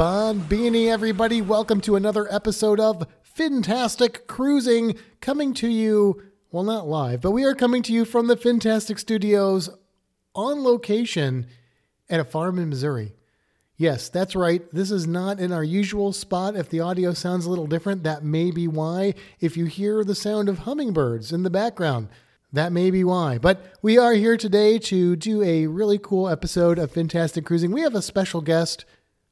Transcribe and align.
Bon 0.00 0.40
Beanie, 0.40 0.86
everybody. 0.86 1.42
Welcome 1.42 1.82
to 1.82 1.94
another 1.94 2.26
episode 2.32 2.80
of 2.80 3.06
Fantastic 3.20 4.26
Cruising, 4.26 4.94
coming 5.20 5.52
to 5.52 5.68
you, 5.68 6.22
well, 6.50 6.64
not 6.64 6.88
live, 6.88 7.20
but 7.20 7.32
we 7.32 7.44
are 7.44 7.54
coming 7.54 7.82
to 7.82 7.92
you 7.92 8.06
from 8.06 8.26
the 8.26 8.34
Fantastic 8.34 8.98
Studios 8.98 9.68
on 10.34 10.64
location 10.64 11.44
at 12.08 12.18
a 12.18 12.24
farm 12.24 12.58
in 12.58 12.70
Missouri. 12.70 13.12
Yes, 13.76 14.08
that's 14.08 14.34
right. 14.34 14.62
This 14.72 14.90
is 14.90 15.06
not 15.06 15.38
in 15.38 15.52
our 15.52 15.62
usual 15.62 16.14
spot. 16.14 16.56
If 16.56 16.70
the 16.70 16.80
audio 16.80 17.12
sounds 17.12 17.44
a 17.44 17.50
little 17.50 17.66
different, 17.66 18.02
that 18.04 18.24
may 18.24 18.50
be 18.50 18.66
why. 18.66 19.12
If 19.38 19.54
you 19.58 19.66
hear 19.66 20.02
the 20.02 20.14
sound 20.14 20.48
of 20.48 20.60
hummingbirds 20.60 21.30
in 21.30 21.42
the 21.42 21.50
background, 21.50 22.08
that 22.54 22.72
may 22.72 22.90
be 22.90 23.04
why. 23.04 23.36
But 23.36 23.74
we 23.82 23.98
are 23.98 24.14
here 24.14 24.38
today 24.38 24.78
to 24.78 25.14
do 25.14 25.42
a 25.42 25.66
really 25.66 25.98
cool 25.98 26.26
episode 26.26 26.78
of 26.78 26.90
Fantastic 26.90 27.44
Cruising. 27.44 27.70
We 27.70 27.82
have 27.82 27.94
a 27.94 28.00
special 28.00 28.40
guest 28.40 28.86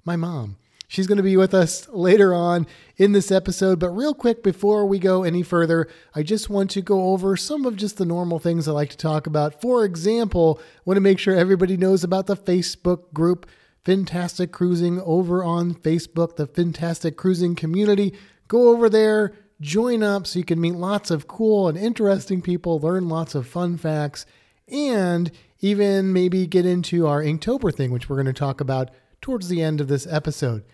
my 0.09 0.17
mom. 0.17 0.57
She's 0.91 1.07
going 1.07 1.19
to 1.19 1.23
be 1.23 1.37
with 1.37 1.53
us 1.53 1.87
later 1.91 2.33
on 2.33 2.67
in 2.97 3.13
this 3.13 3.31
episode. 3.31 3.79
But 3.79 3.91
real 3.91 4.15
quick, 4.15 4.43
before 4.43 4.87
we 4.87 4.99
go 4.99 5.23
any 5.23 5.43
further, 5.43 5.87
I 6.15 6.23
just 6.23 6.49
want 6.49 6.71
to 6.71 6.81
go 6.81 7.11
over 7.11 7.37
some 7.37 7.67
of 7.67 7.77
just 7.77 7.99
the 7.99 8.07
normal 8.07 8.39
things 8.39 8.67
I 8.67 8.73
like 8.73 8.89
to 8.91 8.97
talk 8.97 9.27
about. 9.27 9.61
For 9.61 9.85
example, 9.85 10.61
I 10.63 10.81
want 10.87 10.97
to 10.97 11.03
make 11.03 11.19
sure 11.19 11.37
everybody 11.37 11.77
knows 11.77 12.05
about 12.05 12.27
the 12.27 12.37
Facebook 12.37 13.13
group 13.13 13.47
Fantastic 13.85 14.51
Cruising 14.51 14.99
over 15.03 15.45
on 15.45 15.75
Facebook, 15.75 16.37
the 16.37 16.47
Fantastic 16.47 17.19
Cruising 17.19 17.55
community. 17.55 18.15
Go 18.49 18.69
over 18.69 18.89
there, 18.89 19.35
join 19.61 20.03
up 20.03 20.27
so 20.27 20.39
you 20.39 20.45
can 20.45 20.59
meet 20.59 20.75
lots 20.75 21.11
of 21.11 21.29
cool 21.29 21.69
and 21.69 21.77
interesting 21.77 22.41
people, 22.41 22.81
learn 22.81 23.11
lots 23.11 23.35
of 23.35 23.47
fun 23.47 23.77
facts, 23.77 24.25
and 24.67 25.31
even 25.61 26.15
maybe 26.15 26.47
get 26.47 26.65
into 26.65 27.07
our 27.07 27.23
Inktober 27.23 27.75
thing, 27.75 27.91
which 27.91 28.09
we're 28.09 28.17
going 28.17 28.25
to 28.25 28.33
talk 28.33 28.63
about 28.63 28.91
towards 29.21 29.49
the 29.49 29.63
end 29.63 29.81
of 29.81 29.89
this 29.89 30.07
episode. 30.07 30.65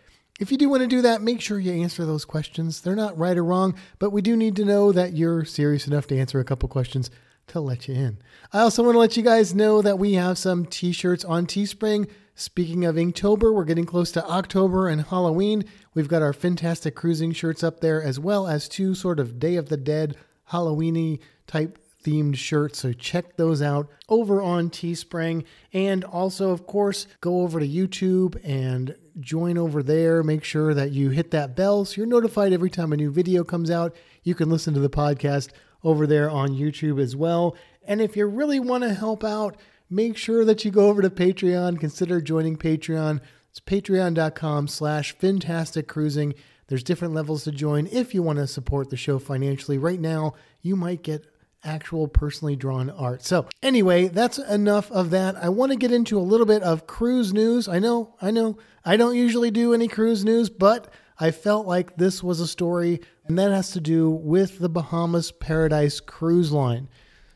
If 0.41 0.51
you 0.51 0.59
do 0.59 0.69
want 0.69 0.83
to 0.83 0.89
do 0.89 1.03
that, 1.03 1.23
make 1.23 1.41
sure 1.41 1.61
you 1.61 1.73
answer 1.73 2.05
those 2.05 2.25
questions. 2.25 2.81
They're 2.81 2.97
not 2.97 3.17
right 3.17 3.37
or 3.37 3.45
wrong, 3.45 3.77
but 4.01 4.11
we 4.11 4.21
do 4.21 4.37
need 4.37 4.57
to 4.57 4.65
know 4.65 4.91
that 4.91 5.13
you're 5.13 5.45
serious 5.45 5.87
enough 5.87 6.09
to 6.09 6.19
answer 6.19 6.41
a 6.41 6.45
couple 6.45 6.69
questions 6.69 7.09
to 7.49 7.61
let 7.61 7.87
you 7.87 7.95
in. 7.95 8.19
I 8.53 8.61
also 8.61 8.83
want 8.83 8.95
to 8.95 8.99
let 8.99 9.17
you 9.17 9.23
guys 9.23 9.55
know 9.55 9.81
that 9.83 9.99
we 9.99 10.15
have 10.15 10.39
some 10.39 10.67
t 10.67 10.93
shirts 10.93 11.25
on 11.25 11.47
Teespring. 11.47 12.09
Speaking 12.35 12.85
of 12.85 12.97
Inktober, 12.97 13.55
we're 13.55 13.65
getting 13.65 13.87
close 13.87 14.11
to 14.13 14.27
October 14.27 14.89
and 14.89 15.03
Halloween. 15.03 15.65
We've 15.95 16.09
got 16.09 16.23
our 16.23 16.33
Fantastic 16.33 16.97
Cruising 16.97 17.33
shirts 17.33 17.63
up 17.63 17.79
there, 17.79 18.03
as 18.03 18.19
well 18.19 18.49
as 18.49 18.69
two 18.69 18.95
sort 18.97 19.21
of 19.21 19.39
Day 19.39 19.55
of 19.55 19.69
the 19.69 19.77
Dead 19.77 20.17
Halloweeny 20.51 21.21
type 21.47 21.79
themed 22.05 22.37
shirts. 22.37 22.81
So 22.81 22.93
check 22.93 23.37
those 23.37 23.63
out 23.63 23.89
over 24.09 24.41
on 24.41 24.71
Teespring. 24.71 25.45
And 25.73 26.05
also, 26.05 26.51
of 26.51 26.67
course, 26.67 27.07
go 27.21 27.41
over 27.41 27.59
to 27.59 27.67
YouTube 27.67 28.39
and 28.45 28.95
join 29.21 29.59
over 29.59 29.83
there. 29.83 30.23
Make 30.23 30.45
sure 30.45 30.75
that 30.75 30.93
you 30.93 31.11
hit 31.11 31.31
that 31.33 31.57
bell 31.57 31.85
so 31.85 31.97
you're 31.97 32.07
notified 32.07 32.53
every 32.53 32.71
time 32.71 32.93
a 32.93 32.97
new 32.97 33.11
video 33.11 33.43
comes 33.43 33.71
out. 33.71 33.97
You 34.23 34.35
can 34.35 34.51
listen 34.51 34.75
to 34.75 34.81
the 34.81 34.91
podcast 34.91 35.51
over 35.83 36.07
there 36.07 36.31
on 36.31 36.51
YouTube 36.51 37.01
as 37.01 37.17
well. 37.17 37.57
And 37.87 38.01
if 38.01 38.17
you 38.17 38.27
really 38.27 38.61
want 38.61 38.85
to 38.85 38.95
help 38.95 39.25
out, 39.25 39.57
make 39.91 40.17
sure 40.17 40.45
that 40.45 40.65
you 40.65 40.71
go 40.71 40.89
over 40.89 41.03
to 41.03 41.11
Patreon. 41.11 41.81
Consider 41.81 42.21
joining 42.21 42.57
Patreon. 42.57 43.21
It's 43.51 43.61
patreon.com 43.61 44.69
slash 44.69 45.17
fantastic 45.17 45.87
cruising. 45.87 46.35
There's 46.69 46.83
different 46.83 47.15
levels 47.15 47.45
to 47.45 47.53
join 47.53 47.87
if 47.89 48.15
you 48.15 48.23
want 48.23 48.39
to 48.39 48.47
support 48.47 48.91
the 48.91 48.97
show 48.97 49.19
financially. 49.19 49.79
Right 49.79 50.01
now, 50.01 50.35
you 50.63 50.77
might 50.77 51.03
get 51.03 51.27
actual 51.65 52.09
personally 52.09 52.57
drawn 52.57 52.91
art. 52.91 53.23
So, 53.25 53.47
anyway, 53.63 54.09
that's 54.09 54.39
enough 54.39 54.91
of 54.91 55.11
that. 55.11 55.37
I 55.37 55.49
want 55.49 55.73
to 55.73 55.79
get 55.79 55.93
into 55.93 56.19
a 56.19 56.21
little 56.21 56.47
bit 56.47 56.63
of 56.63 56.87
cruise 56.87 57.33
news. 57.33 57.69
I 57.69 57.79
know, 57.79 58.15
I 58.21 58.31
know, 58.31 58.59
I 58.85 58.97
don't 58.97 59.17
usually 59.17 59.51
do 59.51 59.73
any 59.75 59.89
cruise 59.89 60.25
news, 60.25 60.51
but 60.51 60.93
I 61.19 61.31
felt 61.31 61.67
like 61.67 61.97
this 61.97 62.23
was 62.23 62.41
a 62.41 62.47
story, 62.47 63.01
and 63.27 63.39
that 63.39 63.51
has 63.51 63.71
to 63.73 63.81
do 63.81 64.11
with 64.11 64.59
the 64.59 64.69
Bahamas 64.69 65.33
Paradise 65.33 66.01
Cruise 66.01 66.53
Line. 66.53 66.89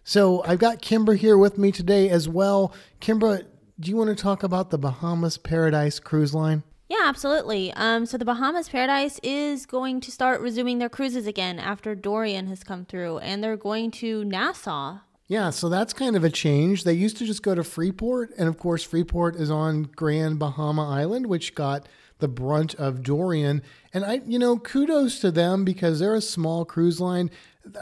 So, 0.05 0.43
I've 0.45 0.59
got 0.59 0.83
Kimber 0.83 1.15
here 1.15 1.39
with 1.39 1.59
me 1.59 1.73
today 1.73 2.09
as 2.09 2.29
well. 2.29 2.73
Kimber, 3.01 3.43
do 3.81 3.91
you 3.91 3.97
want 3.97 4.11
to 4.11 4.21
talk 4.21 4.43
about 4.43 4.71
the 4.71 4.79
Bahamas 4.79 5.39
Paradise 5.39 5.99
Cruise 6.01 6.35
Line? 6.35 6.63
Yeah, 6.89 7.03
absolutely. 7.05 7.73
Um, 7.75 8.07
so 8.07 8.17
the 8.17 8.25
Bahamas 8.25 8.71
Paradise 8.71 9.21
is 9.23 9.67
going 9.67 10.01
to 10.01 10.11
start 10.11 10.41
resuming 10.41 10.79
their 10.79 10.89
cruises 10.89 11.27
again 11.27 11.59
after 11.59 11.95
Dorian 11.95 12.47
has 12.47 12.65
come 12.65 12.87
through, 12.87 13.19
and 13.19 13.45
they're 13.45 13.59
going 13.59 13.91
to 13.93 14.25
Nassau. 14.25 15.01
Yeah, 15.27 15.51
so 15.51 15.69
that's 15.69 15.93
kind 15.93 16.17
of 16.17 16.25
a 16.25 16.31
change. 16.31 16.85
They 16.85 16.95
used 16.95 17.19
to 17.19 17.27
just 17.27 17.43
go 17.43 17.55
to 17.55 17.63
Freeport, 17.63 18.33
and 18.39 18.49
of 18.49 18.57
course, 18.57 18.83
Freeport 18.83 19.37
is 19.37 19.51
on 19.51 19.83
Grand 19.83 20.39
Bahama 20.39 20.89
Island, 20.89 21.27
which 21.27 21.55
got 21.55 21.87
the 22.21 22.29
brunt 22.29 22.75
of 22.77 23.03
Dorian. 23.03 23.63
And 23.93 24.07
I, 24.07 24.23
you 24.27 24.39
know, 24.39 24.59
kudos 24.59 25.21
to 25.21 25.31
them 25.31 25.67
because 25.67 26.01
they're 26.01 26.15
a 26.15 26.23
small 26.23 26.65
cruise 26.65 27.01
line. 27.01 27.31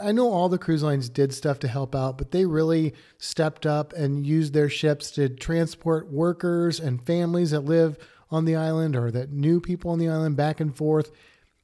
I 0.01 0.11
know 0.11 0.29
all 0.29 0.49
the 0.49 0.57
cruise 0.57 0.83
lines 0.83 1.07
did 1.07 1.33
stuff 1.33 1.59
to 1.59 1.69
help 1.69 1.95
out, 1.95 2.17
but 2.17 2.31
they 2.31 2.45
really 2.45 2.93
stepped 3.17 3.65
up 3.65 3.93
and 3.93 4.27
used 4.27 4.53
their 4.53 4.67
ships 4.67 5.11
to 5.11 5.29
transport 5.29 6.11
workers 6.11 6.81
and 6.81 7.01
families 7.05 7.51
that 7.51 7.61
live 7.61 7.97
on 8.29 8.45
the 8.45 8.55
island 8.55 8.95
or 8.95 9.11
that 9.11 9.31
knew 9.31 9.59
people 9.59 9.91
on 9.91 9.99
the 9.99 10.09
island 10.09 10.35
back 10.35 10.59
and 10.59 10.75
forth. 10.75 11.11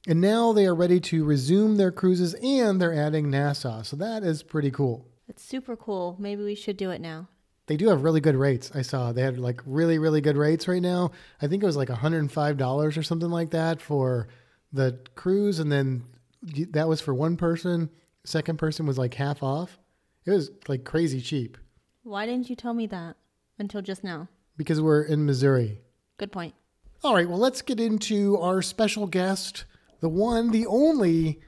And 0.06 0.20
now 0.20 0.52
they 0.52 0.66
are 0.66 0.74
ready 0.74 1.00
to 1.00 1.24
resume 1.24 1.76
their 1.76 1.90
cruises 1.90 2.34
and 2.34 2.80
they're 2.80 2.94
adding 2.94 3.30
Nassau. 3.30 3.82
So 3.82 3.96
that 3.96 4.22
is 4.22 4.42
pretty 4.42 4.70
cool. 4.70 5.08
It's 5.28 5.42
super 5.42 5.76
cool. 5.76 6.16
Maybe 6.18 6.44
we 6.44 6.54
should 6.54 6.76
do 6.76 6.90
it 6.90 7.00
now. 7.00 7.28
They 7.66 7.78
do 7.78 7.88
have 7.88 8.02
really 8.02 8.20
good 8.20 8.36
rates. 8.36 8.70
I 8.74 8.82
saw 8.82 9.12
they 9.12 9.22
had 9.22 9.38
like 9.38 9.62
really, 9.64 9.98
really 9.98 10.20
good 10.20 10.36
rates 10.36 10.68
right 10.68 10.82
now. 10.82 11.12
I 11.40 11.46
think 11.46 11.62
it 11.62 11.66
was 11.66 11.78
like 11.78 11.88
$105 11.88 12.98
or 12.98 13.02
something 13.02 13.30
like 13.30 13.50
that 13.52 13.80
for 13.80 14.28
the 14.72 14.98
cruise. 15.14 15.58
And 15.58 15.72
then 15.72 16.04
that 16.70 16.88
was 16.88 17.00
for 17.00 17.14
one 17.14 17.38
person. 17.38 17.88
Second 18.24 18.58
person 18.58 18.84
was 18.84 18.98
like 18.98 19.14
half 19.14 19.42
off. 19.42 19.78
It 20.26 20.30
was 20.32 20.50
like 20.68 20.84
crazy 20.84 21.22
cheap. 21.22 21.56
Why 22.02 22.26
didn't 22.26 22.50
you 22.50 22.56
tell 22.56 22.74
me 22.74 22.86
that 22.88 23.16
until 23.58 23.80
just 23.80 24.04
now? 24.04 24.28
Because 24.58 24.80
we're 24.80 25.02
in 25.02 25.24
Missouri. 25.24 25.80
Good 26.16 26.32
point. 26.32 26.54
All 27.02 27.14
right, 27.14 27.28
well, 27.28 27.38
let's 27.38 27.60
get 27.60 27.80
into 27.80 28.38
our 28.38 28.62
special 28.62 29.06
guest, 29.06 29.64
the 30.00 30.08
one, 30.08 30.52
the 30.52 30.66
only 30.66 31.40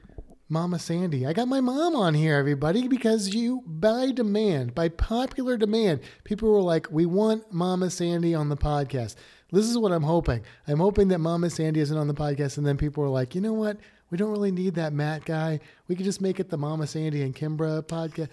Mama 0.49 0.78
Sandy. 0.78 1.27
I 1.27 1.32
got 1.32 1.49
my 1.49 1.60
mom 1.60 1.97
on 1.97 2.15
here, 2.15 2.37
everybody, 2.37 2.88
because 2.88 3.34
you, 3.34 3.62
by 3.66 4.10
demand, 4.10 4.75
by 4.75 4.88
popular 4.88 5.56
demand, 5.56 6.00
people 6.25 6.50
were 6.50 6.60
like, 6.60 6.88
we 6.91 7.06
want 7.06 7.53
Mama 7.53 7.91
Sandy 7.91 8.34
on 8.34 8.49
the 8.49 8.56
podcast. 8.56 9.15
This 9.50 9.66
is 9.66 9.78
what 9.78 9.93
I'm 9.93 10.03
hoping. 10.03 10.43
I'm 10.66 10.78
hoping 10.78 11.09
that 11.09 11.19
Mama 11.19 11.48
Sandy 11.48 11.81
isn't 11.81 11.97
on 11.97 12.09
the 12.09 12.15
podcast, 12.15 12.59
and 12.59 12.66
then 12.66 12.77
people 12.77 13.03
are 13.04 13.09
like, 13.09 13.34
you 13.34 13.41
know 13.41 13.53
what? 13.53 13.78
We 14.10 14.19
don't 14.19 14.31
really 14.31 14.53
need 14.53 14.75
that 14.75 14.93
Matt 14.93 15.25
guy. 15.25 15.60
We 15.88 15.97
could 15.97 16.04
just 16.04 16.21
make 16.21 16.38
it 16.38 16.50
the 16.50 16.59
Mama 16.59 16.87
Sandy 16.87 17.22
and 17.22 17.34
Kimbra 17.34 17.83
podcast. 17.83 18.28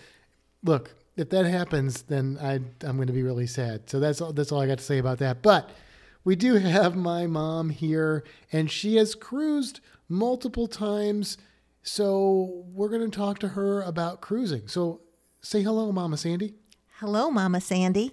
Look, 0.64 0.94
if 1.16 1.30
that 1.30 1.46
happens, 1.46 2.04
then 2.04 2.38
I, 2.42 2.54
I'm 2.86 2.96
going 2.96 3.08
to 3.08 3.14
be 3.14 3.24
really 3.24 3.48
sad. 3.48 3.90
So 3.90 4.00
that's 4.00 4.22
all, 4.22 4.34
that's 4.34 4.52
all 4.52 4.62
I 4.62 4.68
got 4.68 4.80
to 4.80 4.84
say 4.84 4.98
about 4.98 5.20
that. 5.20 5.42
But 5.42 5.70
we 6.24 6.36
do 6.36 6.56
have 6.56 6.96
my 6.96 7.28
mom 7.28 7.70
here, 7.70 8.24
and 8.52 8.72
she 8.72 8.96
has 8.96 9.16
cruised 9.16 9.80
multiple 10.08 10.68
times. 10.68 11.38
So 11.82 12.64
we're 12.74 12.90
going 12.90 13.10
to 13.10 13.16
talk 13.16 13.40
to 13.40 13.50
her 13.50 13.82
about 13.82 14.22
cruising. 14.22 14.68
So 14.68 15.02
say 15.42 15.62
hello, 15.62 15.92
Mama 15.92 16.18
Sandy. 16.18 16.56
Hello, 17.00 17.30
Mama 17.30 17.60
Sandy. 17.60 18.12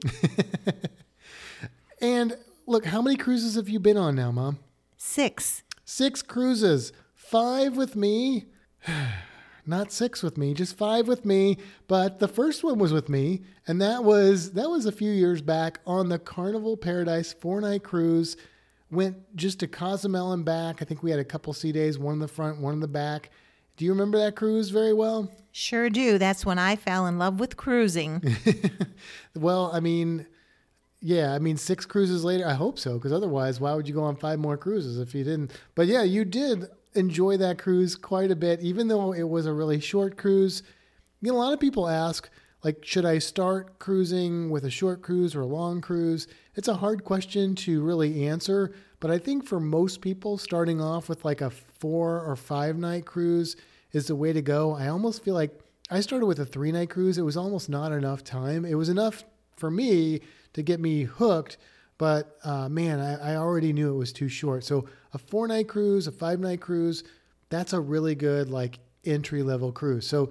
and 2.01 2.37
look, 2.67 2.87
how 2.87 3.01
many 3.01 3.17
cruises 3.17 3.55
have 3.55 3.69
you 3.69 3.79
been 3.79 3.97
on 3.97 4.17
now, 4.17 4.33
Mom? 4.33 4.59
Six. 4.97 5.62
Six 5.85 6.23
cruises. 6.23 6.93
Five 7.15 7.77
with 7.77 7.95
me. 7.95 8.47
not 9.70 9.90
six 9.93 10.22
with 10.22 10.37
me, 10.37 10.52
just 10.52 10.76
five 10.76 11.08
with 11.08 11.25
me. 11.25 11.56
But 11.88 12.19
the 12.19 12.28
first 12.28 12.62
one 12.62 12.78
was 12.78 12.93
with 12.93 13.08
me, 13.08 13.43
and 13.67 13.81
that 13.81 14.05
was 14.05 14.52
that 14.52 14.69
was 14.69 14.84
a 14.84 14.93
few 14.93 15.11
years 15.11 15.40
back 15.40 15.81
on 15.87 16.08
the 16.08 16.19
Carnival 16.19 16.76
Paradise 16.76 17.32
four 17.32 17.61
night 17.61 17.82
cruise. 17.82 18.37
Went 18.90 19.37
just 19.37 19.61
to 19.61 19.69
Cozumel 19.69 20.32
and 20.32 20.44
back. 20.44 20.82
I 20.82 20.84
think 20.84 21.02
we 21.02 21.12
had 21.12 21.20
a 21.20 21.25
couple 21.25 21.52
sea 21.52 21.70
days, 21.70 21.99
one 21.99 22.14
in 22.14 22.19
the 22.19 22.28
front, 22.28 22.61
one 22.61 22.75
in 22.75 22.81
the 22.81 22.88
back. 22.88 23.31
Do 23.76 23.84
you 23.84 23.93
remember 23.93 24.19
that 24.19 24.34
cruise 24.34 24.70
very 24.70 24.93
well? 24.93 25.32
Sure 25.52 25.88
do. 25.88 26.19
That's 26.19 26.44
when 26.44 26.58
I 26.58 26.76
fell 26.76 27.06
in 27.06 27.16
love 27.16 27.40
with 27.40 27.56
cruising. 27.56 28.37
well, 29.37 29.70
I 29.73 29.81
mean, 29.81 30.26
yeah, 31.00 31.32
I 31.32 31.38
mean, 31.38 31.56
six 31.56 31.87
cruises 31.87 32.25
later, 32.25 32.46
I 32.46 32.52
hope 32.52 32.78
so, 32.78 32.94
because 32.94 33.12
otherwise, 33.12 33.58
why 33.58 33.75
would 33.75 33.88
you 33.88 33.94
go 33.94 34.02
on 34.02 34.16
five 34.16 34.38
more 34.38 34.56
cruises 34.56 34.99
if 34.99 35.14
you 35.14 35.25
didn't? 35.25 35.52
But 35.75 35.87
yeah, 35.87 36.02
you 36.02 36.25
did 36.25 36.66
enjoy 36.94 37.37
that 37.37 37.58
cruise 37.58 37.96
quite 37.96 38.31
a 38.31 38.37
bit, 38.37 38.60
even 38.60 38.88
though 38.88 39.12
it 39.12 39.28
was 39.28 39.46
a 39.46 39.52
really 39.52 39.81
short 39.81 40.16
cruise. 40.16 40.62
You 41.20 41.32
know, 41.32 41.38
a 41.38 41.38
lot 41.38 41.52
of 41.52 41.60
people 41.60 41.88
ask, 41.88 42.28
like, 42.62 42.84
should 42.84 43.04
I 43.04 43.19
start 43.19 43.78
cruising 43.78 44.50
with 44.50 44.64
a 44.64 44.70
short 44.70 45.02
cruise 45.02 45.34
or 45.34 45.42
a 45.42 45.46
long 45.46 45.81
cruise? 45.81 46.26
It's 46.54 46.69
a 46.69 46.75
hard 46.75 47.04
question 47.04 47.54
to 47.56 47.82
really 47.82 48.26
answer, 48.26 48.75
but 49.00 49.10
I 49.10 49.19
think 49.19 49.46
for 49.46 49.60
most 49.60 50.00
people, 50.00 50.37
starting 50.37 50.81
off 50.81 51.08
with 51.08 51.25
like 51.25 51.40
a 51.40 51.50
four 51.50 52.22
or 52.22 52.37
five 52.37 52.76
night 52.76 53.06
cruise 53.06 53.56
is 53.92 54.06
the 54.06 54.16
way 54.16 54.32
to 54.32 54.42
go. 54.42 54.75
I 54.75 54.88
almost 54.88 55.25
feel 55.25 55.34
like 55.34 55.58
I 55.90 56.00
started 56.00 56.26
with 56.26 56.38
a 56.38 56.46
three 56.46 56.70
night 56.70 56.90
cruise. 56.90 57.19
It 57.19 57.22
was 57.22 57.37
almost 57.37 57.69
not 57.69 57.92
enough 57.92 58.22
time. 58.22 58.64
It 58.64 58.75
was 58.75 58.88
enough 58.88 59.25
for 59.56 59.70
me 59.70 60.20
to 60.52 60.62
get 60.62 60.81
me 60.81 61.04
hooked. 61.04 61.56
But 62.00 62.38
uh, 62.44 62.67
man, 62.70 62.99
I, 62.99 63.35
I 63.35 63.37
already 63.37 63.75
knew 63.75 63.93
it 63.93 63.99
was 63.99 64.11
too 64.11 64.31
short. 64.31 64.64
So 64.64 64.87
a 65.12 65.19
four 65.19 65.47
night 65.47 65.69
cruise, 65.69 66.06
a 66.06 66.12
five 66.12 66.41
night 66.41 66.62
cruise, 66.62 67.05
that's 67.50 67.75
a 67.75 67.81
really 67.81 68.14
good 68.14 68.49
like 68.49 68.79
entry 69.05 69.43
level 69.43 69.70
cruise. 69.70 70.06
So 70.06 70.31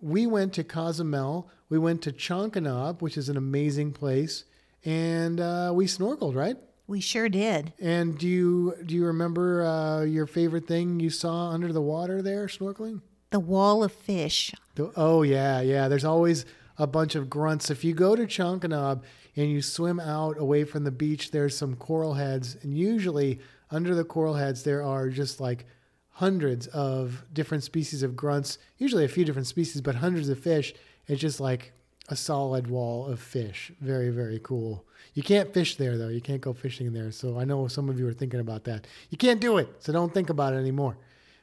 we 0.00 0.26
went 0.26 0.54
to 0.54 0.64
Cozumel, 0.64 1.50
we 1.68 1.78
went 1.78 2.00
to 2.02 2.10
Chankanaab, 2.12 3.02
which 3.02 3.18
is 3.18 3.28
an 3.28 3.36
amazing 3.36 3.92
place, 3.92 4.44
and 4.82 5.40
uh, 5.40 5.72
we 5.74 5.84
snorkeled, 5.84 6.34
right? 6.34 6.56
We 6.86 7.02
sure 7.02 7.28
did. 7.28 7.74
And 7.78 8.16
do 8.16 8.26
you 8.26 8.74
do 8.86 8.94
you 8.94 9.04
remember 9.04 9.62
uh, 9.62 10.04
your 10.04 10.26
favorite 10.26 10.66
thing 10.66 11.00
you 11.00 11.10
saw 11.10 11.50
under 11.50 11.70
the 11.70 11.82
water 11.82 12.22
there 12.22 12.46
snorkeling? 12.46 13.02
The 13.28 13.40
wall 13.40 13.84
of 13.84 13.92
fish. 13.92 14.54
The- 14.74 14.90
oh 14.96 15.20
yeah, 15.20 15.60
yeah. 15.60 15.86
There's 15.88 16.06
always 16.06 16.46
a 16.78 16.86
bunch 16.86 17.14
of 17.14 17.28
grunts. 17.28 17.70
If 17.70 17.84
you 17.84 17.92
go 17.92 18.16
to 18.16 18.24
Chankanaab 18.24 19.02
and 19.36 19.50
you 19.50 19.62
swim 19.62 20.00
out 20.00 20.38
away 20.38 20.64
from 20.64 20.84
the 20.84 20.90
beach, 20.90 21.30
there's 21.30 21.56
some 21.56 21.76
coral 21.76 22.14
heads, 22.14 22.56
and 22.62 22.76
usually 22.76 23.40
under 23.70 23.94
the 23.94 24.04
coral 24.04 24.34
heads 24.34 24.62
there 24.62 24.82
are 24.82 25.08
just 25.08 25.40
like 25.40 25.66
hundreds 26.10 26.66
of 26.68 27.24
different 27.32 27.64
species 27.64 28.02
of 28.02 28.16
grunts. 28.16 28.58
Usually 28.78 29.04
a 29.04 29.08
few 29.08 29.24
different 29.24 29.46
species, 29.46 29.80
but 29.80 29.94
hundreds 29.96 30.28
of 30.28 30.38
fish. 30.38 30.74
It's 31.06 31.20
just 31.20 31.40
like 31.40 31.72
a 32.08 32.16
solid 32.16 32.66
wall 32.66 33.06
of 33.06 33.20
fish. 33.20 33.72
Very 33.80 34.10
very 34.10 34.40
cool. 34.42 34.84
You 35.14 35.22
can't 35.22 35.54
fish 35.54 35.76
there 35.76 35.96
though. 35.96 36.08
You 36.08 36.20
can't 36.20 36.40
go 36.40 36.52
fishing 36.52 36.92
there. 36.92 37.10
So 37.12 37.38
I 37.38 37.44
know 37.44 37.68
some 37.68 37.88
of 37.88 37.98
you 37.98 38.06
are 38.08 38.12
thinking 38.12 38.40
about 38.40 38.64
that. 38.64 38.86
You 39.10 39.18
can't 39.18 39.40
do 39.40 39.58
it. 39.58 39.68
So 39.78 39.92
don't 39.92 40.12
think 40.12 40.30
about 40.30 40.52
it 40.52 40.58
anymore. 40.58 40.98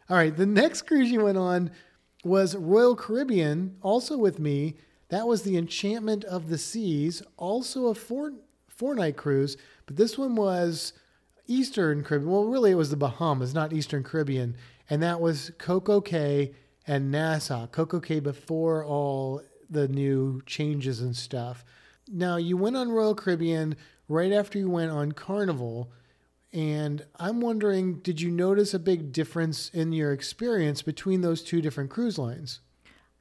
All 0.10 0.16
right, 0.16 0.36
the 0.36 0.46
next 0.46 0.84
cruise 0.84 1.12
you 1.12 1.24
went 1.24 1.38
on 1.38 1.72
was 2.24 2.56
Royal 2.56 2.96
Caribbean, 2.96 3.76
also 3.82 4.18
with 4.18 4.40
me. 4.40 4.76
That 5.10 5.28
was 5.28 5.44
the 5.44 5.58
Enchantment 5.58 6.24
of 6.26 6.50
the 6.50 6.58
Seas, 6.58 7.24
also 7.38 7.88
a 7.88 7.96
four 7.96 8.34
four 8.68 8.94
night 8.94 9.18
cruise, 9.18 9.58
but 9.86 9.96
this 9.96 10.18
one 10.18 10.36
was 10.36 10.94
Eastern 11.48 12.04
Caribbean. 12.04 12.32
Well, 12.32 12.46
really, 12.46 12.72
it 12.72 12.76
was 12.76 12.92
the 12.92 12.98
Bahamas, 12.98 13.54
not 13.54 13.74
Eastern 13.74 14.04
Caribbean, 14.04 14.56
and 14.90 15.02
that 15.02 15.20
was 15.20 15.52
Coco 15.58 16.02
Cay 16.02 16.54
and 16.86 17.12
Nassau. 17.12 17.68
Coco 17.68 18.00
Cay 18.00 18.20
before 18.20 18.86
all 18.86 19.42
the 19.70 19.88
new 19.88 20.42
changes 20.46 21.02
and 21.02 21.16
stuff. 21.16 21.66
Now, 22.10 22.38
you 22.38 22.56
went 22.56 22.78
on 22.78 22.90
Royal 22.90 23.16
Caribbean 23.16 23.76
right 24.08 24.32
after 24.32 24.58
you 24.58 24.70
went 24.70 24.92
on 24.92 25.12
Carnival. 25.12 25.92
And 26.54 27.06
I'm 27.20 27.42
wondering, 27.42 27.96
did 28.00 28.22
you 28.22 28.32
notice 28.32 28.74
a 28.74 28.80
big 28.80 29.12
difference 29.12 29.70
in 29.70 29.92
your 29.92 30.14
experience 30.14 30.82
between 30.82 31.22
those 31.22 31.44
two 31.44 31.62
different 31.62 31.90
cruise 31.90 32.18
lines? 32.18 32.62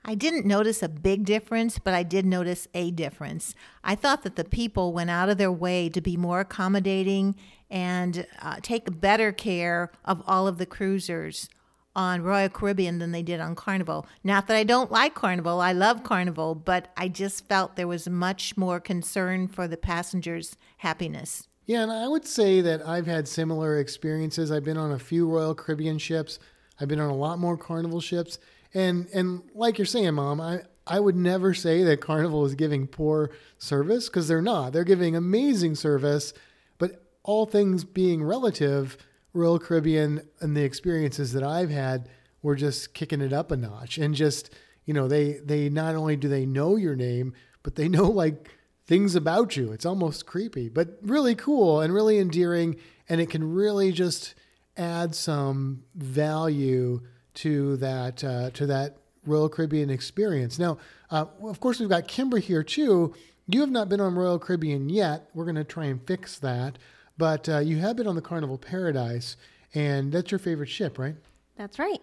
I 0.09 0.15
didn't 0.15 0.47
notice 0.47 0.85
a 0.85 0.89
big 0.89 1.25
difference, 1.25 1.81
but 1.81 1.93
I 1.93 2.05
did 2.05 2.25
notice 2.25 2.69
a 2.75 2.93
difference. 2.93 3.57
I 3.83 3.97
thought 3.97 4.23
that 4.23 4.37
the 4.37 4.45
people 4.45 4.93
went 4.93 5.11
out 5.11 5.29
of 5.29 5.37
their 5.37 5.51
way 5.51 5.89
to 5.89 6.01
be 6.01 6.17
more 6.17 6.39
accommodating 6.39 7.35
and 7.69 8.25
uh, 8.41 8.59
take 8.63 9.01
better 9.01 9.33
care 9.33 9.91
of 10.05 10.23
all 10.25 10.47
of 10.47 10.59
the 10.59 10.67
cruisers 10.67 11.49
on 11.97 12.23
Royal 12.23 12.49
Caribbean 12.49 13.01
than 13.01 13.11
they 13.11 13.23
did 13.23 13.41
on 13.41 13.57
Carnival. 13.57 14.07
Not 14.23 14.47
that 14.47 14.57
I 14.57 14.63
don't 14.63 14.93
like 14.93 15.17
Carnival, 15.17 15.61
I 15.61 15.73
love 15.73 16.05
Carnival, 16.05 16.55
but 16.55 16.93
I 16.97 17.09
just 17.09 17.49
felt 17.49 17.75
there 17.75 17.89
was 17.89 18.09
much 18.09 18.57
more 18.57 18.79
concern 18.79 19.49
for 19.49 19.67
the 19.67 19.77
passengers' 19.77 20.57
happiness. 20.79 21.49
Yeah, 21.65 21.83
and 21.83 21.91
I 21.91 22.07
would 22.07 22.27
say 22.27 22.61
that 22.61 22.87
I've 22.87 23.07
had 23.09 23.27
similar 23.27 23.81
experiences. 23.81 24.53
I've 24.53 24.63
been 24.63 24.77
on 24.77 24.93
a 24.93 25.01
few 25.01 25.29
Royal 25.29 25.55
Caribbean 25.55 25.99
ships. 25.99 26.39
I've 26.81 26.87
been 26.87 27.01
on 27.01 27.11
a 27.11 27.17
lot 27.17 27.41
more 27.41 27.57
Carnival 27.57 28.01
ships. 28.01 28.39
And 28.77 29.09
and 29.15 29.43
like 29.55 29.79
you're 29.79 29.87
saying, 29.87 30.13
Mom, 30.15 30.39
I, 30.39 30.61
I 30.87 31.01
would 31.01 31.17
never 31.17 31.55
say 31.55 31.83
that 31.85 32.03
Carnival 32.03 32.45
is 32.45 32.55
giving 32.55 32.87
poor 32.87 33.31
service 33.57 34.11
because 34.11 34.29
they're 34.29 34.43
not. 34.43 34.75
They're 34.75 34.85
giving 34.85 35.17
amazing 35.17 35.77
service. 35.77 36.35
But 36.77 37.03
all 37.23 37.47
things 37.47 37.85
being 37.85 38.23
relative, 38.23 38.99
Royal 39.33 39.59
Caribbean 39.59 40.29
and 40.41 40.55
the 40.55 40.63
experiences 40.63 41.33
that 41.33 41.43
I've 41.43 41.71
had 41.71 42.11
were 42.43 42.55
just 42.55 42.93
kicking 42.93 43.23
it 43.23 43.33
up 43.33 43.51
a 43.51 43.57
notch. 43.57 43.97
And 43.97 44.15
just, 44.15 44.51
you 44.85 44.93
know, 44.93 45.09
they 45.09 45.39
they 45.43 45.71
not 45.71 45.95
only 45.95 46.17
do 46.17 46.29
they 46.29 46.45
know 46.45 46.77
your 46.77 46.97
name, 46.97 47.33
but 47.63 47.77
they 47.77 47.89
know 47.89 48.11
like 48.11 48.51
things 48.85 49.15
about 49.15 49.57
you. 49.57 49.73
It's 49.73 49.87
almost 49.87 50.27
creepy, 50.27 50.69
but 50.69 50.99
really 51.01 51.35
cool 51.35 51.81
and 51.81 51.95
really 51.95 52.19
endearing. 52.19 52.77
And 53.09 53.23
it 53.23 53.31
can 53.31 53.55
really 53.55 53.91
just 53.91 54.35
add 54.77 55.15
some 55.15 55.85
value 55.95 57.01
to 57.37 57.77
that 57.79 58.23
uh, 58.25 58.51
to 58.51 58.67
that 58.67 58.97
Royal 59.25 59.49
Caribbean 59.49 59.91
experience. 59.91 60.59
Now, 60.59 60.79
uh, 61.11 61.27
of 61.43 61.61
course, 61.61 61.81
we've 61.81 61.89
got 61.89 62.07
Kimber 62.09 62.39
here 62.39 62.63
too. 62.63 63.15
You 63.49 63.61
have 63.61 63.71
not 63.71 63.89
been 63.89 64.01
on 64.01 64.15
Royal 64.15 64.39
Caribbean 64.39 64.89
yet. 64.89 65.29
We're 65.35 65.45
going 65.45 65.55
to 65.57 65.65
try 65.65 65.85
and 65.87 66.05
fix 66.07 66.39
that, 66.41 66.79
but 67.17 67.49
uh, 67.49 67.59
you 67.59 67.77
have 67.79 67.97
been 67.97 68.07
on 68.09 68.17
the 68.17 68.23
Carnival 68.23 68.59
Paradise, 68.59 69.37
and 69.75 70.13
that's 70.13 70.31
your 70.31 70.39
favorite 70.41 70.69
ship, 70.69 70.99
right? 70.99 71.15
That's 71.57 71.79
right. 71.79 72.01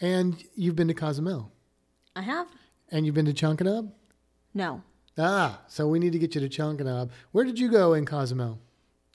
And 0.00 0.42
you've 0.54 0.76
been 0.76 0.88
to 0.88 0.94
Cozumel, 0.94 1.52
I 2.16 2.22
have. 2.22 2.46
and 2.90 3.04
you've 3.04 3.14
been 3.14 3.26
to 3.26 3.32
Chankanaab. 3.32 3.90
No. 4.54 4.82
Ah, 5.18 5.60
so 5.68 5.86
we 5.88 5.98
need 5.98 6.12
to 6.12 6.18
get 6.18 6.34
you 6.34 6.40
to 6.40 6.48
Chankanaab. 6.48 7.10
Where 7.32 7.44
did 7.44 7.58
you 7.58 7.70
go 7.70 7.92
in 7.94 8.06
Cozumel? 8.06 8.58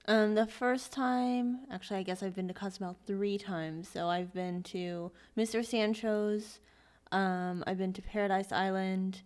Um, 0.07 0.35
the 0.35 0.45
first 0.45 0.91
time, 0.91 1.61
actually, 1.71 1.99
I 1.99 2.03
guess 2.03 2.21
I've 2.21 2.35
been 2.35 2.47
to 2.47 2.53
Cozumel 2.53 2.95
three 3.07 3.37
times. 3.37 3.89
So 3.89 4.07
I've 4.07 4.33
been 4.33 4.61
to 4.63 5.11
Mr. 5.37 5.65
Sancho's, 5.65 6.59
um, 7.11 7.63
I've 7.65 7.77
been 7.77 7.93
to 7.93 8.01
Paradise 8.01 8.51
Island, 8.51 9.23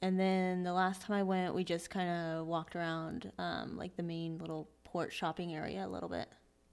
and 0.00 0.18
then 0.18 0.64
the 0.64 0.72
last 0.72 1.02
time 1.02 1.16
I 1.16 1.22
went, 1.22 1.54
we 1.54 1.62
just 1.62 1.88
kind 1.88 2.10
of 2.10 2.46
walked 2.46 2.74
around, 2.74 3.30
um, 3.38 3.76
like 3.76 3.96
the 3.96 4.02
main 4.02 4.38
little 4.38 4.68
port 4.82 5.12
shopping 5.12 5.54
area 5.54 5.86
a 5.86 5.88
little 5.88 6.08
bit. 6.08 6.28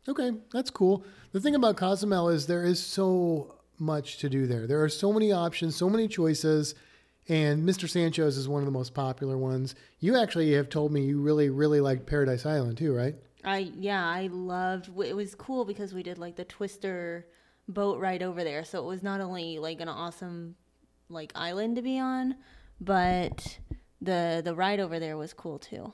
Okay, 0.07 0.31
that's 0.51 0.71
cool. 0.71 1.03
The 1.31 1.39
thing 1.39 1.53
about 1.53 1.77
Cozumel 1.77 2.29
is 2.29 2.48
there 2.48 2.63
is 2.63 2.83
so 2.83 3.59
much 3.77 4.17
to 4.17 4.29
do 4.29 4.48
there. 4.48 4.65
There 4.65 4.83
are 4.83 4.89
so 4.89 5.13
many 5.13 5.31
options, 5.31 5.75
so 5.75 5.89
many 5.89 6.07
choices, 6.07 6.74
and 7.29 7.63
Mr. 7.63 7.88
Sancho's 7.88 8.38
is 8.38 8.50
one 8.50 8.62
of 8.62 8.65
the 8.65 8.71
most 8.71 8.93
popular 8.93 9.38
ones. 9.38 9.75
You 10.00 10.17
actually 10.17 10.51
have 10.53 10.67
told 10.67 10.91
me 10.91 11.01
you 11.01 11.21
really, 11.21 11.50
really 11.50 11.79
liked 11.79 12.07
Paradise 12.07 12.45
Island 12.45 12.77
too, 12.77 12.93
right? 12.93 13.15
I 13.45 13.71
yeah, 13.77 14.05
I 14.05 14.27
loved. 14.31 14.89
It 15.00 15.15
was 15.15 15.36
cool 15.36 15.63
because 15.63 15.93
we 15.93 16.03
did 16.03 16.17
like 16.17 16.36
the 16.36 16.43
Twister 16.43 17.27
boat 17.67 18.00
ride 18.00 18.24
over 18.24 18.43
there, 18.43 18.65
so 18.65 18.79
it 18.79 18.88
was 18.88 19.03
not 19.03 19.21
only 19.21 19.59
like 19.59 19.79
an 19.79 19.88
awesome 19.88 20.55
like 21.07 21.31
island 21.36 21.75
to 21.77 21.81
be 21.81 22.00
on, 22.00 22.36
but 22.81 23.59
the 24.01 24.41
the 24.43 24.55
ride 24.55 24.79
over 24.79 25.00
there 25.00 25.15
was 25.15 25.31
cool 25.33 25.59
too. 25.59 25.93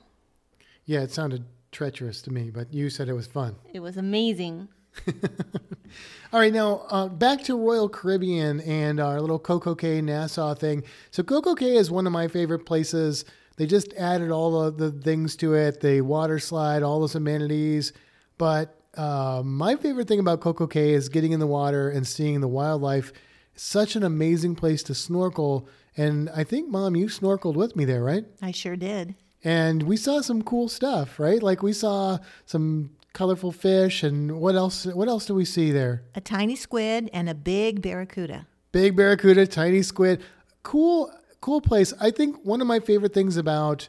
Yeah, 0.85 1.01
it 1.01 1.11
sounded 1.11 1.45
treacherous 1.71 2.21
to 2.23 2.31
me, 2.31 2.49
but 2.49 2.73
you 2.73 2.89
said 2.89 3.09
it 3.09 3.13
was 3.13 3.27
fun. 3.27 3.55
It 3.73 3.81
was 3.81 3.97
amazing. 3.97 4.69
All 6.33 6.39
right, 6.39 6.53
now 6.53 6.85
uh, 6.89 7.07
back 7.07 7.43
to 7.43 7.55
Royal 7.55 7.87
Caribbean 7.87 8.59
and 8.61 8.99
our 8.99 9.21
little 9.21 9.39
Coco 9.39 9.75
Cay 9.75 10.01
Nassau 10.01 10.53
thing. 10.53 10.83
So 11.11 11.23
Coco 11.23 11.55
Cay 11.55 11.75
is 11.75 11.89
one 11.89 12.05
of 12.05 12.13
my 12.13 12.27
favorite 12.27 12.65
places. 12.65 13.25
They 13.57 13.65
just 13.65 13.93
added 13.93 14.31
all 14.31 14.61
of 14.61 14.77
the 14.77 14.91
things 14.91 15.35
to 15.37 15.53
it, 15.53 15.79
the 15.79 16.01
water 16.01 16.39
slide, 16.39 16.83
all 16.83 16.99
those 16.99 17.15
amenities. 17.15 17.93
But 18.37 18.77
uh, 18.95 19.43
my 19.45 19.75
favorite 19.75 20.07
thing 20.07 20.19
about 20.19 20.41
Coco 20.41 20.67
Cay 20.67 20.93
is 20.93 21.09
getting 21.09 21.31
in 21.31 21.39
the 21.39 21.47
water 21.47 21.89
and 21.89 22.05
seeing 22.05 22.41
the 22.41 22.47
wildlife. 22.47 23.13
Such 23.55 23.95
an 23.95 24.03
amazing 24.03 24.55
place 24.55 24.83
to 24.83 24.93
snorkel. 24.93 25.69
And 25.95 26.29
I 26.31 26.43
think, 26.43 26.69
Mom, 26.69 26.95
you 26.95 27.05
snorkeled 27.07 27.55
with 27.55 27.75
me 27.75 27.85
there, 27.85 28.03
right? 28.03 28.25
I 28.41 28.51
sure 28.51 28.75
did. 28.75 29.15
And 29.43 29.83
we 29.83 29.95
saw 29.95 30.21
some 30.21 30.41
cool 30.41 30.67
stuff, 30.67 31.19
right? 31.19 31.41
Like 31.41 31.63
we 31.63 31.71
saw 31.71 32.17
some 32.45 32.89
colorful 33.15 33.51
fish 33.51 34.03
and 34.03 34.39
what 34.39 34.53
else 34.53 34.85
what 34.85 35.07
else 35.07 35.25
do 35.25 35.33
we 35.33 35.45
see 35.45 35.71
there? 35.71 36.03
A 36.13 36.21
tiny 36.21 36.55
squid 36.55 37.09
and 37.13 37.27
a 37.27 37.33
big 37.33 37.81
barracuda. 37.81 38.45
Big 38.71 38.95
barracuda, 38.95 39.47
tiny 39.47 39.81
squid. 39.81 40.21
Cool 40.61 41.11
cool 41.41 41.61
place. 41.61 41.93
I 41.99 42.11
think 42.11 42.43
one 42.43 42.61
of 42.61 42.67
my 42.67 42.79
favorite 42.79 43.13
things 43.13 43.37
about 43.37 43.87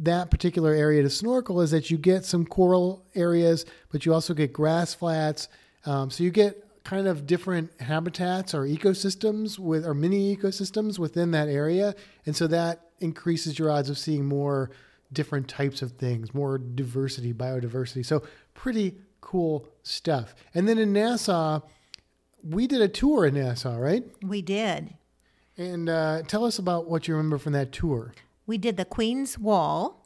that 0.00 0.30
particular 0.30 0.72
area 0.72 1.02
to 1.02 1.10
snorkel 1.10 1.60
is 1.60 1.72
that 1.72 1.90
you 1.90 1.98
get 1.98 2.24
some 2.24 2.44
coral 2.46 3.04
areas, 3.16 3.64
but 3.90 4.06
you 4.06 4.14
also 4.14 4.34
get 4.34 4.52
grass 4.52 4.94
flats. 4.94 5.48
Um, 5.86 6.10
so 6.10 6.22
you 6.22 6.30
get 6.30 6.64
kind 6.84 7.08
of 7.08 7.26
different 7.26 7.70
habitats 7.80 8.54
or 8.54 8.62
ecosystems 8.62 9.58
with 9.58 9.84
or 9.86 9.94
mini 9.94 10.36
ecosystems 10.36 10.98
within 10.98 11.30
that 11.32 11.48
area, 11.48 11.94
and 12.26 12.36
so 12.36 12.46
that 12.46 12.90
increases 13.00 13.58
your 13.58 13.70
odds 13.70 13.88
of 13.88 13.96
seeing 13.98 14.26
more 14.26 14.70
different 15.12 15.48
types 15.48 15.82
of 15.82 15.92
things, 15.92 16.34
more 16.34 16.58
diversity, 16.58 17.32
biodiversity. 17.32 18.04
So 18.04 18.22
pretty 18.58 18.96
cool 19.20 19.68
stuff. 19.84 20.34
And 20.52 20.68
then 20.68 20.78
in 20.78 20.92
Nassau, 20.92 21.60
we 22.42 22.66
did 22.66 22.80
a 22.80 22.88
tour 22.88 23.24
in 23.26 23.34
Nassau, 23.34 23.76
right? 23.78 24.04
We 24.22 24.42
did. 24.42 24.94
And 25.56 25.88
uh, 25.88 26.22
tell 26.26 26.44
us 26.44 26.58
about 26.58 26.88
what 26.90 27.06
you 27.06 27.14
remember 27.14 27.38
from 27.38 27.52
that 27.52 27.70
tour. 27.72 28.14
We 28.46 28.58
did 28.58 28.76
the 28.76 28.84
Queen's 28.84 29.38
Wall 29.38 30.04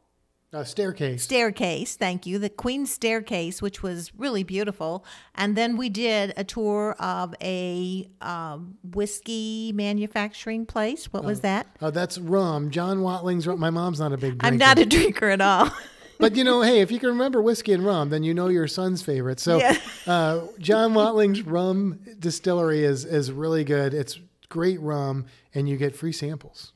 Uh, 0.52 0.64
staircase. 0.64 1.22
staircase, 1.22 1.96
thank 1.96 2.26
you, 2.26 2.38
the 2.38 2.50
Queen's 2.50 2.92
staircase, 2.92 3.62
which 3.62 3.82
was 3.82 4.12
really 4.16 4.42
beautiful. 4.42 5.02
And 5.34 5.56
then 5.56 5.76
we 5.78 5.88
did 5.88 6.34
a 6.36 6.44
tour 6.44 6.92
of 6.98 7.34
a 7.40 8.08
um, 8.20 8.76
whiskey 8.82 9.72
manufacturing 9.74 10.66
place. 10.66 11.06
What 11.12 11.24
was 11.24 11.40
that? 11.40 11.66
Oh, 11.80 11.90
that's 11.90 12.18
rum. 12.18 12.70
John 12.70 13.00
Watling's 13.00 13.46
rum. 13.46 13.58
My 13.60 13.70
mom's 13.70 13.98
not 14.00 14.12
a 14.12 14.16
big 14.18 14.38
drinker. 14.38 14.46
I'm 14.46 14.58
not 14.58 14.78
a 14.78 14.84
drinker 14.86 15.30
at 15.30 15.40
all. 15.40 15.70
But 16.22 16.36
you 16.36 16.44
know, 16.44 16.62
hey, 16.62 16.80
if 16.80 16.90
you 16.90 16.98
can 16.98 17.10
remember 17.10 17.42
whiskey 17.42 17.72
and 17.74 17.84
rum, 17.84 18.08
then 18.08 18.22
you 18.22 18.32
know 18.32 18.48
your 18.48 18.66
son's 18.68 19.02
favorite. 19.02 19.38
So, 19.40 19.58
Yeah. 19.58 19.76
uh, 20.06 20.46
John 20.58 20.94
Watling's 20.94 21.42
rum 21.42 21.98
distillery 22.18 22.84
is 22.84 23.04
is 23.04 23.30
really 23.30 23.64
good. 23.64 23.92
It's 23.92 24.18
great 24.48 24.80
rum, 24.80 25.26
and 25.54 25.68
you 25.68 25.76
get 25.76 25.94
free 25.96 26.12
samples. 26.12 26.72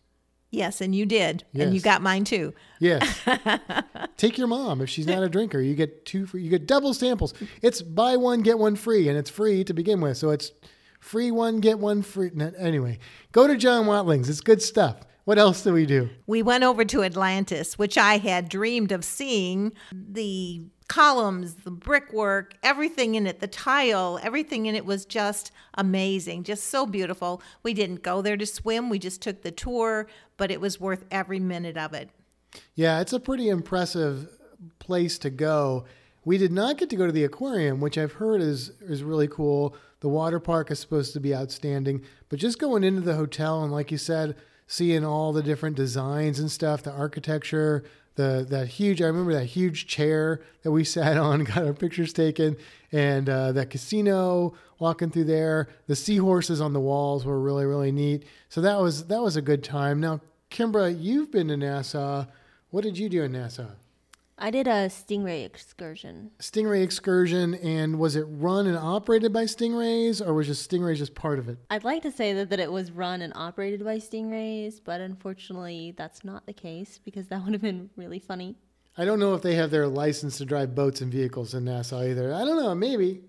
yes, 0.50 0.80
and 0.80 0.94
you 0.94 1.04
did. 1.06 1.44
And 1.54 1.74
you 1.74 1.80
got 1.80 2.02
mine 2.02 2.24
too. 2.24 2.54
Yes, 2.80 3.20
take 4.16 4.38
your 4.38 4.46
mom 4.48 4.80
if 4.80 4.88
she's 4.90 5.06
not 5.06 5.22
a 5.22 5.28
drinker. 5.28 5.60
You 5.60 5.74
get 5.74 6.04
two 6.06 6.26
free. 6.26 6.42
You 6.42 6.50
get 6.50 6.66
double 6.66 6.94
samples. 6.94 7.34
It's 7.62 7.82
buy 7.82 8.16
one 8.16 8.40
get 8.42 8.58
one 8.58 8.76
free, 8.76 9.08
and 9.08 9.16
it's 9.18 9.30
free 9.30 9.64
to 9.64 9.74
begin 9.74 10.00
with. 10.00 10.16
So 10.16 10.30
it's 10.30 10.52
free 11.00 11.30
one 11.30 11.60
get 11.60 11.78
one 11.78 12.02
free. 12.02 12.30
Anyway, 12.58 12.98
go 13.32 13.46
to 13.46 13.56
John 13.56 13.86
Watling's. 13.86 14.28
It's 14.28 14.40
good 14.40 14.62
stuff. 14.62 14.96
What 15.26 15.38
else 15.38 15.64
do 15.64 15.72
we 15.72 15.86
do? 15.86 16.08
We 16.28 16.40
went 16.40 16.62
over 16.62 16.84
to 16.84 17.02
Atlantis, 17.02 17.76
which 17.76 17.98
I 17.98 18.18
had 18.18 18.48
dreamed 18.48 18.92
of 18.92 19.04
seeing. 19.04 19.72
The 19.90 20.62
columns, 20.86 21.54
the 21.64 21.72
brickwork, 21.72 22.56
everything 22.62 23.16
in 23.16 23.26
it, 23.26 23.40
the 23.40 23.48
tile, 23.48 24.20
everything 24.22 24.66
in 24.66 24.76
it 24.76 24.86
was 24.86 25.04
just 25.04 25.50
amazing, 25.74 26.44
just 26.44 26.68
so 26.68 26.86
beautiful. 26.86 27.42
We 27.64 27.74
didn't 27.74 28.04
go 28.04 28.22
there 28.22 28.36
to 28.36 28.46
swim, 28.46 28.88
we 28.88 29.00
just 29.00 29.20
took 29.20 29.42
the 29.42 29.50
tour, 29.50 30.06
but 30.36 30.52
it 30.52 30.60
was 30.60 30.78
worth 30.78 31.04
every 31.10 31.40
minute 31.40 31.76
of 31.76 31.92
it. 31.92 32.10
Yeah, 32.76 33.00
it's 33.00 33.12
a 33.12 33.18
pretty 33.18 33.48
impressive 33.48 34.28
place 34.78 35.18
to 35.18 35.30
go. 35.30 35.86
We 36.24 36.38
did 36.38 36.52
not 36.52 36.78
get 36.78 36.88
to 36.90 36.96
go 36.96 37.06
to 37.06 37.12
the 37.12 37.24
aquarium, 37.24 37.80
which 37.80 37.98
I've 37.98 38.12
heard 38.12 38.40
is 38.40 38.70
is 38.80 39.02
really 39.02 39.26
cool. 39.26 39.74
The 40.00 40.08
water 40.08 40.38
park 40.38 40.70
is 40.70 40.78
supposed 40.78 41.14
to 41.14 41.20
be 41.20 41.34
outstanding, 41.34 42.04
but 42.28 42.38
just 42.38 42.60
going 42.60 42.84
into 42.84 43.00
the 43.00 43.16
hotel 43.16 43.64
and 43.64 43.72
like 43.72 43.90
you 43.90 43.98
said, 43.98 44.36
seeing 44.66 45.04
all 45.04 45.32
the 45.32 45.42
different 45.42 45.76
designs 45.76 46.38
and 46.38 46.50
stuff, 46.50 46.82
the 46.82 46.92
architecture, 46.92 47.84
the 48.16 48.46
that 48.48 48.68
huge 48.68 49.00
I 49.00 49.06
remember 49.06 49.34
that 49.34 49.44
huge 49.44 49.86
chair 49.86 50.40
that 50.62 50.72
we 50.72 50.84
sat 50.96 51.16
on, 51.16 51.44
got 51.44 51.58
our 51.58 51.72
pictures 51.72 52.12
taken, 52.12 52.56
and 52.92 53.28
uh, 53.28 53.52
that 53.52 53.70
casino 53.70 54.54
walking 54.78 55.10
through 55.10 55.24
there. 55.24 55.68
The 55.86 55.96
seahorses 55.96 56.60
on 56.60 56.72
the 56.72 56.80
walls 56.80 57.24
were 57.24 57.40
really 57.40 57.64
really 57.64 57.92
neat. 57.92 58.24
So 58.48 58.60
that 58.62 58.80
was 58.80 59.06
that 59.06 59.22
was 59.22 59.36
a 59.36 59.42
good 59.42 59.62
time. 59.62 60.00
Now, 60.00 60.20
Kimbra, 60.50 60.96
you've 60.98 61.30
been 61.30 61.48
to 61.48 61.56
Nassau. 61.56 62.26
What 62.70 62.82
did 62.82 62.98
you 62.98 63.08
do 63.08 63.22
in 63.22 63.32
Nassau? 63.32 63.68
I 64.38 64.50
did 64.50 64.66
a 64.66 64.88
stingray 64.88 65.46
excursion. 65.46 66.30
Stingray 66.40 66.82
excursion, 66.82 67.54
and 67.54 67.98
was 67.98 68.16
it 68.16 68.26
run 68.28 68.66
and 68.66 68.76
operated 68.76 69.32
by 69.32 69.44
Stingrays, 69.44 70.20
or 70.20 70.34
was 70.34 70.46
just 70.46 70.70
Stingrays 70.70 70.98
just 70.98 71.14
part 71.14 71.38
of 71.38 71.48
it? 71.48 71.56
I'd 71.70 71.84
like 71.84 72.02
to 72.02 72.12
say 72.12 72.34
that, 72.34 72.50
that 72.50 72.60
it 72.60 72.70
was 72.70 72.90
run 72.90 73.22
and 73.22 73.32
operated 73.34 73.82
by 73.82 73.96
stingrays, 73.96 74.78
but 74.84 75.00
unfortunately, 75.00 75.94
that's 75.96 76.22
not 76.22 76.44
the 76.46 76.52
case 76.52 77.00
because 77.02 77.28
that 77.28 77.42
would 77.44 77.54
have 77.54 77.62
been 77.62 77.88
really 77.96 78.18
funny. 78.18 78.56
I 78.98 79.06
don't 79.06 79.20
know 79.20 79.34
if 79.34 79.40
they 79.40 79.54
have 79.54 79.70
their 79.70 79.88
license 79.88 80.36
to 80.38 80.44
drive 80.44 80.74
boats 80.74 81.00
and 81.00 81.10
vehicles 81.10 81.54
in 81.54 81.64
Nassau 81.64 82.02
either. 82.02 82.34
I 82.34 82.44
don't 82.44 82.62
know, 82.62 82.74
maybe. 82.74 83.22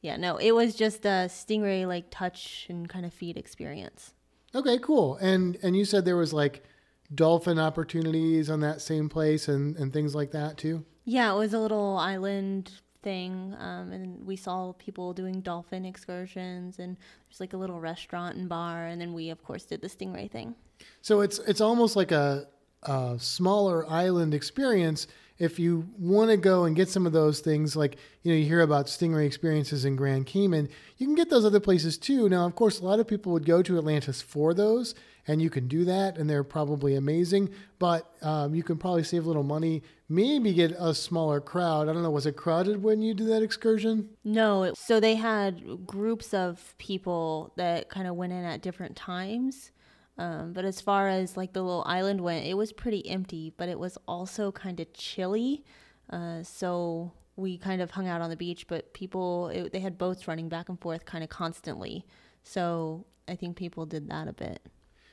Yeah, 0.00 0.16
no, 0.16 0.38
it 0.38 0.52
was 0.52 0.74
just 0.74 1.04
a 1.04 1.28
stingray 1.28 1.86
like 1.86 2.06
touch 2.10 2.66
and 2.70 2.88
kind 2.88 3.04
of 3.04 3.12
feed 3.12 3.36
experience. 3.36 4.14
Okay, 4.54 4.78
cool. 4.78 5.16
And 5.16 5.56
and 5.62 5.76
you 5.76 5.84
said 5.84 6.04
there 6.04 6.16
was 6.16 6.32
like 6.32 6.64
dolphin 7.14 7.58
opportunities 7.58 8.48
on 8.50 8.60
that 8.60 8.80
same 8.80 9.08
place 9.08 9.48
and 9.48 9.76
and 9.76 9.92
things 9.92 10.14
like 10.14 10.30
that 10.32 10.56
too. 10.56 10.84
Yeah, 11.04 11.32
it 11.32 11.36
was 11.36 11.52
a 11.52 11.58
little 11.58 11.96
island 11.96 12.70
thing, 13.02 13.54
um, 13.58 13.92
and 13.92 14.24
we 14.24 14.36
saw 14.36 14.72
people 14.74 15.12
doing 15.12 15.40
dolphin 15.40 15.84
excursions, 15.84 16.78
and 16.78 16.96
there's 17.28 17.40
like 17.40 17.52
a 17.52 17.56
little 17.56 17.80
restaurant 17.80 18.36
and 18.36 18.48
bar, 18.48 18.86
and 18.86 19.00
then 19.00 19.12
we 19.12 19.30
of 19.30 19.42
course 19.42 19.64
did 19.64 19.80
the 19.80 19.88
stingray 19.88 20.30
thing. 20.30 20.54
So 21.00 21.20
it's 21.20 21.38
it's 21.40 21.60
almost 21.60 21.96
like 21.96 22.12
a, 22.12 22.46
a 22.84 23.16
smaller 23.18 23.88
island 23.90 24.34
experience. 24.34 25.06
If 25.38 25.58
you 25.58 25.88
want 25.98 26.30
to 26.30 26.36
go 26.36 26.64
and 26.64 26.76
get 26.76 26.88
some 26.88 27.04
of 27.04 27.12
those 27.12 27.40
things, 27.40 27.74
like 27.74 27.96
you 28.22 28.32
know, 28.32 28.38
you 28.38 28.44
hear 28.44 28.60
about 28.60 28.86
stingray 28.86 29.26
experiences 29.26 29.84
in 29.84 29.96
Grand 29.96 30.26
Cayman, 30.26 30.68
you 30.98 31.06
can 31.06 31.16
get 31.16 31.30
those 31.30 31.44
other 31.44 31.60
places 31.60 31.98
too. 31.98 32.28
Now, 32.28 32.46
of 32.46 32.54
course, 32.54 32.78
a 32.78 32.84
lot 32.84 33.00
of 33.00 33.08
people 33.08 33.32
would 33.32 33.46
go 33.46 33.62
to 33.62 33.78
Atlantis 33.78 34.22
for 34.22 34.54
those, 34.54 34.94
and 35.26 35.40
you 35.40 35.50
can 35.50 35.68
do 35.68 35.84
that, 35.84 36.18
and 36.18 36.28
they're 36.28 36.44
probably 36.44 36.94
amazing. 36.94 37.50
But 37.78 38.12
um, 38.22 38.54
you 38.54 38.62
can 38.62 38.76
probably 38.76 39.04
save 39.04 39.24
a 39.24 39.28
little 39.28 39.42
money, 39.42 39.82
maybe 40.08 40.52
get 40.52 40.72
a 40.78 40.94
smaller 40.94 41.40
crowd. 41.40 41.88
I 41.88 41.92
don't 41.92 42.02
know. 42.02 42.10
Was 42.10 42.26
it 42.26 42.36
crowded 42.36 42.82
when 42.82 43.02
you 43.02 43.14
did 43.14 43.28
that 43.28 43.42
excursion? 43.42 44.08
No, 44.24 44.72
so 44.74 45.00
they 45.00 45.14
had 45.14 45.86
groups 45.86 46.34
of 46.34 46.74
people 46.78 47.52
that 47.56 47.88
kind 47.88 48.06
of 48.06 48.16
went 48.16 48.32
in 48.32 48.44
at 48.44 48.62
different 48.62 48.96
times. 48.96 49.70
Um, 50.18 50.52
but 50.52 50.64
as 50.64 50.80
far 50.80 51.08
as 51.08 51.36
like 51.36 51.52
the 51.52 51.62
little 51.62 51.84
island 51.86 52.20
went, 52.20 52.46
it 52.46 52.54
was 52.54 52.72
pretty 52.72 53.08
empty, 53.08 53.52
but 53.56 53.68
it 53.68 53.78
was 53.78 53.96
also 54.06 54.52
kind 54.52 54.78
of 54.78 54.92
chilly. 54.92 55.64
Uh, 56.10 56.42
so 56.42 57.12
we 57.36 57.56
kind 57.56 57.80
of 57.80 57.90
hung 57.90 58.06
out 58.06 58.20
on 58.20 58.28
the 58.28 58.36
beach, 58.36 58.66
but 58.66 58.92
people, 58.92 59.48
it, 59.48 59.72
they 59.72 59.80
had 59.80 59.96
boats 59.96 60.28
running 60.28 60.48
back 60.48 60.68
and 60.68 60.78
forth 60.80 61.06
kind 61.06 61.24
of 61.24 61.30
constantly. 61.30 62.04
So 62.42 63.06
I 63.26 63.36
think 63.36 63.56
people 63.56 63.86
did 63.86 64.10
that 64.10 64.28
a 64.28 64.32
bit. 64.32 64.60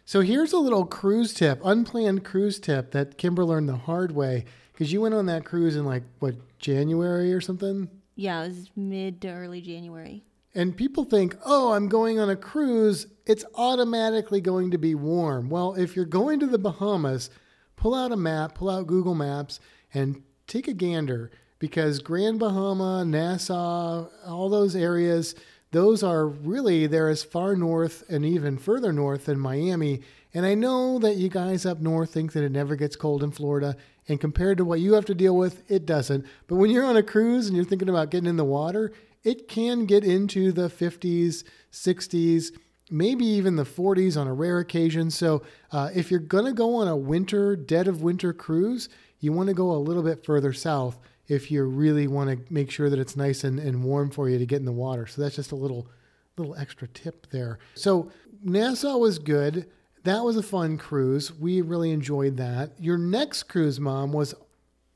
So 0.10 0.22
here's 0.22 0.54
a 0.54 0.58
little 0.58 0.88
cruise 0.88 1.36
tip, 1.36 1.62
unplanned 1.64 2.26
cruise 2.26 2.60
tip 2.60 2.90
that 2.94 3.20
Kimber 3.20 3.46
learned 3.46 3.70
the 3.70 3.76
hard 3.76 4.12
way 4.12 4.46
because 4.74 4.92
you 4.92 5.02
went 5.02 5.14
on 5.14 5.28
that 5.28 5.46
cruise 5.46 5.76
in 5.76 5.86
like 5.86 6.02
what 6.18 6.34
January 6.58 7.32
or 7.32 7.40
something. 7.40 7.88
Yeah, 8.16 8.42
it 8.42 8.48
was 8.48 8.72
mid 8.76 9.22
to 9.22 9.30
early 9.30 9.62
January. 9.62 10.24
And 10.56 10.76
people 10.76 11.04
think, 11.04 11.38
oh, 11.46 11.74
I'm 11.74 11.90
going 11.90 12.18
on 12.20 12.28
a 12.28 12.36
cruise. 12.36 13.06
It's 13.28 13.46
automatically 13.54 14.42
going 14.42 14.72
to 14.72 14.80
be 14.80 14.96
warm. 14.96 15.48
Well, 15.48 15.76
if 15.76 15.96
you're 15.96 16.06
going 16.06 16.40
to 16.40 16.48
the 16.48 16.58
Bahamas, 16.58 17.30
pull 17.76 17.94
out 17.94 18.12
a 18.12 18.18
map, 18.18 18.56
pull 18.56 18.72
out 18.72 18.88
Google 18.88 19.14
Maps, 19.14 19.60
and 19.94 20.24
take 20.48 20.68
a 20.68 20.74
gander 20.74 21.30
because 21.60 22.00
Grand 22.00 22.40
Bahama, 22.40 23.06
Nassau, 23.06 24.08
all 24.26 24.50
those 24.50 24.76
areas, 24.76 25.36
those 25.72 26.02
are 26.02 26.28
really, 26.28 26.88
they're 26.88 27.10
as 27.10 27.24
far 27.24 27.56
north 27.56 28.04
and 28.10 28.26
even 28.26 28.58
further 28.58 28.92
north 28.92 29.26
than 29.26 29.40
Miami. 29.40 30.02
And 30.34 30.46
I 30.46 30.56
know 30.56 31.00
that 31.00 31.18
you 31.18 31.30
guys 31.30 31.66
up 31.66 31.80
north 31.80 32.12
think 32.12 32.34
that 32.34 32.44
it 32.44 32.52
never 32.52 32.76
gets 32.76 32.96
cold 32.96 33.24
in 33.24 33.32
Florida. 33.32 33.76
And 34.08 34.20
compared 34.20 34.58
to 34.58 34.66
what 34.66 34.80
you 34.80 34.94
have 34.94 35.06
to 35.06 35.14
deal 35.14 35.36
with, 35.36 35.70
it 35.70 35.86
doesn't. 35.86 36.26
But 36.48 36.56
when 36.56 36.72
you're 36.72 36.86
on 36.86 36.98
a 36.98 37.04
cruise 37.04 37.48
and 37.48 37.56
you're 37.56 37.66
thinking 37.66 37.90
about 37.90 38.10
getting 38.10 38.30
in 38.30 38.38
the 38.38 38.46
water, 38.46 38.92
it 39.24 39.48
can 39.48 39.86
get 39.86 40.04
into 40.04 40.52
the 40.52 40.70
50s, 40.70 41.44
60s, 41.72 42.58
maybe 42.90 43.26
even 43.26 43.56
the 43.56 43.64
40s 43.64 44.20
on 44.20 44.28
a 44.28 44.34
rare 44.34 44.60
occasion. 44.60 45.12
So 45.12 45.44
uh, 45.72 45.90
if 45.94 46.10
you're 46.10 46.20
going 46.20 46.46
to 46.46 46.54
go 46.54 46.76
on 46.76 46.88
a 46.88 46.96
winter, 46.96 47.56
dead 47.56 47.88
of 47.88 48.02
winter 48.02 48.34
cruise, 48.34 48.90
you 49.20 49.32
want 49.34 49.50
to 49.50 49.54
go 49.54 49.72
a 49.72 49.78
little 49.78 50.04
bit 50.04 50.26
further 50.26 50.54
south 50.54 50.98
if 51.30 51.52
you 51.52 51.64
really 51.64 52.08
want 52.08 52.30
to 52.30 52.54
make 52.54 52.70
sure 52.72 52.90
that 52.90 53.00
it's 53.00 53.16
nice 53.16 53.46
and, 53.46 53.60
and 53.60 53.84
warm 53.84 54.10
for 54.10 54.28
you 54.28 54.38
to 54.38 54.46
get 54.46 54.60
in 54.60 54.66
the 54.66 54.72
water. 54.72 55.08
So 55.08 55.22
that's 55.22 55.36
just 55.36 55.54
a 55.54 55.56
little 55.56 55.88
little 56.36 56.56
extra 56.56 56.88
tip 56.88 57.28
there. 57.32 57.60
So 57.76 58.12
Nassau 58.44 58.98
was 58.98 59.20
good. 59.20 59.70
That 60.04 60.24
was 60.24 60.38
a 60.38 60.44
fun 60.44 60.78
cruise. 60.78 61.34
We 61.34 61.62
really 61.62 61.92
enjoyed 61.92 62.38
that. 62.38 62.72
Your 62.80 62.98
next 62.98 63.44
cruise, 63.44 63.80
mom, 63.80 64.12
was 64.14 64.34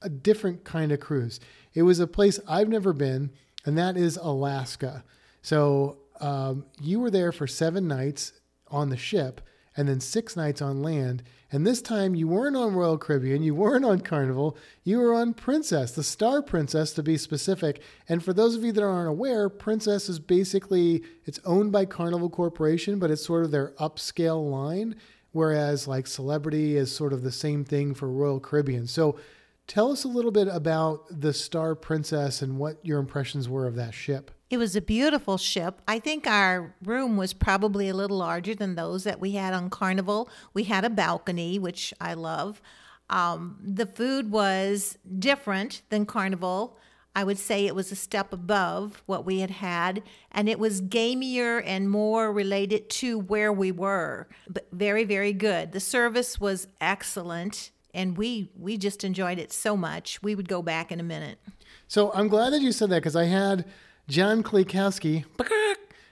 a 0.01 0.09
different 0.09 0.63
kind 0.63 0.91
of 0.91 0.99
cruise. 0.99 1.39
It 1.73 1.83
was 1.83 1.99
a 1.99 2.07
place 2.07 2.39
I've 2.47 2.69
never 2.69 2.93
been, 2.93 3.31
and 3.65 3.77
that 3.77 3.97
is 3.97 4.17
Alaska. 4.17 5.03
So 5.41 5.97
um, 6.21 6.65
you 6.81 6.99
were 6.99 7.11
there 7.11 7.33
for 7.33 7.47
seven 7.47 7.87
nights 7.87 8.33
on 8.69 8.89
the 8.89 8.97
ship 8.97 9.41
and 9.75 9.87
then 9.87 9.99
six 9.99 10.35
nights 10.35 10.61
on 10.61 10.81
land. 10.81 11.23
And 11.53 11.67
this 11.67 11.83
time 11.83 12.15
you 12.15 12.27
weren't 12.27 12.57
on 12.57 12.73
Royal 12.73 12.97
Caribbean, 12.97 13.43
you 13.43 13.53
weren't 13.53 13.85
on 13.85 14.01
Carnival, 14.01 14.57
you 14.83 14.97
were 14.97 15.13
on 15.13 15.35
Princess, 15.35 15.91
the 15.91 16.01
Star 16.01 16.41
Princess 16.41 16.93
to 16.93 17.03
be 17.03 17.15
specific. 17.15 17.79
And 18.09 18.23
for 18.23 18.33
those 18.33 18.55
of 18.55 18.63
you 18.63 18.71
that 18.71 18.83
aren't 18.83 19.07
aware, 19.07 19.49
Princess 19.49 20.09
is 20.09 20.19
basically 20.19 21.03
it's 21.25 21.39
owned 21.45 21.71
by 21.71 21.85
Carnival 21.85 22.31
Corporation, 22.31 22.97
but 22.97 23.11
it's 23.11 23.23
sort 23.23 23.45
of 23.45 23.51
their 23.51 23.73
upscale 23.79 24.49
line, 24.49 24.95
whereas 25.31 25.87
like 25.87 26.07
Celebrity 26.07 26.75
is 26.75 26.93
sort 26.93 27.13
of 27.13 27.21
the 27.21 27.31
same 27.31 27.63
thing 27.63 27.93
for 27.93 28.09
Royal 28.09 28.39
Caribbean. 28.39 28.87
So 28.87 29.19
tell 29.67 29.91
us 29.91 30.05
a 30.05 30.09
little 30.09 30.31
bit 30.31 30.47
about 30.47 31.03
the 31.11 31.33
Star 31.33 31.75
Princess 31.75 32.41
and 32.41 32.57
what 32.57 32.83
your 32.83 32.97
impressions 32.97 33.47
were 33.47 33.67
of 33.67 33.75
that 33.75 33.93
ship. 33.93 34.31
It 34.53 34.57
was 34.57 34.75
a 34.75 34.81
beautiful 34.81 35.39
ship. 35.39 35.81
I 35.87 35.97
think 35.97 36.27
our 36.27 36.75
room 36.83 37.17
was 37.17 37.33
probably 37.33 37.89
a 37.89 37.95
little 37.95 38.17
larger 38.17 38.53
than 38.53 38.75
those 38.75 39.03
that 39.03 39.19
we 39.19 39.31
had 39.31 39.51
on 39.51 39.71
Carnival. 39.71 40.29
We 40.53 40.65
had 40.65 40.85
a 40.85 40.91
balcony, 40.91 41.57
which 41.57 41.91
I 41.99 42.13
love. 42.13 42.61
Um, 43.09 43.57
the 43.65 43.87
food 43.87 44.29
was 44.29 44.99
different 45.17 45.81
than 45.89 46.05
Carnival. 46.05 46.77
I 47.15 47.23
would 47.23 47.39
say 47.39 47.65
it 47.65 47.73
was 47.73 47.91
a 47.91 47.95
step 47.95 48.31
above 48.31 49.01
what 49.07 49.25
we 49.25 49.39
had 49.39 49.49
had, 49.49 50.03
and 50.31 50.47
it 50.47 50.59
was 50.59 50.83
gamier 50.83 51.63
and 51.65 51.89
more 51.89 52.31
related 52.31 52.91
to 52.91 53.17
where 53.17 53.51
we 53.51 53.71
were. 53.71 54.27
But 54.47 54.67
very, 54.71 55.03
very 55.03 55.33
good. 55.33 55.71
The 55.71 55.79
service 55.79 56.39
was 56.39 56.67
excellent, 56.79 57.71
and 57.91 58.15
we 58.15 58.51
we 58.55 58.77
just 58.77 59.03
enjoyed 59.03 59.39
it 59.39 59.51
so 59.51 59.75
much. 59.75 60.21
We 60.21 60.35
would 60.35 60.47
go 60.47 60.61
back 60.61 60.91
in 60.91 60.99
a 60.99 61.03
minute. 61.03 61.39
So 61.87 62.11
I'm 62.13 62.27
glad 62.27 62.51
that 62.53 62.61
you 62.61 62.71
said 62.71 62.91
that 62.91 62.97
because 62.97 63.15
I 63.15 63.25
had 63.25 63.65
John 64.07 64.43
Klikowski 64.43 65.23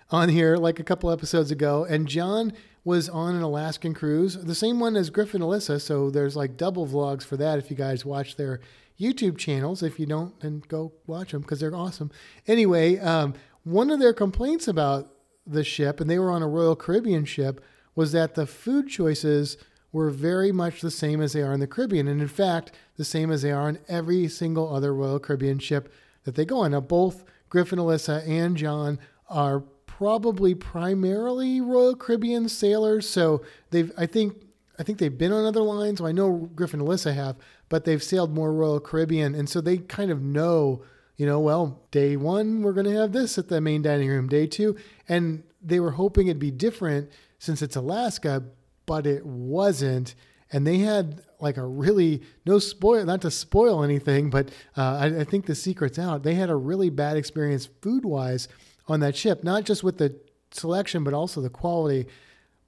on 0.10 0.30
here 0.30 0.56
like 0.56 0.80
a 0.80 0.84
couple 0.84 1.12
episodes 1.12 1.52
ago, 1.52 1.84
and 1.84 2.08
John 2.08 2.54
was 2.84 3.10
on 3.10 3.36
an 3.36 3.42
Alaskan 3.42 3.94
cruise, 3.94 4.36
the 4.36 4.56
same 4.56 4.80
one 4.80 4.96
as 4.96 5.10
Griffin 5.10 5.42
Alyssa. 5.42 5.80
So 5.82 6.10
there's 6.10 6.36
like 6.36 6.58
double 6.58 6.88
vlogs 6.88 7.24
for 7.24 7.38
that 7.38 7.60
if 7.60 7.70
you 7.70 7.76
guys 7.76 8.06
watch 8.06 8.38
their 8.38 8.60
YouTube 9.00 9.38
channels. 9.38 9.84
If 9.84 10.00
you 10.00 10.06
don't, 10.06 10.40
then 10.40 10.64
go 10.68 10.94
watch 11.06 11.32
them 11.32 11.42
because 11.42 11.60
they're 11.60 11.76
awesome. 11.76 12.12
Anyway, 12.48 12.98
um, 13.00 13.34
one 13.64 13.92
of 13.92 14.00
their 14.00 14.14
complaints 14.14 14.68
about 14.68 15.12
the 15.46 15.64
ship, 15.64 16.00
and 16.00 16.10
they 16.10 16.18
were 16.18 16.32
on 16.32 16.42
a 16.42 16.48
Royal 16.48 16.76
Caribbean 16.76 17.26
ship, 17.26 17.62
was 17.94 18.14
that 18.14 18.36
the 18.36 18.48
food 18.48 18.88
choices 18.88 19.58
were 19.92 20.10
very 20.10 20.54
much 20.54 20.80
the 20.80 20.92
same 20.92 21.22
as 21.22 21.34
they 21.34 21.42
are 21.42 21.54
in 21.54 21.60
the 21.60 21.68
Caribbean, 21.68 22.08
and 22.08 22.22
in 22.22 22.28
fact, 22.30 22.72
the 22.96 23.04
same 23.04 23.30
as 23.32 23.42
they 23.42 23.52
are 23.52 23.68
on 23.68 23.80
every 23.90 24.30
single 24.30 24.74
other 24.74 24.94
Royal 24.94 25.20
Caribbean 25.20 25.60
ship 25.60 25.92
that 26.24 26.36
they 26.36 26.46
go 26.46 26.60
on. 26.60 26.72
Now, 26.72 26.80
both 26.80 27.26
Griffin, 27.52 27.80
Alyssa, 27.80 28.26
and 28.28 28.56
John 28.56 28.98
are 29.30 29.60
probably 29.86 30.56
primarily 30.56 31.60
Royal 31.62 31.96
Caribbean 31.96 32.48
sailors, 32.50 33.08
so 33.08 33.44
they've 33.70 33.92
I 33.98 34.06
think 34.08 34.42
I 34.80 34.84
think 34.84 34.98
they've 34.98 35.16
been 35.16 35.34
on 35.34 35.46
other 35.46 35.62
lines. 35.62 36.02
I 36.02 36.14
know 36.14 36.50
Griffin 36.56 36.80
and 36.80 36.90
Alyssa 36.90 37.14
have, 37.14 37.36
but 37.70 37.84
they've 37.84 38.02
sailed 38.02 38.34
more 38.34 38.54
Royal 38.54 38.80
Caribbean, 38.80 39.36
and 39.36 39.50
so 39.50 39.60
they 39.60 39.78
kind 39.78 40.10
of 40.10 40.22
know, 40.22 40.84
you 41.18 41.26
know, 41.26 41.42
well, 41.42 41.84
day 41.92 42.16
one 42.16 42.64
we're 42.64 42.72
going 42.72 42.86
to 42.86 42.96
have 42.96 43.12
this 43.12 43.38
at 43.38 43.50
the 43.50 43.60
main 43.60 43.82
dining 43.82 44.10
room, 44.10 44.30
day 44.30 44.48
two, 44.48 44.78
and 45.10 45.44
they 45.62 45.82
were 45.82 45.92
hoping 45.92 46.28
it'd 46.28 46.40
be 46.40 46.52
different 46.52 47.12
since 47.38 47.62
it's 47.62 47.76
Alaska, 47.76 48.46
but 48.86 49.06
it 49.06 49.26
wasn't. 49.26 50.16
And 50.52 50.68
they 50.68 50.80
had 50.80 51.22
like 51.40 51.58
a 51.58 51.66
really 51.66 52.22
no 52.46 52.60
spoil, 52.60 53.04
not 53.06 53.22
to 53.22 53.32
spoil 53.32 53.84
anything, 53.84 54.30
but 54.30 54.50
uh, 54.78 54.98
I, 54.98 55.06
I 55.22 55.24
think 55.24 55.46
the 55.46 55.56
secret's 55.56 55.98
out. 55.98 56.24
They 56.24 56.36
had 56.36 56.50
a 56.50 56.56
really 56.56 56.90
bad 56.90 57.18
experience 57.18 57.70
food 57.82 58.06
wise 58.06 58.48
on 58.88 59.00
that 59.00 59.16
ship, 59.16 59.44
not 59.44 59.64
just 59.64 59.84
with 59.84 59.98
the 59.98 60.16
selection, 60.52 61.04
but 61.04 61.14
also 61.14 61.42
the 61.42 61.50
quality. 61.50 62.08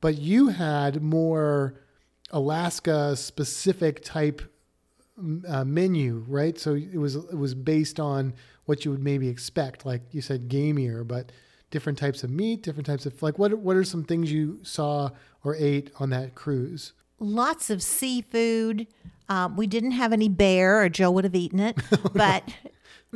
But 0.01 0.17
you 0.17 0.47
had 0.47 1.01
more 1.01 1.75
Alaska 2.31 3.15
specific 3.15 4.03
type 4.03 4.41
uh, 5.47 5.63
menu, 5.63 6.25
right? 6.27 6.57
So 6.57 6.73
it 6.73 6.97
was 6.97 7.15
it 7.15 7.37
was 7.37 7.53
based 7.53 7.99
on 7.99 8.33
what 8.65 8.85
you 8.85 8.91
would 8.91 9.03
maybe 9.03 9.27
expect, 9.27 9.85
like 9.85 10.01
you 10.11 10.21
said, 10.21 10.49
gamier, 10.49 11.07
but 11.07 11.31
different 11.69 11.97
types 11.97 12.23
of 12.23 12.29
meat, 12.29 12.63
different 12.63 12.85
types 12.85 13.05
of 13.05 13.21
like 13.21 13.37
what 13.37 13.53
what 13.59 13.75
are 13.75 13.83
some 13.83 14.03
things 14.03 14.31
you 14.31 14.59
saw 14.63 15.09
or 15.43 15.55
ate 15.55 15.91
on 15.99 16.09
that 16.09 16.35
cruise? 16.35 16.93
Lots 17.23 17.69
of 17.69 17.81
seafood. 17.81 18.87
Um, 19.29 19.55
we 19.55 19.65
didn't 19.65 19.91
have 19.91 20.11
any 20.11 20.27
bear, 20.27 20.81
or 20.81 20.89
Joe 20.89 21.09
would 21.11 21.23
have 21.23 21.35
eaten 21.35 21.59
it, 21.59 21.77
but 22.13 22.43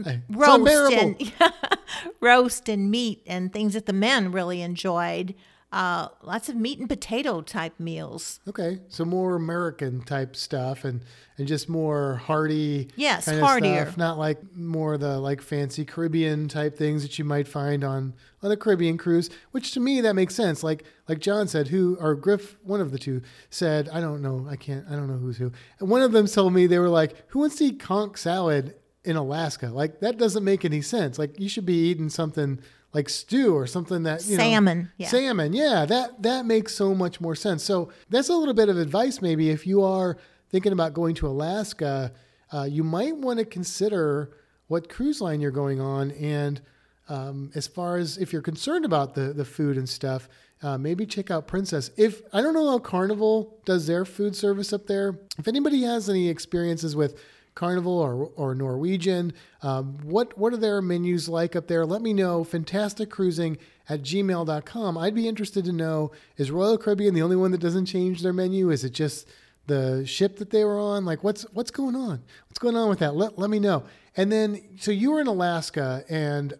Hey, 0.03 0.21
roast 0.29 0.93
and 0.93 1.33
roast 2.21 2.69
and 2.69 2.91
meat 2.91 3.23
and 3.25 3.51
things 3.51 3.73
that 3.73 3.85
the 3.85 3.93
men 3.93 4.31
really 4.31 4.61
enjoyed. 4.61 5.35
Uh, 5.69 6.07
lots 6.23 6.47
of 6.47 6.55
meat 6.55 6.79
and 6.79 6.87
potato 6.87 7.41
type 7.41 7.77
meals. 7.77 8.39
Okay, 8.47 8.79
so 8.87 9.03
more 9.03 9.35
American 9.35 10.01
type 10.01 10.33
stuff 10.33 10.85
and 10.85 11.01
and 11.37 11.45
just 11.45 11.67
more 11.67 12.15
hearty. 12.15 12.89
Yes, 12.95 13.25
kind 13.25 13.37
of 13.37 13.43
heartier. 13.43 13.83
stuff, 13.83 13.97
not 13.97 14.17
like 14.17 14.37
more 14.55 14.97
the 14.97 15.19
like 15.19 15.41
fancy 15.41 15.83
Caribbean 15.83 16.47
type 16.47 16.77
things 16.77 17.01
that 17.01 17.19
you 17.19 17.25
might 17.25 17.49
find 17.49 17.83
on 17.83 18.13
on 18.41 18.49
a 18.49 18.55
Caribbean 18.55 18.97
cruise. 18.97 19.29
Which 19.51 19.73
to 19.73 19.81
me 19.81 19.99
that 19.99 20.15
makes 20.15 20.33
sense. 20.33 20.63
Like 20.63 20.85
like 21.09 21.19
John 21.19 21.49
said, 21.49 21.67
who 21.67 21.97
or 21.99 22.15
Griff, 22.15 22.55
one 22.63 22.79
of 22.79 22.91
the 22.91 22.97
two 22.97 23.21
said, 23.49 23.89
I 23.89 23.99
don't 23.99 24.21
know, 24.21 24.47
I 24.49 24.55
can't, 24.55 24.85
I 24.87 24.91
don't 24.91 25.07
know 25.07 25.17
who's 25.17 25.37
who. 25.37 25.51
And 25.79 25.89
one 25.89 26.01
of 26.01 26.13
them 26.13 26.27
told 26.27 26.53
me 26.53 26.65
they 26.67 26.79
were 26.79 26.87
like, 26.87 27.13
who 27.27 27.39
wants 27.39 27.57
to 27.57 27.65
eat 27.65 27.79
conch 27.81 28.19
salad 28.19 28.75
in 29.03 29.17
Alaska? 29.17 29.67
Like 29.67 29.99
that 29.99 30.17
doesn't 30.17 30.45
make 30.45 30.63
any 30.63 30.81
sense. 30.81 31.19
Like 31.19 31.37
you 31.37 31.49
should 31.49 31.65
be 31.65 31.89
eating 31.89 32.07
something 32.07 32.61
like 32.97 33.09
stew 33.09 33.53
or 33.53 33.67
something 33.67 34.01
that 34.03 34.25
you 34.25 34.37
know, 34.37 34.43
Salmon, 34.43 34.91
yeah. 34.97 35.07
salmon. 35.07 35.53
Yeah 35.53 35.85
that 35.85 36.23
that 36.23 36.47
makes 36.47 36.73
so 36.73 36.95
much 36.95 37.21
more 37.21 37.35
sense. 37.35 37.63
So 37.63 37.89
that's 38.09 38.29
a 38.29 38.33
little 38.33 38.55
bit 38.55 38.69
of 38.69 38.77
advice 38.77 39.21
maybe. 39.21 39.51
If 39.51 39.67
you 39.67 39.83
are 39.83 40.17
thinking 40.49 40.71
about 40.71 40.95
going 40.95 41.13
to 41.15 41.27
alaska 41.27 42.11
uh, 42.51 42.63
you 42.63 42.83
might 42.83 43.15
want 43.15 43.37
to 43.37 43.45
consider 43.45 44.31
what 44.67 44.89
cruise 44.89 45.21
line 45.21 45.41
you're 45.41 45.51
going 45.51 45.79
on. 45.79 46.09
And 46.11 46.59
um, 47.07 47.51
as 47.53 47.67
far 47.67 47.97
as 47.97 48.17
if 48.17 48.33
you're 48.33 48.41
concerned 48.41 48.83
about 48.83 49.13
the 49.13 49.31
the 49.31 49.45
food 49.45 49.77
and 49.77 49.87
stuff 49.87 50.27
uh, 50.63 50.75
maybe 50.75 51.05
check 51.05 51.29
out 51.29 51.45
princess. 51.45 51.91
If 51.97 52.23
i 52.33 52.41
don't 52.41 52.55
know 52.55 52.67
how 52.71 52.79
carnival 52.79 53.59
does 53.65 53.85
their 53.85 54.05
food 54.05 54.35
service 54.35 54.73
up 54.73 54.87
there. 54.87 55.19
If 55.37 55.47
anybody 55.47 55.83
has 55.83 56.09
any 56.09 56.29
experiences 56.29 56.95
with 56.95 57.13
Carnival 57.57 57.97
or, 57.97 58.29
or 58.35 58.53
Norwegian. 58.53 59.33
Um, 59.63 59.97
what, 60.03 60.37
what 60.37 60.53
are 60.53 60.57
their 60.57 60.81
menus 60.81 61.27
like 61.27 61.55
up 61.55 61.67
there? 61.67 61.85
Let 61.85 62.03
me 62.03 62.13
know. 62.13 62.43
Fantastic 62.43 63.09
cruising 63.09 63.57
at 63.89 64.03
gmail.com. 64.03 64.97
I'd 64.97 65.15
be 65.15 65.27
interested 65.27 65.65
to 65.65 65.71
know 65.71 66.11
is 66.37 66.51
Royal 66.51 66.77
Caribbean 66.77 67.15
the 67.15 67.23
only 67.23 67.35
one 67.35 67.51
that 67.51 67.59
doesn't 67.59 67.87
change 67.87 68.21
their 68.21 68.31
menu? 68.31 68.69
Is 68.69 68.83
it 68.83 68.91
just 68.91 69.27
the 69.65 70.05
ship 70.05 70.37
that 70.37 70.51
they 70.51 70.63
were 70.63 70.79
on? 70.79 71.03
Like, 71.03 71.23
what's, 71.23 71.43
what's 71.53 71.71
going 71.71 71.95
on? 71.95 72.23
What's 72.47 72.59
going 72.59 72.75
on 72.75 72.89
with 72.89 72.99
that? 72.99 73.15
Let, 73.15 73.39
let 73.39 73.49
me 73.49 73.59
know. 73.59 73.83
And 74.15 74.31
then, 74.31 74.61
so 74.79 74.91
you 74.91 75.11
were 75.11 75.19
in 75.19 75.27
Alaska, 75.27 76.03
and 76.09 76.53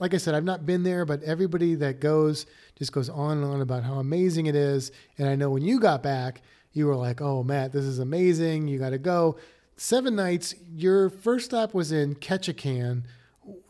like 0.00 0.14
I 0.14 0.16
said, 0.16 0.34
I've 0.34 0.44
not 0.44 0.66
been 0.66 0.82
there, 0.82 1.04
but 1.04 1.22
everybody 1.22 1.76
that 1.76 2.00
goes 2.00 2.46
just 2.76 2.92
goes 2.92 3.08
on 3.08 3.38
and 3.38 3.46
on 3.46 3.60
about 3.60 3.84
how 3.84 3.94
amazing 3.94 4.46
it 4.46 4.56
is. 4.56 4.90
And 5.18 5.28
I 5.28 5.36
know 5.36 5.50
when 5.50 5.62
you 5.62 5.78
got 5.78 6.02
back, 6.02 6.42
you 6.72 6.86
were 6.86 6.96
like, 6.96 7.20
oh, 7.20 7.44
Matt, 7.44 7.72
this 7.72 7.84
is 7.84 8.00
amazing. 8.00 8.66
You 8.66 8.78
got 8.78 8.90
to 8.90 8.98
go 8.98 9.36
seven 9.76 10.16
nights. 10.16 10.54
Your 10.74 11.10
first 11.10 11.46
stop 11.46 11.74
was 11.74 11.92
in 11.92 12.14
Ketchikan. 12.16 13.02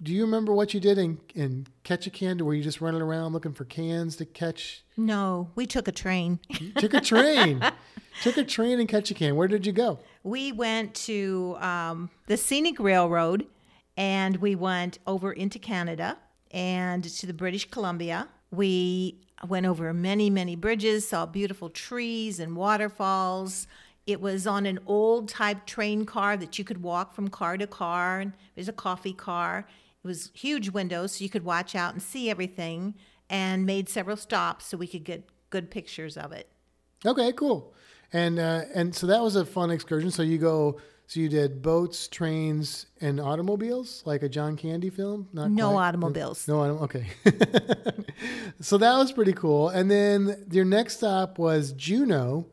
Do 0.03 0.13
you 0.13 0.23
remember 0.23 0.53
what 0.53 0.75
you 0.75 0.81
did 0.81 0.99
in 0.99 1.19
in 1.35 1.67
Ketchikan? 1.85 2.41
Were 2.43 2.55
you 2.55 2.63
just 2.63 2.81
running 2.81 3.01
around 3.01 3.33
looking 3.33 3.53
for 3.55 3.65
cans 3.65 4.17
to 4.17 4.25
catch? 4.27 4.85
No, 4.97 5.51
we 5.55 5.67
took 5.67 5.89
a 5.89 5.93
train. 5.93 6.41
You 6.61 6.73
took 6.73 6.93
a 6.95 7.01
train. 7.01 7.65
took 8.23 8.37
a 8.37 8.45
train 8.45 8.81
in 8.81 8.87
Ketchikan. 8.87 9.35
Where 9.35 9.49
did 9.49 9.65
you 9.67 9.73
go? 9.73 9.99
we 10.25 10.53
went 10.53 10.95
to 10.95 11.57
um, 11.61 12.11
the 12.27 12.37
scenic 12.37 12.79
railroad 12.79 13.47
and 13.97 14.37
we 14.37 14.55
went 14.55 14.99
over 15.07 15.33
into 15.33 15.59
Canada 15.59 16.17
and 16.51 17.03
to 17.03 17.27
the 17.27 17.33
British 17.35 17.69
Columbia. 17.71 18.29
We 18.51 19.19
went 19.49 19.67
over 19.67 19.93
many, 19.93 20.31
many 20.31 20.55
bridges, 20.55 21.09
saw 21.09 21.27
beautiful 21.27 21.71
trees 21.71 22.39
and 22.39 22.55
waterfalls. 22.57 23.67
It 24.07 24.21
was 24.21 24.47
on 24.47 24.67
an 24.67 24.79
old 24.87 25.29
type 25.29 25.65
train 25.67 26.05
car 26.05 26.37
that 26.37 26.59
you 26.59 26.65
could 26.65 26.83
walk 26.83 27.15
from 27.15 27.29
car 27.29 27.57
to 27.57 27.67
car. 27.67 28.21
And 28.21 28.33
there's 28.55 28.69
a 28.69 28.73
coffee 28.73 29.13
car. 29.13 29.67
It 30.03 30.07
was 30.07 30.31
huge 30.35 30.71
windows 30.71 31.13
so 31.17 31.25
you 31.25 31.31
could 31.31 31.45
watch 31.45 31.75
out 31.77 31.93
and 31.93 32.03
see 32.03 32.29
everything 32.29 32.95
and 33.31 33.65
made 33.65 33.89
several 33.89 34.17
stops 34.17 34.67
so 34.67 34.77
we 34.77 34.87
could 34.89 35.05
get 35.05 35.29
good 35.51 35.71
pictures 35.71 36.17
of 36.17 36.33
it. 36.33 36.49
Okay, 37.07 37.33
cool. 37.33 37.73
And 38.13 38.39
uh, 38.39 38.63
and 38.75 38.95
so 38.95 39.07
that 39.07 39.23
was 39.23 39.37
a 39.37 39.45
fun 39.47 39.71
excursion. 39.71 40.11
So 40.11 40.23
you 40.23 40.39
go. 40.39 40.81
So 41.09 41.21
you 41.21 41.29
did 41.29 41.61
boats, 41.61 42.09
trains, 42.09 42.87
and 43.03 43.21
automobiles, 43.21 44.03
like 44.07 44.23
a 44.23 44.29
John 44.31 44.57
Candy 44.57 44.89
film. 44.89 45.29
Not 45.35 45.51
No 45.51 45.73
quite. 45.73 45.89
automobiles. 45.89 46.49
No, 46.49 46.55
autom- 46.61 46.81
okay. 46.83 47.07
so 48.61 48.79
that 48.79 48.97
was 48.97 49.13
pretty 49.13 49.33
cool. 49.35 49.69
And 49.69 49.91
then 49.91 50.47
your 50.51 50.65
next 50.65 50.99
stop 50.99 51.39
was 51.39 51.73
Juneau, 51.73 52.47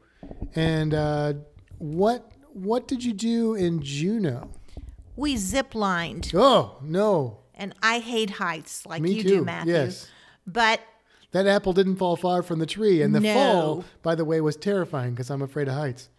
and 0.55 0.93
uh, 0.93 1.33
what 1.77 2.31
what 2.53 2.87
did 2.87 3.03
you 3.03 3.13
do 3.13 3.53
in 3.55 3.81
Juneau? 3.81 4.49
We 5.15 5.37
zip 5.37 5.75
lined. 5.75 6.31
Oh 6.33 6.77
no, 6.81 7.39
and 7.55 7.73
I 7.83 7.99
hate 7.99 8.29
heights 8.31 8.85
like 8.85 9.01
Me 9.01 9.11
you 9.13 9.23
too, 9.23 9.29
do, 9.29 9.43
Matthew. 9.43 9.73
yes. 9.73 10.09
But 10.47 10.81
that 11.31 11.45
apple 11.45 11.73
didn't 11.73 11.97
fall 11.97 12.15
far 12.15 12.41
from 12.41 12.59
the 12.59 12.65
tree, 12.65 13.01
and 13.01 13.13
the 13.13 13.19
No. 13.19 13.33
fall, 13.33 13.85
by 14.01 14.15
the 14.15 14.25
way, 14.25 14.41
was 14.41 14.55
terrifying 14.55 15.11
because 15.11 15.29
I'm 15.29 15.41
afraid 15.41 15.67
of 15.67 15.75
heights. 15.75 16.09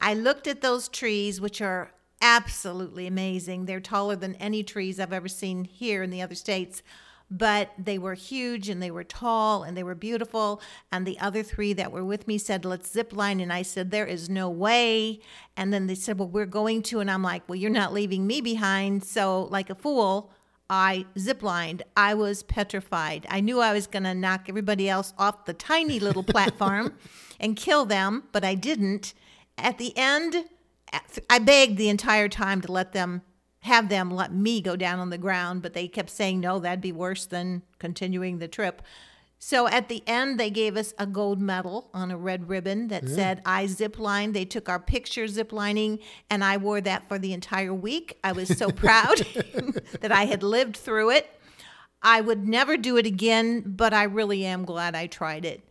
I 0.00 0.14
looked 0.14 0.46
at 0.46 0.60
those 0.60 0.88
trees, 0.88 1.40
which 1.40 1.60
are 1.60 1.92
absolutely 2.20 3.06
amazing. 3.06 3.64
They're 3.64 3.80
taller 3.80 4.16
than 4.16 4.34
any 4.36 4.62
trees 4.62 5.00
I've 5.00 5.12
ever 5.12 5.28
seen 5.28 5.64
here 5.64 6.02
in 6.02 6.10
the 6.10 6.20
other 6.20 6.34
states. 6.34 6.82
But 7.30 7.72
they 7.76 7.98
were 7.98 8.14
huge 8.14 8.70
and 8.70 8.82
they 8.82 8.90
were 8.90 9.04
tall 9.04 9.62
and 9.62 9.76
they 9.76 9.82
were 9.82 9.94
beautiful. 9.94 10.62
And 10.90 11.06
the 11.06 11.18
other 11.18 11.42
three 11.42 11.74
that 11.74 11.92
were 11.92 12.04
with 12.04 12.26
me 12.26 12.38
said, 12.38 12.64
Let's 12.64 12.90
zip 12.90 13.12
line. 13.12 13.40
And 13.40 13.52
I 13.52 13.62
said, 13.62 13.90
There 13.90 14.06
is 14.06 14.30
no 14.30 14.48
way. 14.48 15.20
And 15.56 15.72
then 15.72 15.88
they 15.88 15.94
said, 15.94 16.18
Well, 16.18 16.28
we're 16.28 16.46
going 16.46 16.82
to. 16.84 17.00
And 17.00 17.10
I'm 17.10 17.22
like, 17.22 17.46
Well, 17.46 17.56
you're 17.56 17.70
not 17.70 17.92
leaving 17.92 18.26
me 18.26 18.40
behind. 18.40 19.04
So, 19.04 19.42
like 19.50 19.68
a 19.68 19.74
fool, 19.74 20.32
I 20.70 21.06
ziplined. 21.16 21.82
I 21.96 22.14
was 22.14 22.42
petrified. 22.42 23.26
I 23.30 23.40
knew 23.40 23.60
I 23.60 23.72
was 23.72 23.86
going 23.86 24.04
to 24.04 24.14
knock 24.14 24.46
everybody 24.48 24.88
else 24.88 25.12
off 25.18 25.44
the 25.44 25.54
tiny 25.54 25.98
little 26.00 26.22
platform 26.34 26.94
and 27.40 27.56
kill 27.56 27.84
them, 27.84 28.24
but 28.32 28.44
I 28.44 28.54
didn't. 28.54 29.14
At 29.56 29.78
the 29.78 29.96
end, 29.96 30.44
I 31.28 31.38
begged 31.38 31.78
the 31.78 31.88
entire 31.88 32.28
time 32.28 32.60
to 32.62 32.72
let 32.72 32.92
them 32.92 33.22
have 33.60 33.88
them 33.88 34.10
let 34.10 34.32
me 34.32 34.60
go 34.60 34.76
down 34.76 34.98
on 34.98 35.10
the 35.10 35.18
ground, 35.18 35.62
but 35.62 35.74
they 35.74 35.88
kept 35.88 36.10
saying 36.10 36.40
no, 36.40 36.58
that'd 36.58 36.80
be 36.80 36.92
worse 36.92 37.26
than 37.26 37.62
continuing 37.78 38.38
the 38.38 38.48
trip. 38.48 38.82
So 39.40 39.68
at 39.68 39.88
the 39.88 40.02
end, 40.06 40.38
they 40.38 40.50
gave 40.50 40.76
us 40.76 40.94
a 40.98 41.06
gold 41.06 41.40
medal 41.40 41.90
on 41.94 42.10
a 42.10 42.16
red 42.16 42.48
ribbon 42.48 42.88
that 42.88 43.08
said 43.08 43.40
I 43.46 43.66
ziplined. 43.66 44.32
They 44.32 44.44
took 44.44 44.68
our 44.68 44.80
picture 44.80 45.24
ziplining, 45.26 46.00
and 46.28 46.42
I 46.42 46.56
wore 46.56 46.80
that 46.80 47.08
for 47.08 47.18
the 47.18 47.32
entire 47.32 47.72
week. 47.72 48.18
I 48.24 48.32
was 48.32 48.48
so 48.58 48.70
proud 48.72 49.18
that 50.00 50.10
I 50.10 50.24
had 50.24 50.42
lived 50.42 50.76
through 50.76 51.10
it. 51.10 51.30
I 52.02 52.20
would 52.20 52.48
never 52.48 52.76
do 52.76 52.96
it 52.96 53.06
again, 53.06 53.62
but 53.64 53.94
I 53.94 54.04
really 54.04 54.44
am 54.44 54.64
glad 54.64 54.96
I 54.96 55.06
tried 55.06 55.44
it. 55.44 55.62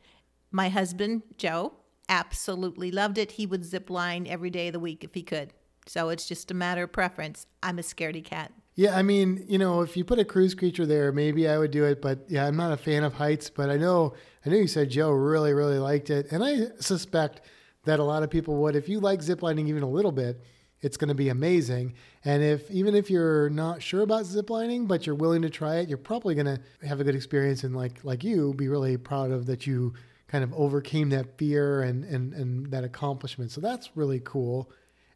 My 0.50 0.70
husband, 0.70 1.24
Joe, 1.38 1.74
absolutely 2.08 2.90
loved 2.92 3.18
it. 3.18 3.32
He 3.34 3.46
would 3.46 3.66
zip 3.66 3.90
line 3.90 4.28
every 4.28 4.50
day 4.50 4.68
of 4.68 4.74
the 4.74 4.80
week 4.80 5.04
if 5.04 5.14
he 5.14 5.24
could. 5.24 5.52
So 5.90 6.10
it's 6.10 6.28
just 6.28 6.52
a 6.52 6.54
matter 6.54 6.84
of 6.84 6.92
preference. 6.92 7.48
I'm 7.64 7.80
a 7.80 7.82
scaredy 7.82 8.24
cat. 8.24 8.52
Yeah, 8.76 8.96
I 8.96 9.02
mean, 9.02 9.44
you 9.48 9.58
know, 9.58 9.82
if 9.82 9.98
you 9.98 10.04
put 10.06 10.20
a 10.20 10.26
cruise 10.26 10.54
creature 10.54 10.86
there, 10.86 11.12
maybe 11.12 11.48
I 11.48 11.58
would 11.58 11.72
do 11.72 11.84
it. 11.86 12.02
But 12.02 12.26
yeah, 12.28 12.46
I'm 12.46 12.56
not 12.56 12.72
a 12.72 12.78
fan 12.78 13.04
of 13.04 13.14
heights. 13.14 13.50
But 13.50 13.72
I 13.72 13.78
know, 13.78 14.14
I 14.46 14.50
know 14.50 14.58
you 14.58 14.68
said 14.68 14.92
Joe 14.92 15.12
really, 15.12 15.54
really 15.54 15.80
liked 15.80 16.10
it, 16.12 16.32
and 16.32 16.44
I 16.44 16.68
suspect 16.80 17.42
that 17.86 18.00
a 18.00 18.04
lot 18.04 18.22
of 18.22 18.30
people 18.30 18.58
would. 18.58 18.76
If 18.76 18.88
you 18.88 19.00
like 19.00 19.22
ziplining 19.22 19.68
even 19.68 19.82
a 19.82 19.90
little 19.90 20.12
bit, 20.12 20.42
it's 20.82 20.98
going 20.98 21.08
to 21.08 21.16
be 21.16 21.30
amazing. 21.30 21.96
And 22.24 22.44
if 22.44 22.70
even 22.70 22.94
if 22.94 23.10
you're 23.10 23.50
not 23.50 23.82
sure 23.82 24.02
about 24.02 24.26
ziplining, 24.26 24.88
but 24.88 25.06
you're 25.06 25.16
willing 25.16 25.42
to 25.42 25.50
try 25.50 25.78
it, 25.78 25.90
you're 25.90 25.98
probably 25.98 26.36
going 26.36 26.46
to 26.46 26.60
have 26.88 27.00
a 27.00 27.04
good 27.04 27.16
experience 27.16 27.64
and 27.64 27.76
like 27.76 28.04
like 28.04 28.24
you, 28.24 28.54
be 28.54 28.68
really 28.68 28.98
proud 28.98 29.32
of 29.32 29.48
that 29.48 29.66
you 29.66 29.94
kind 30.28 30.44
of 30.44 30.54
overcame 30.54 31.10
that 31.10 31.38
fear 31.38 31.82
and 31.82 32.04
and 32.04 32.34
and 32.34 32.72
that 32.72 32.84
accomplishment. 32.84 33.52
So 33.52 33.62
that's 33.62 33.90
really 33.96 34.22
cool. 34.24 34.70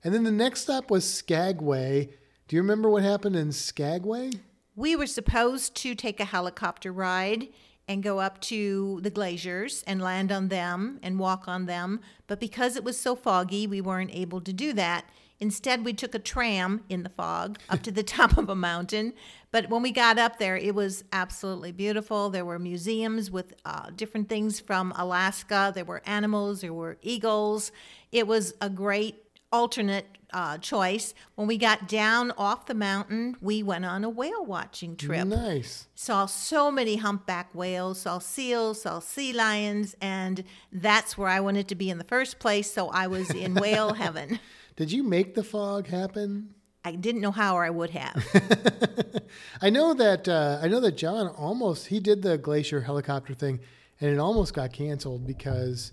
And 0.03 0.13
then 0.13 0.23
the 0.23 0.31
next 0.31 0.61
stop 0.61 0.89
was 0.89 1.05
Skagway. 1.05 2.09
Do 2.47 2.55
you 2.55 2.61
remember 2.61 2.89
what 2.89 3.03
happened 3.03 3.35
in 3.35 3.51
Skagway? 3.51 4.31
We 4.75 4.95
were 4.95 5.07
supposed 5.07 5.75
to 5.77 5.95
take 5.95 6.19
a 6.19 6.25
helicopter 6.25 6.91
ride 6.91 7.49
and 7.87 8.01
go 8.01 8.19
up 8.19 8.39
to 8.41 8.99
the 9.01 9.09
glaciers 9.09 9.83
and 9.85 10.01
land 10.01 10.31
on 10.31 10.47
them 10.47 10.99
and 11.03 11.19
walk 11.19 11.47
on 11.47 11.65
them. 11.65 11.99
But 12.27 12.39
because 12.39 12.75
it 12.75 12.83
was 12.83 12.99
so 12.99 13.15
foggy, 13.15 13.67
we 13.67 13.81
weren't 13.81 14.13
able 14.13 14.41
to 14.41 14.53
do 14.53 14.73
that. 14.73 15.05
Instead, 15.39 15.83
we 15.83 15.91
took 15.91 16.13
a 16.13 16.19
tram 16.19 16.83
in 16.87 17.03
the 17.03 17.09
fog 17.09 17.59
up 17.69 17.81
to 17.81 17.91
the 17.91 18.03
top 18.17 18.37
of 18.37 18.47
a 18.47 18.55
mountain. 18.55 19.13
But 19.51 19.69
when 19.69 19.81
we 19.81 19.91
got 19.91 20.17
up 20.17 20.39
there, 20.39 20.55
it 20.55 20.73
was 20.73 21.03
absolutely 21.11 21.71
beautiful. 21.71 22.29
There 22.29 22.45
were 22.45 22.59
museums 22.59 23.29
with 23.29 23.53
uh, 23.65 23.89
different 23.95 24.29
things 24.29 24.59
from 24.59 24.93
Alaska. 24.95 25.71
There 25.73 25.83
were 25.83 26.01
animals, 26.05 26.61
there 26.61 26.73
were 26.73 26.97
eagles. 27.01 27.71
It 28.11 28.27
was 28.27 28.53
a 28.61 28.69
great 28.69 29.30
alternate 29.51 30.17
uh, 30.33 30.57
choice. 30.57 31.13
When 31.35 31.47
we 31.47 31.57
got 31.57 31.87
down 31.87 32.31
off 32.37 32.65
the 32.65 32.73
mountain, 32.73 33.35
we 33.41 33.63
went 33.63 33.85
on 33.85 34.03
a 34.03 34.09
whale 34.09 34.45
watching 34.45 34.95
trip. 34.95 35.27
Nice. 35.27 35.87
Saw 35.95 36.25
so 36.25 36.71
many 36.71 36.97
humpback 36.97 37.53
whales, 37.53 38.01
saw 38.01 38.19
seals, 38.19 38.83
saw 38.83 38.99
sea 38.99 39.33
lions, 39.33 39.95
and 40.01 40.43
that's 40.71 41.17
where 41.17 41.29
I 41.29 41.39
wanted 41.39 41.67
to 41.69 41.75
be 41.75 41.89
in 41.89 41.97
the 41.97 42.03
first 42.03 42.39
place. 42.39 42.71
So 42.71 42.89
I 42.89 43.07
was 43.07 43.29
in 43.31 43.55
whale 43.55 43.93
heaven. 43.95 44.39
Did 44.75 44.91
you 44.91 45.03
make 45.03 45.35
the 45.35 45.43
fog 45.43 45.87
happen? 45.87 46.53
I 46.83 46.93
didn't 46.93 47.21
know 47.21 47.31
how 47.31 47.55
or 47.55 47.63
I 47.63 47.69
would 47.69 47.91
have. 47.91 48.25
I 49.61 49.69
know 49.69 49.93
that 49.93 50.27
uh, 50.27 50.59
I 50.61 50.67
know 50.67 50.79
that 50.79 50.97
John 50.97 51.27
almost 51.27 51.87
he 51.87 51.99
did 51.99 52.23
the 52.23 52.37
glacier 52.37 52.81
helicopter 52.81 53.33
thing, 53.33 53.59
and 53.99 54.09
it 54.09 54.17
almost 54.17 54.53
got 54.53 54.73
canceled 54.73 55.27
because, 55.27 55.91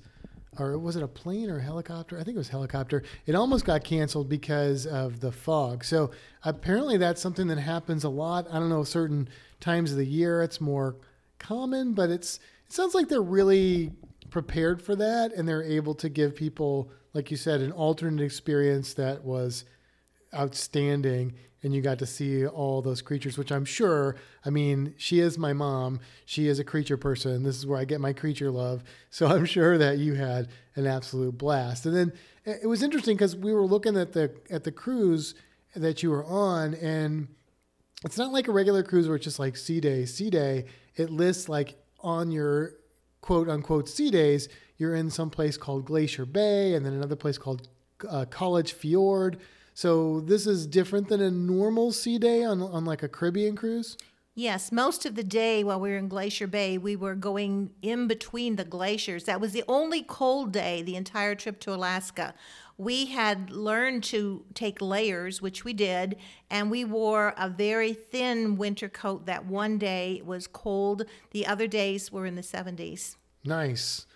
or 0.58 0.78
was 0.78 0.96
it 0.96 1.02
a 1.02 1.08
plane 1.08 1.50
or 1.50 1.58
a 1.58 1.62
helicopter? 1.62 2.18
I 2.18 2.24
think 2.24 2.34
it 2.34 2.38
was 2.38 2.48
helicopter. 2.48 3.02
It 3.26 3.34
almost 3.34 3.64
got 3.64 3.84
canceled 3.84 4.28
because 4.28 4.86
of 4.86 5.20
the 5.20 5.32
fog. 5.32 5.84
So 5.84 6.10
apparently 6.44 6.96
that's 6.96 7.20
something 7.20 7.48
that 7.48 7.58
happens 7.58 8.04
a 8.04 8.08
lot. 8.08 8.46
I 8.50 8.58
don't 8.58 8.68
know 8.68 8.84
certain 8.84 9.28
times 9.60 9.92
of 9.92 9.98
the 9.98 10.06
year 10.06 10.42
it's 10.42 10.60
more 10.60 10.96
common, 11.38 11.92
but 11.94 12.10
it's 12.10 12.40
it 12.66 12.72
sounds 12.72 12.94
like 12.94 13.08
they're 13.08 13.22
really 13.22 13.92
prepared 14.30 14.82
for 14.82 14.94
that 14.96 15.32
and 15.32 15.48
they're 15.48 15.62
able 15.62 15.94
to 15.94 16.08
give 16.08 16.36
people, 16.36 16.90
like 17.14 17.30
you 17.30 17.36
said, 17.36 17.60
an 17.60 17.72
alternate 17.72 18.22
experience 18.22 18.94
that 18.94 19.24
was 19.24 19.64
outstanding 20.34 21.34
and 21.62 21.74
you 21.74 21.82
got 21.82 21.98
to 21.98 22.06
see 22.06 22.46
all 22.46 22.82
those 22.82 23.02
creatures 23.02 23.36
which 23.36 23.50
i'm 23.50 23.64
sure 23.64 24.16
i 24.44 24.50
mean 24.50 24.94
she 24.96 25.20
is 25.20 25.38
my 25.38 25.52
mom. 25.52 26.00
She 26.24 26.46
is 26.46 26.58
a 26.58 26.64
creature 26.64 26.96
person. 26.96 27.42
This 27.42 27.56
is 27.56 27.66
where 27.66 27.78
i 27.78 27.84
get 27.84 28.00
my 28.00 28.12
creature 28.12 28.50
love. 28.50 28.82
So 29.10 29.26
i'm 29.26 29.46
sure 29.46 29.78
that 29.78 29.98
you 29.98 30.14
had 30.14 30.48
an 30.76 30.86
absolute 30.86 31.36
blast. 31.36 31.86
And 31.86 31.96
then 31.96 32.12
it 32.44 32.66
was 32.66 32.82
interesting 32.82 33.16
because 33.16 33.34
we 33.34 33.52
were 33.52 33.66
looking 33.66 33.96
at 33.96 34.12
the 34.12 34.34
at 34.50 34.64
the 34.64 34.72
cruise 34.72 35.34
that 35.74 36.02
you 36.02 36.10
were 36.10 36.24
on 36.24 36.74
and 36.74 37.28
it's 38.04 38.18
not 38.18 38.32
like 38.32 38.48
a 38.48 38.52
regular 38.52 38.82
cruise 38.82 39.06
where 39.08 39.16
it's 39.16 39.24
just 39.24 39.38
like 39.38 39.56
sea 39.56 39.80
day 39.80 40.04
sea 40.04 40.30
day. 40.30 40.66
It 40.94 41.10
lists 41.10 41.48
like 41.48 41.76
on 42.00 42.30
your 42.30 42.74
quote 43.20 43.48
unquote 43.48 43.88
sea 43.88 44.10
days 44.10 44.48
you're 44.76 44.94
in 44.94 45.10
some 45.10 45.30
place 45.30 45.56
called 45.56 45.84
glacier 45.84 46.24
bay 46.24 46.74
and 46.74 46.86
then 46.86 46.92
another 46.92 47.16
place 47.16 47.36
called 47.36 47.68
uh, 48.08 48.24
college 48.26 48.72
fjord 48.72 49.38
so 49.78 50.18
this 50.18 50.44
is 50.44 50.66
different 50.66 51.06
than 51.06 51.20
a 51.20 51.30
normal 51.30 51.92
sea 51.92 52.18
day 52.18 52.42
on, 52.42 52.60
on 52.60 52.84
like 52.84 53.04
a 53.04 53.08
Caribbean 53.08 53.54
cruise? 53.54 53.96
Yes, 54.34 54.72
most 54.72 55.06
of 55.06 55.14
the 55.14 55.22
day 55.22 55.62
while 55.62 55.78
we 55.78 55.90
were 55.90 55.98
in 55.98 56.08
Glacier 56.08 56.48
Bay, 56.48 56.78
we 56.78 56.96
were 56.96 57.14
going 57.14 57.70
in 57.80 58.08
between 58.08 58.56
the 58.56 58.64
glaciers. 58.64 59.22
That 59.22 59.40
was 59.40 59.52
the 59.52 59.62
only 59.68 60.02
cold 60.02 60.50
day 60.50 60.82
the 60.82 60.96
entire 60.96 61.36
trip 61.36 61.60
to 61.60 61.72
Alaska. 61.72 62.34
We 62.76 63.06
had 63.06 63.50
learned 63.50 64.02
to 64.04 64.44
take 64.52 64.82
layers, 64.82 65.40
which 65.40 65.64
we 65.64 65.74
did, 65.74 66.16
and 66.50 66.72
we 66.72 66.84
wore 66.84 67.32
a 67.38 67.48
very 67.48 67.92
thin 67.92 68.56
winter 68.56 68.88
coat 68.88 69.26
that 69.26 69.46
one 69.46 69.78
day 69.78 70.22
was 70.24 70.48
cold. 70.48 71.04
The 71.30 71.46
other 71.46 71.68
days 71.68 72.10
were 72.10 72.26
in 72.26 72.34
the 72.34 72.42
70s. 72.42 73.14
Nice. 73.44 74.06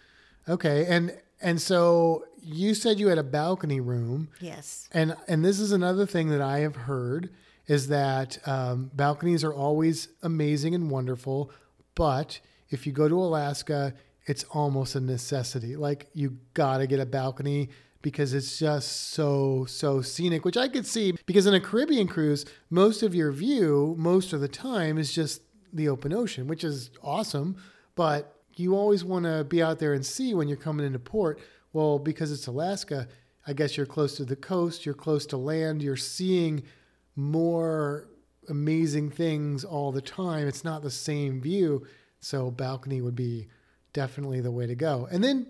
Okay. 0.48 0.86
And 0.86 1.16
and 1.42 1.60
so 1.60 2.24
you 2.42 2.74
said 2.74 2.98
you 2.98 3.08
had 3.08 3.18
a 3.18 3.22
balcony 3.22 3.80
room. 3.80 4.28
Yes. 4.40 4.88
And 4.92 5.16
and 5.28 5.44
this 5.44 5.60
is 5.60 5.72
another 5.72 6.06
thing 6.06 6.28
that 6.30 6.40
I 6.40 6.60
have 6.60 6.76
heard 6.76 7.30
is 7.66 7.88
that 7.88 8.38
um, 8.46 8.90
balconies 8.94 9.44
are 9.44 9.54
always 9.54 10.08
amazing 10.22 10.74
and 10.74 10.90
wonderful, 10.90 11.50
but 11.94 12.40
if 12.70 12.86
you 12.86 12.92
go 12.92 13.08
to 13.08 13.14
Alaska, 13.14 13.94
it's 14.26 14.44
almost 14.44 14.94
a 14.94 15.00
necessity. 15.00 15.76
Like 15.76 16.08
you 16.14 16.38
got 16.54 16.78
to 16.78 16.86
get 16.86 16.98
a 17.00 17.06
balcony 17.06 17.68
because 18.02 18.34
it's 18.34 18.58
just 18.58 19.10
so 19.10 19.64
so 19.66 20.02
scenic, 20.02 20.44
which 20.44 20.56
I 20.56 20.68
could 20.68 20.86
see 20.86 21.14
because 21.26 21.46
in 21.46 21.54
a 21.54 21.60
Caribbean 21.60 22.08
cruise, 22.08 22.44
most 22.70 23.02
of 23.02 23.14
your 23.14 23.30
view 23.30 23.94
most 23.98 24.32
of 24.32 24.40
the 24.40 24.48
time 24.48 24.98
is 24.98 25.12
just 25.12 25.42
the 25.72 25.88
open 25.88 26.12
ocean, 26.12 26.46
which 26.46 26.64
is 26.64 26.90
awesome, 27.02 27.56
but 27.94 28.41
you 28.58 28.76
always 28.76 29.04
want 29.04 29.24
to 29.24 29.44
be 29.44 29.62
out 29.62 29.78
there 29.78 29.94
and 29.94 30.04
see 30.04 30.34
when 30.34 30.48
you're 30.48 30.56
coming 30.56 30.86
into 30.86 30.98
port. 30.98 31.40
Well, 31.72 31.98
because 31.98 32.32
it's 32.32 32.46
Alaska, 32.46 33.08
I 33.46 33.52
guess 33.52 33.76
you're 33.76 33.86
close 33.86 34.16
to 34.16 34.24
the 34.24 34.36
coast, 34.36 34.84
you're 34.84 34.94
close 34.94 35.26
to 35.26 35.36
land, 35.36 35.82
you're 35.82 35.96
seeing 35.96 36.62
more 37.16 38.08
amazing 38.48 39.10
things 39.10 39.64
all 39.64 39.92
the 39.92 40.02
time. 40.02 40.46
It's 40.46 40.64
not 40.64 40.82
the 40.82 40.90
same 40.90 41.40
view. 41.40 41.86
So, 42.20 42.50
balcony 42.50 43.00
would 43.00 43.16
be 43.16 43.48
definitely 43.92 44.40
the 44.40 44.50
way 44.50 44.66
to 44.66 44.74
go. 44.74 45.08
And 45.10 45.22
then 45.22 45.48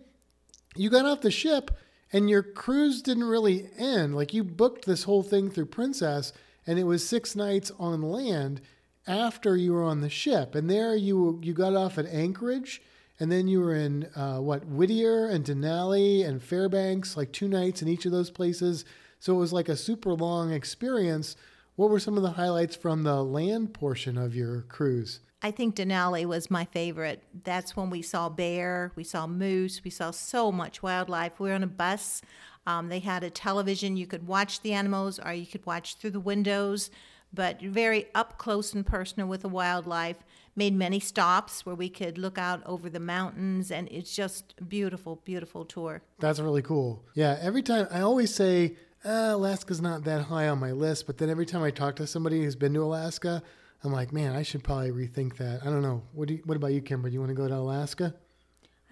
you 0.74 0.90
got 0.90 1.06
off 1.06 1.20
the 1.20 1.30
ship 1.30 1.70
and 2.12 2.28
your 2.28 2.42
cruise 2.42 3.02
didn't 3.02 3.24
really 3.24 3.68
end. 3.78 4.14
Like 4.14 4.34
you 4.34 4.44
booked 4.44 4.84
this 4.84 5.04
whole 5.04 5.22
thing 5.22 5.50
through 5.50 5.66
Princess 5.66 6.32
and 6.66 6.78
it 6.78 6.84
was 6.84 7.06
six 7.06 7.34
nights 7.34 7.72
on 7.78 8.02
land 8.02 8.60
after 9.06 9.56
you 9.56 9.72
were 9.72 9.84
on 9.84 10.00
the 10.00 10.10
ship. 10.10 10.54
And 10.54 10.70
there 10.70 10.94
you 10.94 11.40
you 11.42 11.52
got 11.52 11.74
off 11.74 11.98
at 11.98 12.06
Anchorage 12.06 12.82
and 13.22 13.30
then 13.30 13.46
you 13.46 13.60
were 13.60 13.74
in 13.74 14.08
uh, 14.16 14.38
what 14.38 14.66
Whittier 14.66 15.28
and 15.28 15.44
Denali 15.44 16.26
and 16.26 16.42
Fairbanks, 16.42 17.16
like 17.16 17.32
two 17.32 17.46
nights 17.46 17.80
in 17.80 17.88
each 17.88 18.04
of 18.04 18.12
those 18.12 18.30
places. 18.30 18.84
So 19.20 19.34
it 19.34 19.38
was 19.38 19.52
like 19.52 19.68
a 19.68 19.76
super 19.76 20.12
long 20.12 20.52
experience. 20.52 21.36
What 21.76 21.90
were 21.90 22.00
some 22.00 22.16
of 22.16 22.24
the 22.24 22.32
highlights 22.32 22.74
from 22.74 23.04
the 23.04 23.22
land 23.22 23.74
portion 23.74 24.18
of 24.18 24.34
your 24.34 24.62
cruise? 24.62 25.20
I 25.40 25.50
think 25.50 25.76
Denali 25.76 26.24
was 26.24 26.50
my 26.50 26.64
favorite. 26.64 27.22
That's 27.44 27.76
when 27.76 27.90
we 27.90 28.02
saw 28.02 28.28
bear, 28.28 28.92
we 28.94 29.04
saw 29.04 29.26
moose, 29.26 29.82
we 29.84 29.90
saw 29.90 30.10
so 30.10 30.52
much 30.52 30.82
wildlife. 30.82 31.38
We 31.38 31.48
were 31.48 31.54
on 31.54 31.62
a 31.62 31.68
bus. 31.68 32.22
Um, 32.66 32.88
they 32.88 33.00
had 33.00 33.24
a 33.24 33.30
television. 33.30 33.96
You 33.96 34.06
could 34.06 34.26
watch 34.26 34.62
the 34.62 34.72
animals 34.72 35.18
or 35.18 35.32
you 35.32 35.46
could 35.46 35.66
watch 35.66 35.96
through 35.96 36.10
the 36.10 36.20
windows, 36.20 36.90
but 37.32 37.60
very 37.60 38.06
up 38.14 38.38
close 38.38 38.74
and 38.74 38.84
personal 38.84 39.28
with 39.28 39.42
the 39.42 39.48
wildlife 39.48 40.18
made 40.54 40.74
many 40.74 41.00
stops 41.00 41.64
where 41.64 41.74
we 41.74 41.88
could 41.88 42.18
look 42.18 42.36
out 42.36 42.62
over 42.66 42.90
the 42.90 43.00
mountains 43.00 43.70
and 43.70 43.88
it's 43.90 44.14
just 44.14 44.54
a 44.58 44.64
beautiful 44.64 45.20
beautiful 45.24 45.64
tour. 45.64 46.02
That's 46.18 46.40
really 46.40 46.62
cool. 46.62 47.04
Yeah 47.14 47.38
every 47.40 47.62
time 47.62 47.86
i 47.90 48.00
always 48.00 48.34
say 48.34 48.76
ah, 49.04 49.34
alaska's 49.34 49.80
not 49.80 50.04
that 50.04 50.22
high 50.22 50.48
on 50.48 50.58
my 50.58 50.72
list 50.72 51.06
but 51.06 51.18
then 51.18 51.30
every 51.30 51.46
time 51.46 51.62
i 51.62 51.70
talk 51.70 51.96
to 51.96 52.06
somebody 52.06 52.42
who's 52.42 52.56
been 52.56 52.74
to 52.74 52.82
alaska 52.82 53.42
i'm 53.82 53.92
like 53.92 54.12
man 54.12 54.36
i 54.36 54.42
should 54.42 54.62
probably 54.62 54.90
rethink 54.90 55.36
that. 55.38 55.62
I 55.62 55.66
don't 55.66 55.82
know. 55.82 56.02
What 56.12 56.28
do 56.28 56.34
you, 56.34 56.42
what 56.44 56.56
about 56.56 56.72
you 56.72 56.80
kimber? 56.82 57.08
Do 57.08 57.14
you 57.14 57.20
want 57.20 57.30
to 57.30 57.34
go 57.34 57.48
to 57.48 57.56
alaska? 57.56 58.14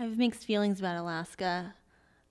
I 0.00 0.05
have 0.05 0.16
mixed 0.16 0.44
feelings 0.44 0.81
about 0.81 0.96
Alaska. 0.96 1.74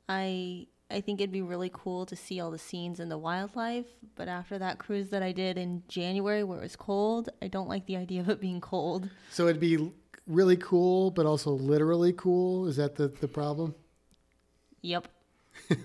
I 0.07 0.65
I 0.91 1.01
think 1.01 1.21
it'd 1.21 1.31
be 1.31 1.41
really 1.41 1.69
cool 1.71 2.05
to 2.07 2.15
see 2.15 2.39
all 2.39 2.51
the 2.51 2.57
scenes 2.57 2.99
and 2.99 3.11
the 3.11 3.17
wildlife. 3.17 3.85
But 4.15 4.27
after 4.27 4.57
that 4.57 4.79
cruise 4.79 5.09
that 5.09 5.21
I 5.21 5.31
did 5.31 5.57
in 5.57 5.83
January 5.87 6.43
where 6.43 6.57
it 6.57 6.63
was 6.63 6.75
cold, 6.75 7.29
I 7.41 7.47
don't 7.47 7.69
like 7.69 7.85
the 7.85 7.97
idea 7.97 8.21
of 8.21 8.29
it 8.29 8.41
being 8.41 8.59
cold. 8.59 9.09
So 9.29 9.47
it'd 9.47 9.59
be 9.59 9.91
really 10.25 10.57
cool, 10.57 11.11
but 11.11 11.25
also 11.25 11.51
literally 11.51 12.13
cool. 12.13 12.67
Is 12.67 12.77
that 12.77 12.95
the, 12.95 13.07
the 13.07 13.27
problem? 13.27 13.75
Yep. 14.81 15.07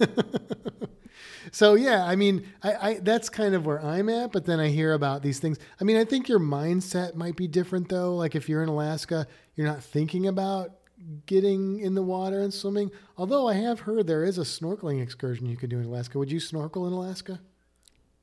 So 1.52 1.74
yeah, 1.74 2.04
I 2.04 2.16
mean, 2.16 2.46
I, 2.62 2.74
I 2.74 2.98
that's 3.00 3.28
kind 3.28 3.54
of 3.54 3.64
where 3.64 3.80
I'm 3.80 4.08
at. 4.08 4.32
But 4.32 4.44
then 4.44 4.58
I 4.58 4.68
hear 4.68 4.92
about 4.92 5.22
these 5.22 5.38
things. 5.38 5.58
I 5.80 5.84
mean, 5.84 5.96
I 5.96 6.04
think 6.04 6.28
your 6.28 6.40
mindset 6.40 7.14
might 7.14 7.36
be 7.36 7.46
different 7.46 7.88
though. 7.88 8.16
Like 8.16 8.34
if 8.34 8.48
you're 8.48 8.62
in 8.62 8.68
Alaska, 8.68 9.26
you're 9.54 9.66
not 9.66 9.82
thinking 9.82 10.26
about 10.26 10.72
getting 11.26 11.80
in 11.80 11.94
the 11.94 12.02
water 12.02 12.40
and 12.40 12.52
swimming. 12.52 12.90
Although 13.16 13.48
I 13.48 13.54
have 13.54 13.80
heard 13.80 14.06
there 14.06 14.24
is 14.24 14.38
a 14.38 14.42
snorkeling 14.42 15.02
excursion 15.02 15.46
you 15.46 15.56
could 15.56 15.70
do 15.70 15.78
in 15.78 15.84
Alaska. 15.84 16.18
Would 16.18 16.32
you 16.32 16.40
snorkel 16.40 16.86
in 16.86 16.92
Alaska? 16.92 17.40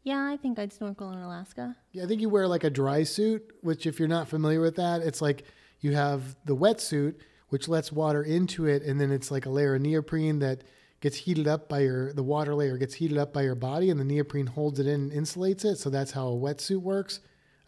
Yeah, 0.03 0.27
I 0.27 0.37
think 0.37 0.57
I'd 0.57 0.73
snorkel 0.73 1.11
in 1.11 1.19
Alaska. 1.19 1.75
Yeah, 1.91 2.03
I 2.03 2.07
think 2.07 2.21
you 2.21 2.29
wear 2.29 2.47
like 2.47 2.63
a 2.63 2.69
dry 2.69 3.03
suit, 3.03 3.53
which 3.61 3.85
if 3.85 3.99
you're 3.99 4.07
not 4.07 4.27
familiar 4.27 4.59
with 4.59 4.75
that, 4.77 5.01
it's 5.01 5.21
like 5.21 5.43
you 5.79 5.93
have 5.93 6.35
the 6.45 6.55
wetsuit, 6.55 7.15
which 7.49 7.67
lets 7.67 7.91
water 7.91 8.23
into 8.23 8.65
it, 8.65 8.81
and 8.83 8.99
then 8.99 9.11
it's 9.11 9.29
like 9.29 9.45
a 9.45 9.49
layer 9.49 9.75
of 9.75 9.81
neoprene 9.81 10.39
that 10.39 10.63
gets 11.01 11.17
heated 11.17 11.47
up 11.47 11.67
by 11.67 11.79
your 11.79 12.13
the 12.13 12.23
water 12.23 12.55
layer 12.55 12.77
gets 12.77 12.93
heated 12.93 13.17
up 13.17 13.33
by 13.33 13.41
your 13.41 13.55
body 13.55 13.89
and 13.89 13.99
the 13.99 14.05
neoprene 14.05 14.45
holds 14.45 14.79
it 14.79 14.85
in 14.85 15.11
and 15.11 15.11
insulates 15.11 15.65
it. 15.65 15.77
So 15.77 15.89
that's 15.89 16.11
how 16.11 16.27
a 16.27 16.31
wetsuit 16.31 16.81
works. 16.81 17.19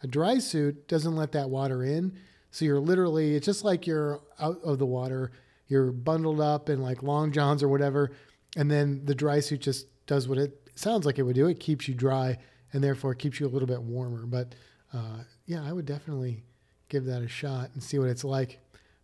A 0.02 0.06
dry 0.06 0.38
suit 0.38 0.88
doesn't 0.88 1.16
let 1.16 1.32
that 1.32 1.50
water 1.50 1.82
in. 1.82 2.16
So 2.54 2.64
you're 2.64 2.78
literally 2.78 3.34
it's 3.34 3.46
just 3.46 3.64
like 3.64 3.84
you're 3.84 4.20
out 4.38 4.60
of 4.62 4.78
the 4.78 4.86
water. 4.86 5.32
You're 5.66 5.90
bundled 5.90 6.40
up 6.40 6.68
in 6.68 6.80
like 6.80 7.02
long 7.02 7.32
johns 7.32 7.64
or 7.64 7.68
whatever, 7.68 8.12
and 8.56 8.70
then 8.70 9.04
the 9.04 9.14
dry 9.14 9.40
suit 9.40 9.60
just 9.60 9.88
does 10.06 10.28
what 10.28 10.38
it 10.38 10.70
sounds 10.76 11.04
like 11.04 11.18
it 11.18 11.24
would 11.24 11.34
do. 11.34 11.48
It 11.48 11.58
keeps 11.58 11.88
you 11.88 11.94
dry 11.94 12.38
and 12.72 12.82
therefore 12.82 13.12
keeps 13.16 13.40
you 13.40 13.46
a 13.46 13.48
little 13.48 13.66
bit 13.66 13.82
warmer. 13.82 14.24
But 14.24 14.54
uh, 14.92 15.24
yeah, 15.46 15.64
I 15.64 15.72
would 15.72 15.84
definitely 15.84 16.44
give 16.88 17.06
that 17.06 17.22
a 17.22 17.28
shot 17.28 17.70
and 17.74 17.82
see 17.82 17.98
what 17.98 18.08
it's 18.08 18.22
like. 18.22 18.60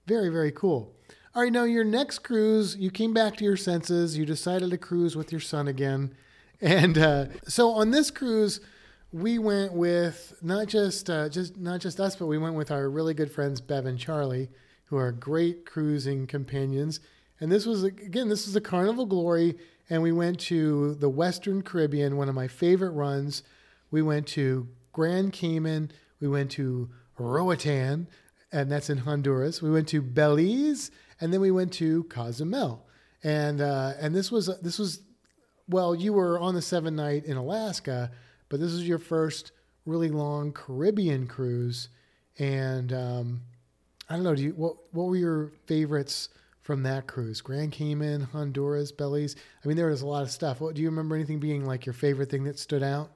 Very, 0.07 0.29
very 0.29 0.53
cool. 0.53 0.95
All 1.35 1.43
right, 1.43 1.53
now 1.53 1.65
your 1.65 1.83
next 1.83 2.21
cruise, 2.21 2.77
you 2.77 2.93
came 2.93 3.13
back 3.13 3.37
to 3.39 3.45
your 3.45 3.57
senses. 3.57 4.17
You 4.17 4.25
decided 4.25 4.71
to 4.71 4.79
cruise 4.79 5.17
with 5.17 5.33
your 5.33 5.41
son 5.41 5.67
again, 5.67 6.15
and 6.61 6.97
uh, 6.97 7.27
so 7.49 7.71
on 7.71 7.91
this 7.91 8.13
cruise, 8.13 8.61
we 9.12 9.38
went 9.38 9.73
with 9.73 10.35
not 10.40 10.68
just 10.68 11.11
uh, 11.11 11.29
just 11.29 11.57
not 11.57 11.81
just 11.81 12.01
us, 12.01 12.16
but 12.16 12.27
we 12.27 12.38
went 12.38 12.55
with 12.55 12.70
our 12.70 12.88
really 12.88 13.14
good 13.14 13.31
friends 13.31 13.61
Bev 13.61 13.87
and 13.87 13.99
Charlie, 13.99 14.51
who 14.87 14.96
are 14.96 15.12
great 15.12 15.66
cruising 15.66 16.27
companions. 16.27 17.01
And 17.40 17.51
this 17.51 17.66
was 17.66 17.83
again, 17.83 18.29
this 18.29 18.46
was 18.46 18.55
a 18.55 18.61
Carnival 18.61 19.07
Glory, 19.07 19.57
and 19.88 20.03
we 20.03 20.12
went 20.12 20.38
to 20.40 20.94
the 20.94 21.09
Western 21.09 21.62
Caribbean, 21.62 22.16
one 22.16 22.29
of 22.29 22.35
my 22.35 22.49
favorite 22.49 22.92
runs. 22.92 23.42
We 23.90 24.03
went 24.03 24.27
to 24.29 24.68
Grand 24.92 25.33
Cayman. 25.33 25.90
We 26.20 26.29
went 26.29 26.51
to 26.53 26.90
Roatan, 27.18 28.09
and 28.53 28.70
that's 28.70 28.90
in 28.90 28.99
Honduras. 28.99 29.61
We 29.61 29.70
went 29.70 29.88
to 29.88 30.03
Belize, 30.03 30.90
and 31.20 31.33
then 31.33 31.40
we 31.40 31.51
went 31.51 31.73
to 31.75 32.05
Cozumel. 32.05 32.87
And 33.25 33.61
uh, 33.61 33.94
and 33.99 34.14
this 34.14 34.31
was 34.31 34.51
this 34.62 34.79
was 34.79 35.01
well, 35.68 35.94
you 35.94 36.12
were 36.12 36.38
on 36.38 36.55
the 36.55 36.62
seven 36.62 36.96
night 36.96 37.25
in 37.25 37.37
Alaska, 37.37 38.11
but 38.51 38.61
this 38.61 38.73
is 38.73 38.87
your 38.87 38.99
first 38.99 39.53
really 39.87 40.11
long 40.11 40.53
Caribbean 40.53 41.27
cruise. 41.27 41.89
And 42.39 42.93
um, 42.93 43.41
I 44.09 44.15
don't 44.15 44.25
know, 44.25 44.35
do 44.35 44.43
you 44.43 44.51
what 44.53 44.77
what 44.93 45.05
were 45.07 45.17
your 45.17 45.53
favorites 45.67 46.29
from 46.61 46.83
that 46.83 47.07
cruise? 47.07 47.41
Grand 47.41 47.73
Cayman, 47.73 48.21
Honduras, 48.33 48.93
Belize. 48.93 49.35
I 49.65 49.69
mean, 49.69 49.77
there 49.79 49.87
was 49.89 50.03
a 50.03 50.07
lot 50.07 50.23
of 50.23 50.31
stuff. 50.31 50.61
What 50.61 50.75
do 50.75 50.83
you 50.83 50.89
remember 50.91 51.15
anything 51.17 51.39
being 51.41 51.65
like 51.65 51.87
your 51.87 51.95
favorite 51.95 52.29
thing 52.31 52.45
that 52.45 52.59
stood 52.59 52.83
out? 52.83 53.11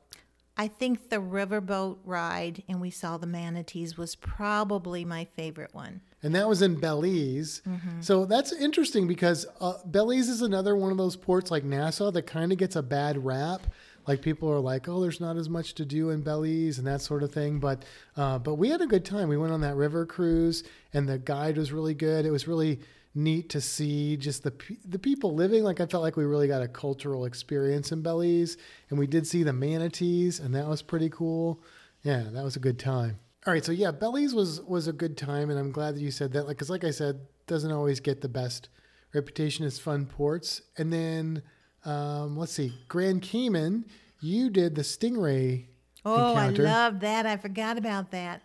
I 0.57 0.69
think 0.69 1.11
the 1.11 1.17
riverboat 1.17 1.99
ride 2.05 2.63
and 2.69 2.81
we 2.81 2.91
saw 2.91 3.17
the 3.17 3.27
manatees 3.27 3.99
was 3.99 4.15
probably 4.15 5.05
my 5.05 5.25
favorite 5.37 5.75
one. 5.75 6.01
and 6.23 6.33
that 6.37 6.49
was 6.49 6.63
in 6.63 6.77
Belize. 6.77 7.61
So 8.01 8.25
that's 8.25 8.53
interesting 8.53 9.09
because 9.09 9.47
uh, 9.61 9.75
Belize 9.91 10.29
is 10.29 10.43
another 10.43 10.77
one 10.77 10.93
of 10.93 10.97
those 10.97 11.17
ports 11.17 11.51
like 11.51 11.65
Nassau 11.65 12.13
that 12.13 12.23
kind 12.27 12.53
of 12.53 12.59
gets 12.59 12.77
a 12.77 12.83
bad 12.83 13.25
rap. 13.25 13.63
Like 14.07 14.23
people 14.23 14.51
are 14.51 14.61
like, 14.61 14.89
"Oh, 14.89 15.01
there's 15.01 15.21
not 15.21 15.37
as 15.37 15.49
much 15.49 15.75
to 15.75 15.85
do 15.85 16.11
in 16.11 16.23
Belize" 16.23 16.79
and 16.79 16.87
that 16.87 17.01
sort 17.01 17.23
of 17.23 17.33
thing. 17.33 17.59
But 17.59 17.85
uh, 18.17 18.39
but 18.39 18.57
we 18.57 18.69
had 18.69 18.81
a 18.81 18.87
good 18.87 19.05
time. 19.05 19.29
We 19.29 19.37
went 19.37 19.53
on 19.53 19.61
that 19.63 19.77
river 19.77 20.07
cruise, 20.07 20.65
and 20.93 21.09
the 21.09 21.19
guide 21.19 21.57
was 21.57 21.73
really 21.73 21.95
good. 21.95 22.27
It 22.27 22.31
was 22.31 22.49
really 22.49 22.81
neat 23.15 23.49
to 23.51 23.61
see 23.61 24.17
just 24.17 24.43
the 24.43 24.53
the 24.85 24.99
people 24.99 25.35
living. 25.35 25.65
Like 25.65 25.81
I 25.81 25.87
felt 25.87 26.03
like 26.03 26.17
we 26.17 26.25
really 26.25 26.49
got 26.49 26.63
a 26.63 26.69
cultural 26.69 27.25
experience 27.25 27.93
in 27.93 28.03
Belize, 28.03 28.57
and 28.91 28.99
we 28.99 29.07
did 29.07 29.27
see 29.27 29.43
the 29.43 29.53
manatees, 29.53 30.41
and 30.41 30.55
that 30.55 30.67
was 30.67 30.83
pretty 30.83 31.09
cool. 31.09 31.63
Yeah, 32.03 32.25
that 32.33 32.45
was 32.45 32.57
a 32.57 32.61
good 32.61 32.79
time. 32.79 33.19
All 33.47 33.53
right, 33.53 33.65
so 33.65 33.73
yeah, 33.73 33.91
Belize 33.91 34.35
was 34.35 34.61
was 34.63 34.89
a 34.89 34.93
good 34.93 35.17
time, 35.17 35.51
and 35.51 35.59
I'm 35.59 35.73
glad 35.73 35.95
that 35.95 36.01
you 36.01 36.11
said 36.11 36.33
that. 36.33 36.47
Like, 36.47 36.57
because 36.57 36.71
like 36.71 36.85
I 36.85 36.91
said, 36.91 37.21
doesn't 37.47 37.73
always 37.73 38.01
get 38.01 38.21
the 38.21 38.29
best 38.29 38.69
reputation 39.15 39.65
as 39.65 39.79
fun 39.79 40.07
ports. 40.07 40.63
And 40.77 40.93
then 40.93 41.43
um, 41.85 42.37
let's 42.37 42.53
see, 42.53 42.73
Grand 42.89 43.23
Cayman, 43.23 43.85
you 44.21 44.51
did 44.51 44.75
the 44.75 44.83
Stingray 44.83 45.67
Oh, 46.05 46.31
encounter. 46.33 46.67
I 46.67 46.71
love 46.71 47.01
that. 47.01 47.25
I 47.27 47.37
forgot 47.37 47.79
about 47.79 48.11
that. 48.11 48.43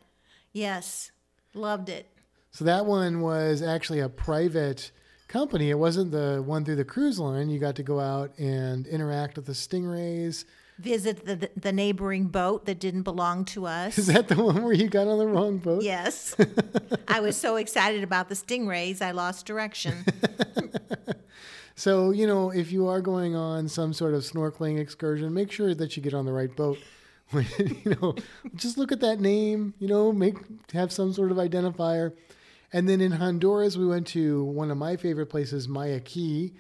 Yes, 0.54 1.12
loved 1.54 1.89
it. 1.89 2.08
so 2.52 2.63
that 2.65 2.86
one 2.86 3.21
was 3.21 3.62
actually 3.62 3.99
a 3.99 4.10
private 4.10 4.91
company. 5.28 5.69
It 5.69 5.78
wasn't 5.78 6.12
the 6.12 6.41
one 6.45 6.63
through 6.65 6.78
the 6.78 6.86
cruise 6.86 7.19
line. 7.19 7.49
You 7.49 7.60
got 7.60 7.75
to 7.75 7.84
go 7.84 7.99
out 7.99 8.32
and 8.39 8.88
interact 8.88 9.36
with 9.36 9.45
the 9.45 9.52
stingrays. 9.54 10.45
Visit 10.80 11.25
the 11.25 11.49
the 11.58 11.73
neighboring 11.73 12.28
boat 12.28 12.65
that 12.65 12.80
didn't 12.80 13.04
belong 13.04 13.43
to 13.45 13.65
us. 13.67 13.97
Is 13.97 14.08
that 14.08 14.30
the 14.30 14.41
one 14.41 14.63
where 14.63 14.71
you 14.73 14.88
got 14.88 15.08
on 15.10 15.17
the 15.19 15.28
wrong 15.28 15.58
boat? 15.58 15.84
Yes. 15.84 16.34
I 17.10 17.19
was 17.19 17.36
so 17.36 17.58
excited 17.58 18.02
about 18.04 18.30
the 18.30 18.36
stingrays, 18.36 19.02
I 19.02 19.12
lost 19.12 19.45
direction. 19.45 20.06
So, 21.79 22.11
you 22.11 22.27
know, 22.27 22.49
if 22.49 22.73
you 22.73 22.87
are 22.87 22.99
going 22.99 23.37
on 23.37 23.69
some 23.69 23.93
sort 23.93 24.13
of 24.13 24.23
snorkeling 24.23 24.77
excursion, 24.77 25.33
make 25.33 25.49
sure 25.49 25.73
that 25.73 25.95
you 25.95 26.03
get 26.03 26.13
on 26.13 26.25
the 26.25 26.33
right 26.33 26.53
boat. 26.53 26.77
you 27.33 27.95
know, 28.01 28.15
just 28.53 28.77
look 28.77 28.91
at 28.91 28.99
that 28.99 29.21
name, 29.21 29.73
you 29.79 29.87
know, 29.87 30.11
make 30.11 30.35
have 30.73 30.91
some 30.91 31.13
sort 31.13 31.31
of 31.31 31.37
identifier. 31.37 32.11
And 32.73 32.89
then 32.89 32.99
in 32.99 33.13
Honduras, 33.13 33.77
we 33.77 33.87
went 33.87 34.07
to 34.07 34.43
one 34.43 34.71
of 34.71 34.77
my 34.77 34.97
favorite 34.97 35.27
places, 35.27 35.69
Maya 35.69 36.01
Key, 36.01 36.51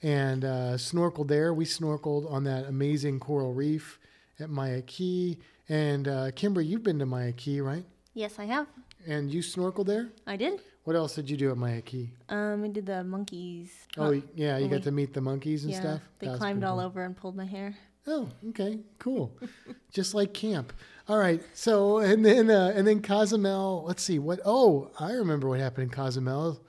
and 0.00 0.44
uh, 0.44 0.74
snorkeled 0.76 1.26
there. 1.26 1.52
We 1.52 1.64
snorkeled 1.64 2.30
on 2.30 2.44
that 2.44 2.66
amazing 2.66 3.18
coral 3.18 3.54
reef 3.54 3.98
at 4.38 4.48
Maya 4.48 4.82
Key. 4.82 5.38
And 5.68 6.06
uh, 6.06 6.30
Kimber, 6.36 6.60
you've 6.60 6.84
been 6.84 7.00
to 7.00 7.06
Maya 7.06 7.32
Key, 7.32 7.60
right? 7.60 7.84
Yes, 8.14 8.38
I 8.38 8.44
have. 8.44 8.68
And 9.08 9.28
you 9.28 9.40
snorkeled 9.40 9.86
there? 9.86 10.10
I 10.24 10.36
did. 10.36 10.60
What 10.88 10.96
else 10.96 11.14
did 11.14 11.28
you 11.28 11.36
do 11.36 11.50
at 11.50 11.58
Maya 11.58 11.82
Key? 11.82 12.12
Um, 12.30 12.64
I 12.64 12.68
did 12.68 12.86
the 12.86 13.04
monkeys. 13.04 13.70
Oh, 13.98 14.22
yeah, 14.34 14.56
you 14.56 14.68
got 14.68 14.84
to 14.84 14.90
meet 14.90 15.12
the 15.12 15.20
monkeys 15.20 15.64
and 15.64 15.74
yeah, 15.74 15.80
stuff. 15.80 16.00
they 16.18 16.34
climbed 16.34 16.64
all 16.64 16.76
cool. 16.76 16.86
over 16.86 17.04
and 17.04 17.14
pulled 17.14 17.36
my 17.36 17.44
hair. 17.44 17.76
Oh, 18.06 18.30
okay, 18.48 18.78
cool. 18.98 19.36
Just 19.92 20.14
like 20.14 20.32
camp. 20.32 20.72
All 21.06 21.18
right. 21.18 21.42
So 21.52 21.98
and 21.98 22.24
then 22.24 22.50
uh, 22.50 22.72
and 22.74 22.86
then 22.86 23.02
Cozumel. 23.02 23.84
Let's 23.86 24.02
see 24.02 24.18
what. 24.18 24.40
Oh, 24.46 24.90
I 24.98 25.12
remember 25.12 25.46
what 25.46 25.60
happened 25.60 25.84
in 25.84 25.90
Cozumel. 25.90 26.64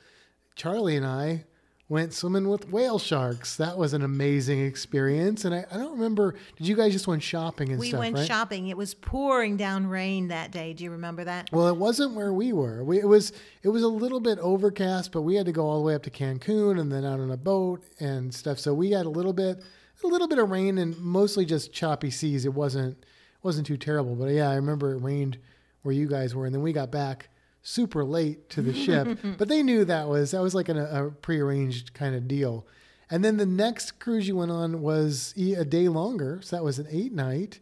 Charlie 0.53 0.97
and 0.97 1.05
I 1.05 1.45
went 1.89 2.13
swimming 2.13 2.47
with 2.47 2.69
whale 2.71 2.99
sharks. 2.99 3.57
That 3.57 3.75
was 3.77 3.93
an 3.93 4.03
amazing 4.03 4.63
experience. 4.63 5.43
And 5.43 5.55
I, 5.55 5.65
I 5.71 5.77
don't 5.77 5.93
remember. 5.93 6.35
Did 6.55 6.67
you 6.67 6.75
guys 6.75 6.93
just 6.93 7.07
went 7.07 7.23
shopping 7.23 7.69
and 7.71 7.79
we 7.79 7.89
stuff? 7.89 7.99
We 7.99 8.05
went 8.05 8.15
right? 8.17 8.27
shopping. 8.27 8.67
It 8.67 8.77
was 8.77 8.93
pouring 8.93 9.57
down 9.57 9.87
rain 9.87 10.27
that 10.27 10.51
day. 10.51 10.73
Do 10.73 10.83
you 10.83 10.91
remember 10.91 11.23
that? 11.23 11.49
Well, 11.51 11.67
it 11.67 11.75
wasn't 11.75 12.13
where 12.13 12.31
we 12.31 12.53
were. 12.53 12.83
We, 12.83 12.99
it 12.99 13.07
was 13.07 13.33
it 13.63 13.69
was 13.69 13.81
a 13.81 13.87
little 13.87 14.19
bit 14.19 14.37
overcast, 14.39 15.11
but 15.11 15.23
we 15.23 15.35
had 15.35 15.47
to 15.47 15.51
go 15.51 15.67
all 15.67 15.79
the 15.79 15.85
way 15.85 15.95
up 15.95 16.03
to 16.03 16.11
Cancun 16.11 16.79
and 16.79 16.91
then 16.91 17.03
out 17.03 17.19
on 17.19 17.31
a 17.31 17.37
boat 17.37 17.83
and 17.99 18.33
stuff. 18.33 18.59
So 18.59 18.73
we 18.73 18.91
had 18.91 19.07
a 19.07 19.09
little 19.09 19.33
bit 19.33 19.61
a 20.03 20.07
little 20.07 20.27
bit 20.27 20.37
of 20.37 20.49
rain 20.49 20.77
and 20.77 20.97
mostly 20.99 21.43
just 21.43 21.73
choppy 21.73 22.11
seas. 22.11 22.45
It 22.45 22.53
wasn't 22.53 23.03
wasn't 23.41 23.65
too 23.65 23.77
terrible, 23.77 24.15
but 24.15 24.27
yeah, 24.27 24.49
I 24.49 24.55
remember 24.55 24.93
it 24.93 25.01
rained 25.01 25.39
where 25.81 25.95
you 25.95 26.07
guys 26.07 26.35
were, 26.35 26.45
and 26.45 26.53
then 26.53 26.61
we 26.61 26.71
got 26.73 26.91
back 26.91 27.29
super 27.69 28.03
late 28.03 28.49
to 28.49 28.61
the 28.61 28.73
ship. 28.73 29.19
but 29.37 29.47
they 29.47 29.61
knew 29.61 29.85
that 29.85 30.07
was 30.07 30.31
that 30.31 30.41
was 30.41 30.55
like 30.55 30.69
an, 30.69 30.77
a 30.77 31.11
prearranged 31.21 31.93
kind 31.93 32.15
of 32.15 32.27
deal. 32.27 32.65
And 33.11 33.23
then 33.23 33.37
the 33.37 33.45
next 33.45 33.99
cruise 33.99 34.27
you 34.27 34.35
went 34.35 34.51
on 34.51 34.81
was 34.81 35.33
a 35.37 35.65
day 35.65 35.87
longer, 35.87 36.39
so 36.43 36.55
that 36.55 36.63
was 36.63 36.77
an 36.77 36.87
eight 36.91 37.11
night, 37.11 37.59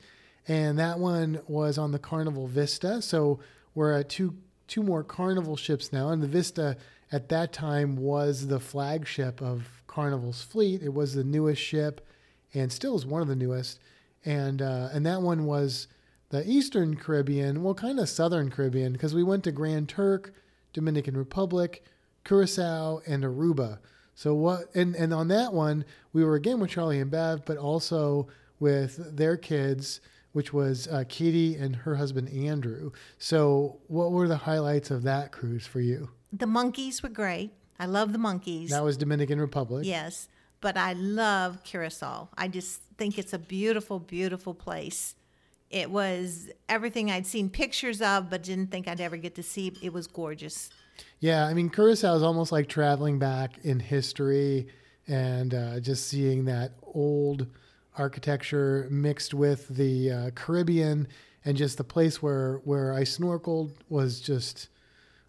and 0.48 0.78
that 0.78 1.00
one 1.00 1.42
was 1.48 1.78
on 1.78 1.92
the 1.92 2.00
Carnival 2.00 2.48
Vista. 2.48 3.02
So 3.02 3.40
we're 3.76 3.94
at 3.94 4.10
two 4.10 4.36
two 4.68 4.84
more 4.84 5.04
Carnival 5.04 5.56
ships 5.56 5.92
now, 5.92 6.10
and 6.10 6.22
the 6.22 6.28
Vista 6.28 6.78
at 7.12 7.30
that 7.30 7.54
time 7.54 7.96
was 7.98 8.48
the 8.48 8.60
flagship 8.60 9.42
of 9.42 9.84
Carnival's 9.88 10.42
fleet. 10.42 10.82
It 10.84 10.94
was 10.94 11.16
the 11.16 11.24
newest 11.24 11.62
ship, 11.62 12.06
and 12.54 12.72
still 12.72 12.96
is 12.96 13.06
one 13.06 13.22
of 13.22 13.28
the 13.28 13.36
newest. 13.36 13.80
And 14.26 14.62
uh, 14.62 14.90
and 14.92 15.06
that 15.06 15.22
one 15.22 15.46
was 15.46 15.88
the 16.30 16.48
Eastern 16.50 16.96
Caribbean, 16.96 17.64
well, 17.64 17.74
kind 17.74 18.00
of 18.00 18.10
Southern 18.10 18.50
Caribbean, 18.50 18.94
because 18.94 19.16
we 19.16 19.24
went 19.24 19.44
to 19.46 19.52
Grand 19.52 19.88
Turk, 19.90 20.34
Dominican 20.74 21.16
Republic, 21.16 21.84
Curacao, 22.26 23.02
and 23.08 23.24
Aruba. 23.24 23.80
So 24.14 24.34
what? 24.34 24.76
And 24.76 24.96
and 24.96 25.14
on 25.14 25.28
that 25.30 25.54
one, 25.54 25.86
we 26.12 26.24
were 26.24 26.36
again 26.36 26.60
with 26.60 26.72
Charlie 26.72 27.00
and 27.00 27.12
Bev, 27.12 27.46
but 27.46 27.58
also 27.58 28.28
with 28.60 29.16
their 29.16 29.38
kids, 29.38 30.02
which 30.34 30.52
was 30.52 30.88
uh, 30.88 31.04
Katie 31.08 31.56
and 31.56 31.76
her 31.76 31.96
husband 31.96 32.30
Andrew. 32.30 32.92
So 33.20 33.80
what 33.88 34.12
were 34.12 34.28
the 34.28 34.38
highlights 34.38 34.92
of 34.92 35.04
that 35.04 35.32
cruise 35.32 35.66
for 35.66 35.80
you? 35.80 36.10
The 36.34 36.48
monkeys 36.48 37.02
were 37.02 37.10
great. 37.10 37.52
I 37.80 37.86
love 37.86 38.12
the 38.12 38.18
monkeys. 38.18 38.72
That 38.72 38.84
was 38.84 38.98
Dominican 38.98 39.40
Republic. 39.40 39.86
Yes, 39.86 40.28
but 40.62 40.76
I 40.78 40.94
love 40.94 41.64
Curacao. 41.64 42.30
I 42.36 42.48
just 42.48 42.82
think 42.98 43.20
it's 43.20 43.34
a 43.34 43.40
beautiful, 43.40 44.00
beautiful 44.00 44.56
place. 44.56 45.16
It 45.70 45.92
was 45.92 46.50
everything 46.70 47.12
I'd 47.12 47.28
seen 47.28 47.50
pictures 47.50 48.02
of, 48.02 48.30
but 48.30 48.44
didn't 48.44 48.72
think 48.72 48.88
I'd 48.88 49.02
ever 49.02 49.18
get 49.18 49.36
to 49.36 49.44
see. 49.44 49.74
It 49.82 49.92
was 49.92 50.08
gorgeous. 50.08 50.70
Yeah, 51.20 51.46
I 51.46 51.54
mean, 51.54 51.70
Curacao 51.70 52.16
is 52.16 52.24
almost 52.24 52.52
like 52.52 52.68
traveling 52.68 53.20
back 53.20 53.60
in 53.64 53.80
history 53.80 54.68
and 55.08 55.54
uh, 55.54 55.80
just 55.80 56.08
seeing 56.08 56.46
that 56.46 56.74
old 56.94 57.48
architecture 57.98 58.88
mixed 58.90 59.34
with 59.34 59.68
the 59.70 60.12
uh, 60.12 60.30
Caribbean 60.36 61.08
and 61.44 61.58
just 61.58 61.78
the 61.78 61.84
place 61.84 62.22
where, 62.22 62.62
where 62.64 62.94
I 62.94 63.02
snorkeled 63.02 63.72
was 63.90 64.20
just 64.20 64.70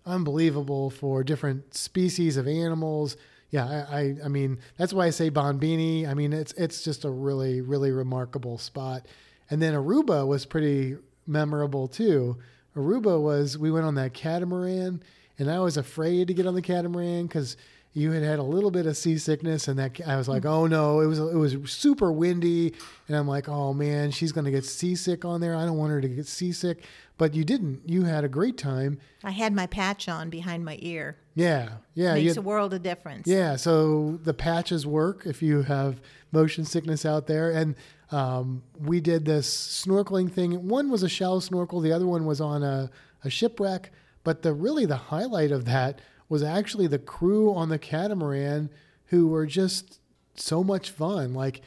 unbelievable 0.05 0.91
for 0.91 1.23
different 1.23 1.75
species 1.75 2.37
of 2.37 2.47
animals. 2.47 3.17
Yeah, 3.51 3.87
I, 3.91 3.99
I, 3.99 4.17
I 4.25 4.29
mean, 4.29 4.59
that's 4.77 4.93
why 4.93 5.07
I 5.07 5.11
say 5.11 5.31
Bombini. 5.31 6.07
I 6.07 6.15
mean, 6.15 6.33
it's, 6.33 6.53
it's 6.53 6.83
just 6.83 7.05
a 7.05 7.11
really, 7.11 7.61
really 7.61 7.93
remarkable 7.93 8.59
spot. 8.59 9.07
And 9.51 9.63
then 9.63 9.75
Aruba 9.75 10.27
was 10.27 10.45
pretty 10.45 10.97
memorable 11.27 11.89
too. 11.89 12.39
Aruba 12.77 13.21
was, 13.21 13.59
we 13.59 13.71
went 13.71 13.87
on 13.87 13.95
that 13.97 14.15
catamaran 14.15 15.03
and 15.39 15.51
I 15.51 15.61
was 15.61 15.77
afraid 15.77 16.29
to 16.29 16.35
get 16.35 16.47
on 16.47 16.55
the 16.55 16.63
catamaran 16.63 17.27
because 17.27 17.57
you 17.95 18.13
had 18.13 18.23
had 18.23 18.39
a 18.39 18.43
little 18.45 18.71
bit 18.71 18.87
of 18.87 18.97
seasickness, 18.97 19.67
and 19.67 19.79
that 19.79 20.01
I 20.07 20.17
was 20.17 20.29
like, 20.29 20.43
mm-hmm. 20.43 20.53
oh 20.53 20.67
no, 20.67 21.01
it 21.01 21.07
was 21.07 21.19
it 21.19 21.37
was 21.37 21.57
super 21.67 22.13
windy, 22.13 22.75
and 23.09 23.17
I'm 23.17 23.27
like, 23.27 23.49
oh 23.49 23.73
man, 23.73 24.11
she's 24.11 24.31
gonna 24.31 24.51
get 24.51 24.65
seasick 24.65 25.25
on 25.25 25.41
there. 25.41 25.57
I 25.57 25.65
don't 25.65 25.77
want 25.77 25.93
her 25.93 26.01
to 26.01 26.09
get 26.09 26.27
seasick, 26.27 26.85
but 27.17 27.35
you 27.35 27.45
didn't. 27.45 27.83
You 27.87 28.05
had 28.05 28.25
a 28.25 28.29
great 28.29 28.59
time. 28.59 28.99
I 29.25 29.31
had 29.31 29.53
my 29.53 29.67
patch 29.67 30.09
on 30.09 30.31
behind 30.31 30.65
my 30.65 30.79
ear. 30.81 31.17
Yeah, 31.35 31.71
yeah, 31.95 32.15
Makes 32.15 32.37
you 32.37 32.43
a 32.43 32.45
world 32.45 32.75
of 32.75 32.83
difference. 32.83 33.27
yeah. 33.27 33.57
So 33.57 34.19
the 34.23 34.35
patches 34.35 34.87
work 34.87 35.23
if 35.25 35.43
you 35.43 35.63
have 35.63 36.01
motion 36.31 36.65
sickness 36.65 37.05
out 37.07 37.27
there, 37.27 37.51
and 37.51 37.75
um, 38.11 38.63
we 38.79 39.01
did 39.01 39.25
this 39.25 39.49
snorkeling 39.85 40.31
thing. 40.31 40.69
One 40.69 40.91
was 40.91 41.03
a 41.03 41.09
shallow 41.09 41.41
snorkel, 41.41 41.81
the 41.81 41.93
other 41.93 42.07
one 42.07 42.25
was 42.25 42.41
on 42.41 42.63
a, 42.63 42.91
a 43.25 43.31
shipwreck. 43.31 43.93
But 44.25 44.43
the 44.43 44.53
really 44.53 44.85
the 44.85 44.97
highlight 44.97 45.53
of 45.53 45.65
that 45.67 46.01
was 46.29 46.43
actually 46.43 46.87
the 46.87 46.99
crew 46.99 47.55
on 47.55 47.69
the 47.69 47.79
catamaran 47.79 48.71
who 49.07 49.29
were 49.29 49.47
just 49.47 50.01
so 50.35 50.63
much 50.63 50.91
fun. 50.91 51.35
Like 51.35 51.63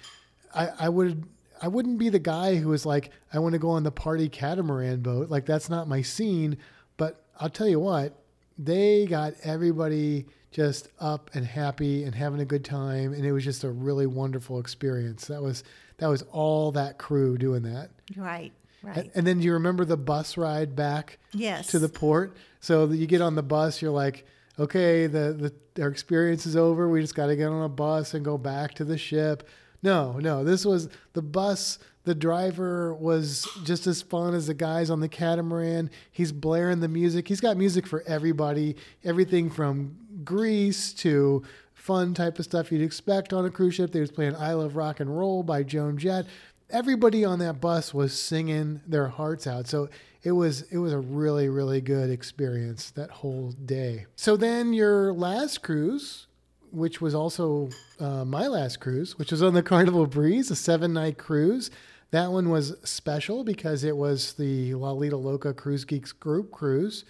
I, 0.54 0.69
I 0.80 0.89
would 0.89 1.23
I 1.62 1.67
wouldn't 1.67 1.99
be 1.99 2.10
the 2.10 2.19
guy 2.19 2.56
who 2.56 2.69
was 2.69 2.86
like, 2.86 3.12
I 3.32 3.39
want 3.39 3.54
to 3.54 3.60
go 3.60 3.69
on 3.69 3.84
the 3.84 3.91
party 3.91 4.30
catamaran 4.30 5.01
boat. 5.01 5.30
Like 5.30 5.45
that's 5.45 5.69
not 5.69 5.88
my 5.88 6.01
scene. 6.01 6.58
But 6.97 7.25
I'll 7.39 7.49
tell 7.49 7.67
you 7.67 7.80
what, 7.80 8.15
they 8.58 9.06
got 9.06 9.34
everybody 9.43 10.25
just 10.51 10.89
up 10.99 11.32
and 11.34 11.45
happy 11.45 12.04
and 12.04 12.13
having 12.13 12.41
a 12.41 12.45
good 12.45 12.65
time 12.65 13.13
and 13.13 13.25
it 13.25 13.32
was 13.32 13.43
just 13.43 13.63
a 13.63 13.69
really 13.71 14.06
wonderful 14.06 14.60
experience. 14.60 15.27
That 15.27 15.41
was 15.41 15.63
that 16.01 16.07
was 16.09 16.23
all 16.31 16.71
that 16.73 16.97
crew 16.97 17.37
doing 17.37 17.61
that. 17.63 17.89
Right. 18.17 18.51
Right. 18.83 18.97
And, 18.97 19.11
and 19.13 19.27
then 19.27 19.37
do 19.39 19.45
you 19.45 19.53
remember 19.53 19.85
the 19.85 19.95
bus 19.95 20.35
ride 20.35 20.75
back 20.75 21.19
Yes. 21.33 21.67
to 21.67 21.79
the 21.79 21.87
port? 21.87 22.35
So 22.59 22.87
you 22.89 23.05
get 23.05 23.21
on 23.21 23.35
the 23.35 23.43
bus, 23.43 23.81
you're 23.81 23.91
like, 23.91 24.25
okay, 24.59 25.05
the, 25.07 25.53
the 25.75 25.81
our 25.83 25.89
experience 25.89 26.45
is 26.47 26.55
over. 26.57 26.89
We 26.89 26.99
just 27.01 27.13
got 27.15 27.27
to 27.27 27.35
get 27.35 27.45
on 27.47 27.63
a 27.63 27.69
bus 27.69 28.15
and 28.15 28.25
go 28.25 28.37
back 28.39 28.73
to 28.75 28.83
the 28.83 28.97
ship. 28.97 29.47
No, 29.83 30.13
no, 30.19 30.43
this 30.43 30.65
was 30.65 30.89
the 31.13 31.21
bus. 31.21 31.77
The 32.03 32.15
driver 32.15 32.95
was 32.95 33.47
just 33.63 33.85
as 33.85 34.01
fun 34.01 34.33
as 34.33 34.47
the 34.47 34.55
guys 34.55 34.89
on 34.89 34.99
the 34.99 35.07
catamaran. 35.07 35.91
He's 36.11 36.31
blaring 36.31 36.79
the 36.79 36.87
music. 36.87 37.27
He's 37.27 37.39
got 37.41 37.57
music 37.57 37.85
for 37.85 38.03
everybody. 38.07 38.75
Everything 39.03 39.51
from 39.51 39.95
Grease 40.23 40.91
to 40.93 41.43
fun 41.81 42.13
type 42.13 42.39
of 42.39 42.45
stuff 42.45 42.71
you'd 42.71 42.81
expect 42.81 43.33
on 43.33 43.45
a 43.45 43.49
cruise 43.49 43.75
ship. 43.75 43.91
They 43.91 43.99
was 43.99 44.11
playing 44.11 44.35
"I 44.35 44.53
Love 44.53 44.75
Rock 44.75 44.99
and 44.99 45.17
Roll" 45.17 45.43
by 45.43 45.63
Joan 45.63 45.97
Jett 45.97 46.25
everybody 46.71 47.25
on 47.25 47.39
that 47.39 47.59
bus 47.59 47.93
was 47.93 48.17
singing 48.17 48.81
their 48.87 49.07
hearts 49.07 49.45
out. 49.45 49.67
So 49.67 49.89
it 50.23 50.31
was 50.31 50.63
it 50.71 50.77
was 50.77 50.93
a 50.93 50.99
really 50.99 51.49
really 51.49 51.81
good 51.81 52.09
experience 52.09 52.91
that 52.91 53.09
whole 53.09 53.51
day. 53.51 54.05
So 54.15 54.37
then 54.37 54.73
your 54.73 55.13
last 55.13 55.61
cruise, 55.61 56.27
which 56.71 57.01
was 57.01 57.13
also 57.13 57.69
uh, 57.99 58.25
my 58.25 58.47
last 58.47 58.79
cruise, 58.79 59.17
which 59.17 59.31
was 59.31 59.43
on 59.43 59.53
the 59.53 59.63
Carnival 59.71 60.07
Breeze, 60.07 60.49
a 60.51 60.55
seven 60.55 60.93
night 60.93 61.17
cruise. 61.17 61.69
That 62.11 62.31
one 62.31 62.49
was 62.49 62.75
special 62.83 63.45
because 63.45 63.85
it 63.85 63.95
was 63.95 64.33
the 64.33 64.73
La 64.73 64.91
Lita 64.91 65.15
Loca 65.15 65.53
Cruise 65.53 65.85
Geeks 65.85 66.11
group 66.11 66.51
cruise, 66.51 67.05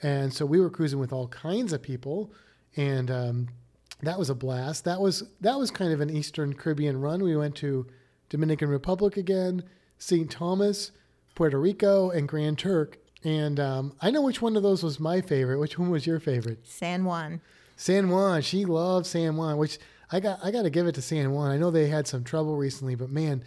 and 0.00 0.32
so 0.32 0.46
we 0.46 0.60
were 0.60 0.70
cruising 0.70 1.00
with 1.00 1.12
all 1.12 1.26
kinds 1.26 1.72
of 1.72 1.82
people, 1.82 2.32
and 2.76 3.10
um, 3.10 3.48
that 4.06 4.18
was 4.18 4.30
a 4.30 4.34
blast. 4.34 4.84
That 4.84 5.00
was 5.00 5.24
that 5.40 5.58
was 5.58 5.70
kind 5.70 5.92
of 5.92 6.00
an 6.00 6.10
Eastern 6.10 6.54
Caribbean 6.54 7.00
run. 7.00 7.22
We 7.22 7.36
went 7.36 7.54
to 7.56 7.86
Dominican 8.28 8.68
Republic 8.68 9.16
again, 9.16 9.64
St. 9.98 10.30
Thomas, 10.30 10.90
Puerto 11.34 11.58
Rico, 11.58 12.10
and 12.10 12.28
Grand 12.28 12.58
Turk. 12.58 12.98
And 13.22 13.58
um, 13.58 13.94
I 14.00 14.10
know 14.10 14.22
which 14.22 14.42
one 14.42 14.56
of 14.56 14.62
those 14.62 14.82
was 14.82 15.00
my 15.00 15.20
favorite. 15.20 15.58
Which 15.58 15.78
one 15.78 15.90
was 15.90 16.06
your 16.06 16.20
favorite? 16.20 16.66
San 16.66 17.04
Juan. 17.04 17.40
San 17.76 18.10
Juan. 18.10 18.42
She 18.42 18.64
loved 18.64 19.06
San 19.06 19.36
Juan, 19.36 19.56
which 19.56 19.78
I 20.12 20.20
got. 20.20 20.38
I 20.42 20.50
got 20.50 20.62
to 20.62 20.70
give 20.70 20.86
it 20.86 20.94
to 20.96 21.02
San 21.02 21.32
Juan. 21.32 21.50
I 21.50 21.56
know 21.56 21.70
they 21.70 21.88
had 21.88 22.06
some 22.06 22.24
trouble 22.24 22.56
recently, 22.56 22.94
but 22.94 23.10
man, 23.10 23.42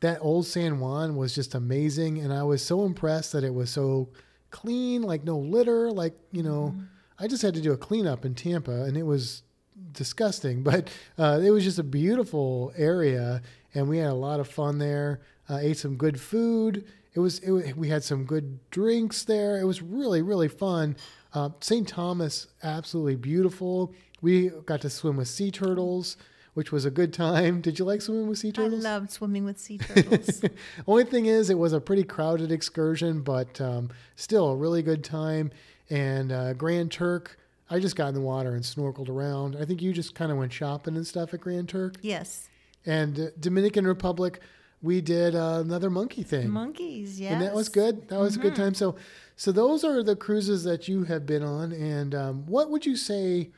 that 0.00 0.18
old 0.20 0.46
San 0.46 0.80
Juan 0.80 1.16
was 1.16 1.34
just 1.34 1.54
amazing, 1.54 2.18
and 2.18 2.32
I 2.32 2.42
was 2.42 2.62
so 2.62 2.84
impressed 2.84 3.32
that 3.32 3.44
it 3.44 3.54
was 3.54 3.70
so 3.70 4.08
clean, 4.50 5.02
like 5.02 5.24
no 5.24 5.38
litter, 5.38 5.90
like 5.90 6.14
you 6.30 6.42
know. 6.42 6.74
I 7.18 7.28
just 7.28 7.42
had 7.42 7.54
to 7.54 7.60
do 7.60 7.70
a 7.72 7.76
cleanup 7.76 8.24
in 8.24 8.34
Tampa, 8.34 8.82
and 8.82 8.96
it 8.96 9.04
was 9.04 9.42
disgusting, 9.92 10.62
but 10.64 10.90
uh, 11.18 11.40
it 11.42 11.50
was 11.50 11.64
just 11.64 11.78
a 11.78 11.84
beautiful 11.84 12.72
area, 12.76 13.42
and 13.74 13.88
we 13.88 13.98
had 13.98 14.10
a 14.10 14.14
lot 14.14 14.40
of 14.40 14.48
fun 14.48 14.78
there. 14.78 15.20
Uh, 15.48 15.58
ate 15.60 15.76
some 15.76 15.96
good 15.96 16.20
food. 16.20 16.84
It 17.14 17.20
was, 17.20 17.40
it 17.40 17.50
was 17.50 17.74
we 17.76 17.88
had 17.88 18.04
some 18.04 18.24
good 18.24 18.58
drinks 18.70 19.24
there. 19.24 19.60
It 19.60 19.64
was 19.64 19.82
really 19.82 20.22
really 20.22 20.48
fun. 20.48 20.96
Uh, 21.34 21.50
St. 21.60 21.86
Thomas, 21.88 22.48
absolutely 22.62 23.16
beautiful. 23.16 23.94
We 24.20 24.50
got 24.66 24.80
to 24.82 24.90
swim 24.90 25.16
with 25.16 25.28
sea 25.28 25.50
turtles, 25.50 26.16
which 26.54 26.70
was 26.70 26.84
a 26.84 26.90
good 26.90 27.12
time. 27.12 27.60
Did 27.60 27.78
you 27.78 27.84
like 27.84 28.02
swimming 28.02 28.28
with 28.28 28.38
sea 28.38 28.52
turtles? 28.52 28.84
I 28.84 28.90
loved 28.90 29.10
swimming 29.10 29.44
with 29.44 29.58
sea 29.58 29.78
turtles. 29.78 30.42
Only 30.86 31.04
thing 31.04 31.26
is, 31.26 31.50
it 31.50 31.58
was 31.58 31.72
a 31.72 31.80
pretty 31.80 32.04
crowded 32.04 32.52
excursion, 32.52 33.22
but 33.22 33.60
um, 33.60 33.90
still 34.16 34.50
a 34.50 34.56
really 34.56 34.82
good 34.82 35.02
time. 35.02 35.50
And 35.90 36.30
uh, 36.32 36.52
Grand 36.54 36.92
Turk, 36.92 37.38
I 37.72 37.80
just 37.80 37.96
got 37.96 38.08
in 38.08 38.14
the 38.14 38.20
water 38.20 38.54
and 38.54 38.62
snorkeled 38.62 39.08
around. 39.08 39.56
I 39.58 39.64
think 39.64 39.80
you 39.80 39.92
just 39.94 40.14
kind 40.14 40.30
of 40.30 40.36
went 40.36 40.52
shopping 40.52 40.94
and 40.94 41.06
stuff 41.06 41.32
at 41.32 41.40
Grand 41.40 41.68
Turk. 41.68 41.96
yes. 42.02 42.48
And 42.84 43.18
uh, 43.18 43.26
Dominican 43.38 43.86
Republic, 43.86 44.40
we 44.82 45.00
did 45.00 45.36
uh, 45.36 45.62
another 45.64 45.88
monkey 45.88 46.24
thing. 46.24 46.50
Monkeys, 46.50 47.20
yes. 47.20 47.32
And 47.32 47.40
that 47.42 47.54
was 47.54 47.68
good. 47.68 48.08
That 48.08 48.18
was 48.18 48.34
a 48.34 48.40
good 48.40 48.56
time. 48.56 48.74
So, 48.74 48.96
so 49.36 49.52
those 49.52 49.84
are 49.84 50.02
the 50.02 50.16
cruises 50.16 50.64
that 50.64 50.88
you 50.88 51.04
have 51.04 51.24
been 51.24 51.44
on. 51.44 51.70
And 51.72 52.12
um, 52.14 52.46
what 52.46 52.70
would 52.70 52.84
you 52.84 52.96
say? 52.96 53.50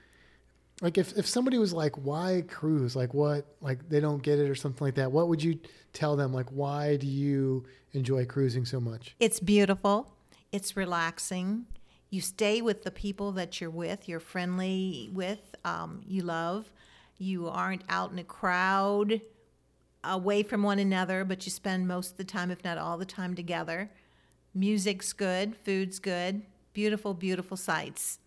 Like, 0.82 0.98
if, 0.98 1.16
if 1.16 1.26
somebody 1.26 1.56
was 1.56 1.72
like, 1.72 1.96
"Why 1.96 2.44
cruise?" 2.46 2.94
Like, 2.94 3.14
what? 3.14 3.46
Like, 3.62 3.88
they 3.88 4.00
don't 4.00 4.22
get 4.22 4.38
it 4.38 4.50
or 4.50 4.54
something 4.54 4.84
like 4.86 4.96
that. 4.96 5.10
What 5.10 5.28
would 5.28 5.42
you 5.42 5.58
tell 5.94 6.16
them? 6.16 6.34
Like, 6.34 6.50
why 6.50 6.96
do 6.96 7.06
you 7.06 7.64
enjoy 7.92 8.26
cruising 8.26 8.66
so 8.66 8.78
much? 8.78 9.16
It's 9.20 9.40
beautiful. 9.40 10.12
It's 10.52 10.76
relaxing. 10.76 11.64
You 12.14 12.20
stay 12.20 12.62
with 12.62 12.84
the 12.84 12.92
people 12.92 13.32
that 13.32 13.60
you're 13.60 13.68
with, 13.68 14.08
you're 14.08 14.20
friendly 14.20 15.10
with, 15.12 15.56
um, 15.64 16.00
you 16.06 16.22
love. 16.22 16.70
You 17.18 17.48
aren't 17.48 17.82
out 17.88 18.12
in 18.12 18.20
a 18.20 18.24
crowd 18.24 19.20
away 20.04 20.44
from 20.44 20.62
one 20.62 20.78
another, 20.78 21.24
but 21.24 21.44
you 21.44 21.50
spend 21.50 21.88
most 21.88 22.12
of 22.12 22.16
the 22.16 22.22
time, 22.22 22.52
if 22.52 22.62
not 22.62 22.78
all 22.78 22.98
the 22.98 23.04
time, 23.04 23.34
together. 23.34 23.90
Music's 24.54 25.12
good, 25.12 25.56
food's 25.56 25.98
good, 25.98 26.42
beautiful, 26.72 27.14
beautiful 27.14 27.56
sights. 27.56 28.20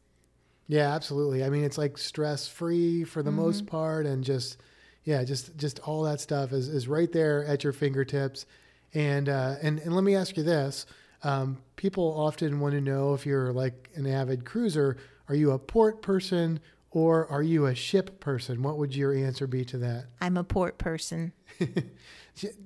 Yeah, 0.68 0.94
absolutely. 0.94 1.46
I 1.46 1.50
mean, 1.50 1.64
it's 1.64 1.78
like 1.78 1.98
stress 1.98 2.46
free 2.46 3.06
for 3.06 3.24
the 3.24 3.32
most 3.32 3.68
part, 3.68 4.06
and 4.06 4.22
just 4.22 4.58
yeah, 5.06 5.24
just 5.24 5.56
just 5.56 5.80
all 5.80 6.04
that 6.04 6.20
stuff 6.20 6.52
is, 6.52 6.68
is 6.68 6.90
right 6.90 7.10
there 7.14 7.46
at 7.46 7.64
your 7.64 7.72
fingertips. 7.72 8.48
And 8.94 9.30
uh, 9.30 9.56
and 9.62 9.80
and 9.80 9.96
let 9.96 10.04
me 10.04 10.14
ask 10.14 10.36
you 10.36 10.44
this: 10.44 10.86
um, 11.24 11.58
people 11.76 12.14
often 12.18 12.60
want 12.60 12.74
to 12.74 12.82
know 12.82 13.14
if 13.14 13.26
you're 13.26 13.52
like 13.52 13.90
an 13.96 14.08
avid 14.08 14.46
cruiser, 14.46 14.98
are 15.30 15.36
you 15.36 15.52
a 15.52 15.60
port 15.60 16.02
person 16.02 16.60
or 16.92 17.28
are 17.28 17.44
you 17.44 17.66
a 17.66 17.76
ship 17.76 18.20
person? 18.20 18.64
What 18.64 18.78
would 18.78 18.96
your 18.96 19.14
answer 19.14 19.48
be 19.48 19.66
to 19.66 19.78
that? 19.80 20.06
I'm 20.22 20.38
a 20.38 20.44
port 20.44 20.78
person. 20.78 21.34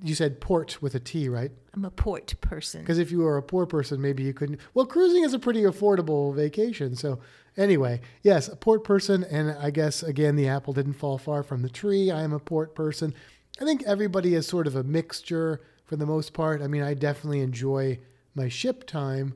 You 0.03 0.15
said 0.15 0.41
port 0.41 0.81
with 0.81 0.95
a 0.95 0.99
T, 0.99 1.29
right? 1.29 1.51
I'm 1.73 1.85
a 1.85 1.91
port 1.91 2.33
person. 2.41 2.81
Because 2.81 2.97
if 2.97 3.09
you 3.09 3.19
were 3.19 3.37
a 3.37 3.43
poor 3.43 3.65
person, 3.65 4.01
maybe 4.01 4.23
you 4.23 4.33
couldn't. 4.33 4.59
Well, 4.73 4.85
cruising 4.85 5.23
is 5.23 5.33
a 5.33 5.39
pretty 5.39 5.61
affordable 5.61 6.35
vacation. 6.35 6.95
So, 6.95 7.19
anyway, 7.55 8.01
yes, 8.21 8.49
a 8.49 8.57
port 8.57 8.83
person. 8.83 9.23
And 9.23 9.51
I 9.51 9.69
guess, 9.69 10.03
again, 10.03 10.35
the 10.35 10.49
apple 10.49 10.73
didn't 10.73 10.93
fall 10.93 11.17
far 11.17 11.41
from 11.41 11.61
the 11.61 11.69
tree. 11.69 12.11
I 12.11 12.21
am 12.21 12.33
a 12.33 12.39
port 12.39 12.75
person. 12.75 13.13
I 13.61 13.63
think 13.63 13.83
everybody 13.83 14.35
is 14.35 14.45
sort 14.45 14.67
of 14.67 14.75
a 14.75 14.83
mixture 14.83 15.61
for 15.85 15.95
the 15.95 16.05
most 16.05 16.33
part. 16.33 16.61
I 16.61 16.67
mean, 16.67 16.83
I 16.83 16.93
definitely 16.93 17.39
enjoy 17.39 17.99
my 18.35 18.47
ship 18.49 18.85
time, 18.87 19.33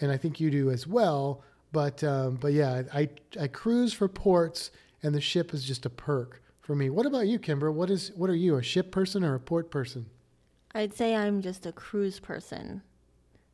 and 0.00 0.10
I 0.10 0.16
think 0.16 0.40
you 0.40 0.50
do 0.50 0.70
as 0.70 0.86
well. 0.86 1.42
But, 1.72 2.02
um, 2.02 2.36
but 2.36 2.52
yeah, 2.52 2.82
I, 2.92 3.08
I 3.40 3.46
cruise 3.46 3.92
for 3.92 4.08
ports, 4.08 4.70
and 5.02 5.14
the 5.14 5.20
ship 5.20 5.54
is 5.54 5.64
just 5.64 5.86
a 5.86 5.90
perk 5.90 6.42
for 6.60 6.74
me. 6.74 6.90
What 6.90 7.06
about 7.06 7.26
you, 7.28 7.38
Kimber? 7.38 7.70
What 7.70 7.90
is 7.90 8.12
what 8.16 8.28
are 8.30 8.34
you, 8.34 8.56
a 8.56 8.62
ship 8.62 8.90
person 8.90 9.22
or 9.24 9.34
a 9.34 9.40
port 9.40 9.70
person? 9.70 10.06
I'd 10.74 10.94
say 10.94 11.14
I'm 11.16 11.42
just 11.42 11.66
a 11.66 11.72
cruise 11.72 12.20
person. 12.20 12.82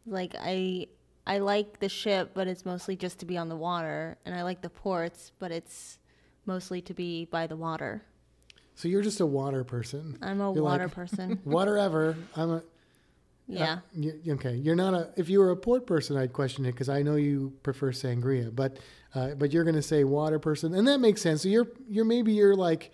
Like 0.07 0.35
I 0.39 0.87
I 1.27 1.39
like 1.39 1.81
the 1.81 1.89
ship, 1.89 2.31
but 2.35 2.47
it's 2.47 2.65
mostly 2.65 2.95
just 2.97 3.19
to 3.21 3.27
be 3.27 3.37
on 3.37 3.49
the 3.49 3.57
water, 3.57 4.17
and 4.25 4.35
I 4.35 4.43
like 4.43 4.61
the 4.63 4.71
ports, 4.71 5.33
but 5.39 5.51
it's 5.51 5.99
mostly 6.47 6.81
to 6.83 6.95
be 6.95 7.25
by 7.27 7.47
the 7.47 7.57
water. 7.57 8.03
So 8.77 8.89
you're 8.89 9.03
just 9.03 9.21
a 9.21 9.27
water 9.27 9.65
person. 9.65 10.19
I'm 10.23 10.41
a 10.41 10.53
You're 10.55 10.63
water 10.63 10.85
like- 10.85 10.95
person. 10.95 11.41
Water 11.45 11.77
ever. 11.79 12.17
I'm 12.37 12.51
a 12.51 12.63
Yeah. 13.49 13.79
You, 13.93 14.21
okay, 14.31 14.55
you're 14.57 14.75
not 14.75 14.95
a. 14.95 15.11
If 15.17 15.29
you 15.29 15.39
were 15.39 15.51
a 15.51 15.57
port 15.57 15.87
person, 15.87 16.17
I'd 16.17 16.33
question 16.33 16.65
it 16.65 16.73
because 16.73 16.89
I 16.89 17.03
know 17.03 17.17
you 17.17 17.53
prefer 17.63 17.93
sangria, 17.93 18.55
but 18.55 18.79
uh, 19.15 19.35
but 19.35 19.53
you're 19.53 19.65
going 19.65 19.77
to 19.77 19.83
say 19.83 20.05
water 20.05 20.39
person, 20.39 20.75
and 20.75 20.87
that 20.89 20.99
makes 20.99 21.23
sense. 21.23 21.43
So 21.43 21.49
you're 21.49 21.69
you're 21.89 22.05
maybe 22.05 22.33
you're 22.33 22.57
like 22.57 22.91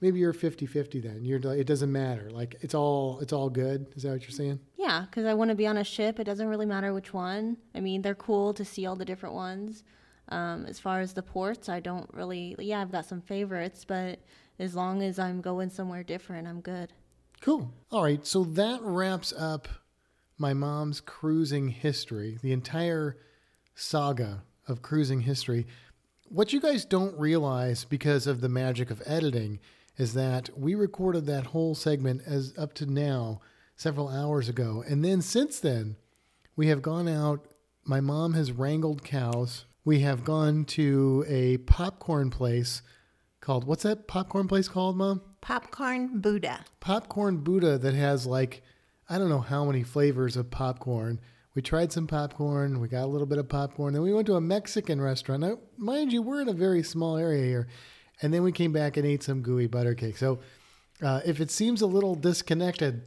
maybe 0.00 0.18
you're 0.18 0.32
50-50 0.32 1.02
then. 1.02 1.24
You're 1.24 1.40
like, 1.40 1.58
it 1.58 1.66
doesn't 1.66 1.92
matter. 1.92 2.30
Like 2.30 2.56
it's 2.60 2.74
all 2.74 3.20
it's 3.20 3.32
all 3.32 3.50
good. 3.50 3.86
Is 3.94 4.02
that 4.04 4.12
what 4.12 4.22
you're 4.22 4.30
saying? 4.30 4.60
Yeah, 4.78 5.04
because 5.08 5.26
I 5.26 5.34
want 5.34 5.50
to 5.50 5.54
be 5.54 5.66
on 5.66 5.76
a 5.76 5.84
ship. 5.84 6.18
It 6.18 6.24
doesn't 6.24 6.48
really 6.48 6.66
matter 6.66 6.92
which 6.94 7.12
one. 7.12 7.58
I 7.74 7.80
mean, 7.80 8.00
they're 8.02 8.14
cool 8.14 8.54
to 8.54 8.64
see 8.64 8.86
all 8.86 8.96
the 8.96 9.04
different 9.04 9.34
ones. 9.34 9.84
Um, 10.30 10.64
as 10.66 10.78
far 10.78 11.00
as 11.00 11.12
the 11.12 11.22
ports, 11.22 11.68
I 11.68 11.80
don't 11.80 12.08
really. 12.14 12.56
Yeah, 12.58 12.80
I've 12.80 12.92
got 12.92 13.04
some 13.04 13.20
favorites, 13.20 13.84
but 13.84 14.20
as 14.58 14.74
long 14.74 15.02
as 15.02 15.18
I'm 15.18 15.40
going 15.40 15.70
somewhere 15.70 16.02
different, 16.02 16.48
I'm 16.48 16.60
good. 16.60 16.92
Cool. 17.40 17.72
All 17.90 18.02
right. 18.02 18.24
So 18.26 18.44
that 18.44 18.80
wraps 18.82 19.32
up 19.36 19.68
my 20.40 20.54
mom's 20.54 21.00
cruising 21.00 21.68
history, 21.68 22.38
the 22.42 22.52
entire 22.52 23.18
saga 23.74 24.42
of 24.66 24.82
cruising 24.82 25.20
history. 25.20 25.66
What 26.28 26.52
you 26.52 26.60
guys 26.60 26.84
don't 26.84 27.18
realize 27.18 27.84
because 27.84 28.26
of 28.26 28.40
the 28.40 28.48
magic 28.48 28.90
of 28.90 29.02
editing 29.04 29.60
is 29.98 30.14
that 30.14 30.48
we 30.58 30.74
recorded 30.74 31.26
that 31.26 31.46
whole 31.48 31.74
segment 31.74 32.22
as 32.26 32.54
up 32.56 32.72
to 32.74 32.86
now 32.86 33.40
several 33.76 34.08
hours 34.08 34.48
ago. 34.48 34.82
And 34.88 35.04
then 35.04 35.20
since 35.20 35.60
then, 35.60 35.96
we 36.56 36.68
have 36.68 36.80
gone 36.80 37.08
out. 37.08 37.46
My 37.84 38.00
mom 38.00 38.32
has 38.34 38.52
wrangled 38.52 39.04
cows. 39.04 39.66
We 39.84 40.00
have 40.00 40.24
gone 40.24 40.64
to 40.66 41.24
a 41.28 41.58
popcorn 41.58 42.30
place 42.30 42.82
called, 43.40 43.64
what's 43.64 43.82
that 43.82 44.06
popcorn 44.06 44.48
place 44.48 44.68
called, 44.68 44.96
Mom? 44.96 45.22
Popcorn 45.40 46.20
Buddha. 46.20 46.64
popcorn 46.80 47.38
Buddha 47.38 47.78
that 47.78 47.94
has 47.94 48.26
like 48.26 48.62
I 49.10 49.18
don't 49.18 49.28
know 49.28 49.40
how 49.40 49.64
many 49.64 49.82
flavors 49.82 50.36
of 50.36 50.52
popcorn. 50.52 51.18
We 51.56 51.62
tried 51.62 51.90
some 51.90 52.06
popcorn. 52.06 52.78
We 52.78 52.86
got 52.86 53.02
a 53.02 53.06
little 53.06 53.26
bit 53.26 53.38
of 53.38 53.48
popcorn. 53.48 53.92
Then 53.92 54.02
we 54.02 54.14
went 54.14 54.26
to 54.28 54.36
a 54.36 54.40
Mexican 54.40 55.00
restaurant. 55.00 55.40
Now, 55.40 55.58
mind 55.76 56.12
you, 56.12 56.22
we're 56.22 56.40
in 56.40 56.48
a 56.48 56.52
very 56.52 56.84
small 56.84 57.16
area 57.16 57.42
here. 57.44 57.68
And 58.22 58.32
then 58.32 58.44
we 58.44 58.52
came 58.52 58.72
back 58.72 58.96
and 58.96 59.04
ate 59.04 59.24
some 59.24 59.42
gooey 59.42 59.66
butter 59.66 59.96
cake. 59.96 60.16
So 60.16 60.38
uh, 61.02 61.22
if 61.26 61.40
it 61.40 61.50
seems 61.50 61.82
a 61.82 61.86
little 61.86 62.14
disconnected, 62.14 63.02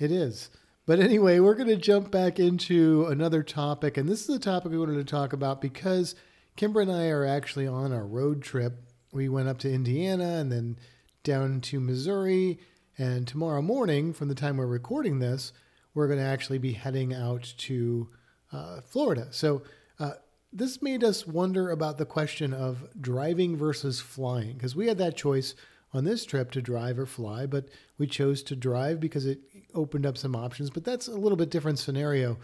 it 0.00 0.10
is. 0.10 0.50
But 0.84 0.98
anyway, 0.98 1.38
we're 1.38 1.54
going 1.54 1.68
to 1.68 1.76
jump 1.76 2.10
back 2.10 2.40
into 2.40 3.06
another 3.06 3.44
topic. 3.44 3.96
And 3.96 4.08
this 4.08 4.28
is 4.28 4.34
a 4.34 4.40
topic 4.40 4.72
we 4.72 4.78
wanted 4.78 4.94
to 4.94 5.04
talk 5.04 5.32
about 5.32 5.60
because 5.60 6.16
Kimber 6.56 6.80
and 6.80 6.90
I 6.90 7.06
are 7.10 7.24
actually 7.24 7.68
on 7.68 7.92
a 7.92 8.04
road 8.04 8.42
trip. 8.42 8.80
We 9.12 9.28
went 9.28 9.48
up 9.48 9.58
to 9.58 9.72
Indiana 9.72 10.38
and 10.38 10.50
then 10.50 10.76
down 11.22 11.60
to 11.60 11.78
Missouri. 11.78 12.58
And 12.98 13.28
tomorrow 13.28 13.60
morning, 13.60 14.12
from 14.12 14.28
the 14.28 14.34
time 14.34 14.56
we're 14.56 14.66
recording 14.66 15.18
this, 15.18 15.52
we're 15.94 16.06
going 16.06 16.18
to 16.18 16.24
actually 16.24 16.58
be 16.58 16.72
heading 16.72 17.12
out 17.12 17.52
to 17.58 18.08
uh, 18.52 18.80
Florida. 18.80 19.28
So 19.30 19.62
uh, 19.98 20.12
this 20.52 20.80
made 20.80 21.04
us 21.04 21.26
wonder 21.26 21.70
about 21.70 21.98
the 21.98 22.06
question 22.06 22.54
of 22.54 22.88
driving 23.00 23.56
versus 23.56 24.00
flying 24.00 24.54
because 24.54 24.74
we 24.74 24.86
had 24.86 24.98
that 24.98 25.16
choice 25.16 25.54
on 25.92 26.04
this 26.04 26.24
trip 26.24 26.50
to 26.52 26.62
drive 26.62 26.98
or 26.98 27.06
fly, 27.06 27.46
but 27.46 27.68
we 27.98 28.06
chose 28.06 28.42
to 28.44 28.56
drive 28.56 29.00
because 29.00 29.26
it 29.26 29.40
opened 29.74 30.06
up 30.06 30.16
some 30.16 30.34
options. 30.34 30.70
But 30.70 30.84
that's 30.84 31.08
a 31.08 31.16
little 31.16 31.36
bit 31.36 31.50
different 31.50 31.78
scenario. 31.78 32.38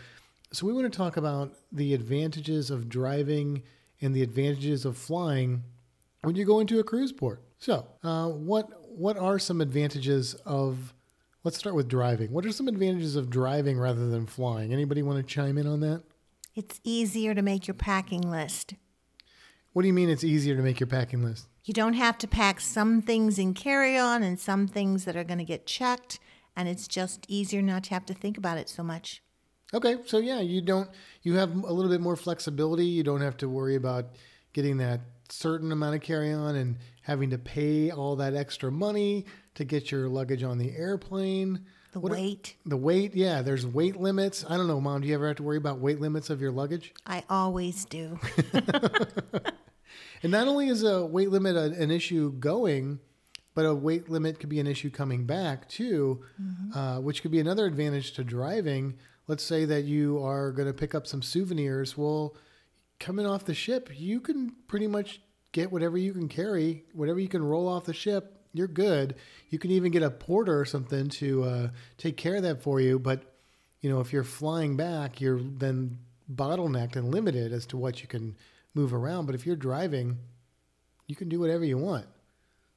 So 0.52 0.66
we 0.66 0.72
want 0.74 0.90
to 0.90 0.96
talk 0.96 1.16
about 1.16 1.54
the 1.70 1.94
advantages 1.94 2.70
of 2.70 2.88
driving 2.88 3.62
and 4.02 4.14
the 4.14 4.22
advantages 4.22 4.84
of 4.84 4.98
flying 4.98 5.62
when 6.22 6.36
you 6.36 6.44
go 6.44 6.60
into 6.60 6.78
a 6.78 6.84
cruise 6.84 7.12
port. 7.12 7.42
So, 7.58 7.86
uh, 8.02 8.28
what 8.28 8.81
what 8.96 9.16
are 9.16 9.38
some 9.38 9.60
advantages 9.60 10.34
of? 10.46 10.94
Let's 11.44 11.58
start 11.58 11.74
with 11.74 11.88
driving. 11.88 12.30
What 12.30 12.46
are 12.46 12.52
some 12.52 12.68
advantages 12.68 13.16
of 13.16 13.28
driving 13.28 13.78
rather 13.78 14.08
than 14.08 14.26
flying? 14.26 14.72
Anybody 14.72 15.02
want 15.02 15.18
to 15.18 15.24
chime 15.24 15.58
in 15.58 15.66
on 15.66 15.80
that? 15.80 16.02
It's 16.54 16.80
easier 16.84 17.34
to 17.34 17.42
make 17.42 17.66
your 17.66 17.74
packing 17.74 18.20
list. 18.20 18.74
What 19.72 19.82
do 19.82 19.88
you 19.88 19.94
mean 19.94 20.08
it's 20.08 20.22
easier 20.22 20.54
to 20.54 20.62
make 20.62 20.78
your 20.78 20.86
packing 20.86 21.24
list? 21.24 21.48
You 21.64 21.74
don't 21.74 21.94
have 21.94 22.18
to 22.18 22.28
pack 22.28 22.60
some 22.60 23.00
things 23.02 23.38
in 23.38 23.54
carry 23.54 23.96
on 23.96 24.22
and 24.22 24.38
some 24.38 24.68
things 24.68 25.04
that 25.04 25.16
are 25.16 25.24
going 25.24 25.38
to 25.38 25.44
get 25.44 25.66
checked, 25.66 26.20
and 26.56 26.68
it's 26.68 26.86
just 26.86 27.24
easier 27.28 27.62
not 27.62 27.84
to 27.84 27.90
have 27.90 28.04
to 28.06 28.14
think 28.14 28.36
about 28.36 28.58
it 28.58 28.68
so 28.68 28.82
much. 28.82 29.22
Okay, 29.74 29.96
so 30.04 30.18
yeah, 30.18 30.40
you 30.40 30.60
don't 30.60 30.90
you 31.22 31.34
have 31.34 31.50
a 31.50 31.72
little 31.72 31.90
bit 31.90 32.00
more 32.00 32.16
flexibility. 32.16 32.84
You 32.84 33.02
don't 33.02 33.22
have 33.22 33.38
to 33.38 33.48
worry 33.48 33.74
about 33.74 34.06
getting 34.52 34.76
that 34.78 35.00
certain 35.32 35.72
amount 35.72 35.94
of 35.94 36.02
carry 36.02 36.32
on 36.32 36.54
and 36.56 36.76
having 37.02 37.30
to 37.30 37.38
pay 37.38 37.90
all 37.90 38.16
that 38.16 38.34
extra 38.34 38.70
money 38.70 39.24
to 39.54 39.64
get 39.64 39.90
your 39.90 40.08
luggage 40.08 40.42
on 40.42 40.58
the 40.58 40.76
airplane. 40.76 41.60
The 41.92 42.00
What- 42.00 42.12
weight, 42.12 42.56
The 42.64 42.76
weight, 42.76 43.14
yeah, 43.14 43.42
there's 43.42 43.66
weight 43.66 43.96
limits. 43.96 44.44
I 44.48 44.56
don't 44.56 44.66
know, 44.66 44.80
mom, 44.80 45.00
do 45.02 45.08
you 45.08 45.14
ever 45.14 45.28
have 45.28 45.36
to 45.38 45.42
worry 45.42 45.56
about 45.58 45.78
weight 45.78 46.00
limits 46.00 46.30
of 46.30 46.40
your 46.40 46.52
luggage? 46.52 46.92
I 47.06 47.24
always 47.28 47.84
do. 47.86 48.18
And 50.22 50.30
not 50.30 50.46
only 50.46 50.68
is 50.68 50.84
a 50.84 51.04
weight 51.04 51.30
limit 51.30 51.56
a, 51.56 51.64
an 51.82 51.90
issue 51.90 52.30
going, 52.34 53.00
but 53.56 53.66
a 53.66 53.74
weight 53.74 54.08
limit 54.08 54.38
could 54.38 54.48
be 54.48 54.60
an 54.60 54.68
issue 54.68 54.88
coming 54.88 55.26
back 55.26 55.68
too, 55.68 56.22
uh, 56.76 56.98
which 57.00 57.22
could 57.22 57.32
be 57.32 57.40
another 57.40 57.66
advantage 57.66 58.12
to 58.12 58.22
driving. 58.22 58.94
Let's 59.26 59.42
say 59.42 59.64
that 59.64 59.82
you 59.82 60.22
are 60.22 60.52
going 60.52 60.68
to 60.68 60.72
pick 60.74 60.94
up 60.94 61.08
some 61.08 61.22
souvenirs. 61.22 61.98
Well, 61.98 62.36
coming 63.02 63.26
off 63.26 63.44
the 63.44 63.54
ship, 63.54 63.90
you 63.94 64.20
can 64.20 64.54
pretty 64.68 64.86
much 64.86 65.20
get 65.50 65.72
whatever 65.72 65.98
you 65.98 66.12
can 66.12 66.28
carry, 66.28 66.84
whatever 66.94 67.18
you 67.18 67.28
can 67.28 67.44
roll 67.44 67.68
off 67.68 67.84
the 67.84 67.92
ship. 67.92 68.38
You're 68.54 68.68
good. 68.68 69.16
You 69.50 69.58
can 69.58 69.72
even 69.72 69.90
get 69.90 70.02
a 70.02 70.10
porter 70.10 70.58
or 70.58 70.64
something 70.64 71.08
to 71.08 71.42
uh, 71.42 71.68
take 71.98 72.16
care 72.16 72.36
of 72.36 72.42
that 72.44 72.62
for 72.62 72.80
you. 72.80 72.98
But 72.98 73.34
you 73.80 73.90
know, 73.90 74.00
if 74.00 74.12
you're 74.12 74.22
flying 74.22 74.76
back, 74.76 75.20
you're 75.20 75.40
then 75.42 75.98
bottlenecked 76.32 76.94
and 76.94 77.10
limited 77.10 77.52
as 77.52 77.66
to 77.66 77.76
what 77.76 78.00
you 78.00 78.06
can 78.06 78.36
move 78.72 78.94
around. 78.94 79.26
But 79.26 79.34
if 79.34 79.44
you're 79.44 79.56
driving, 79.56 80.18
you 81.08 81.16
can 81.16 81.28
do 81.28 81.40
whatever 81.40 81.64
you 81.64 81.78
want. 81.78 82.06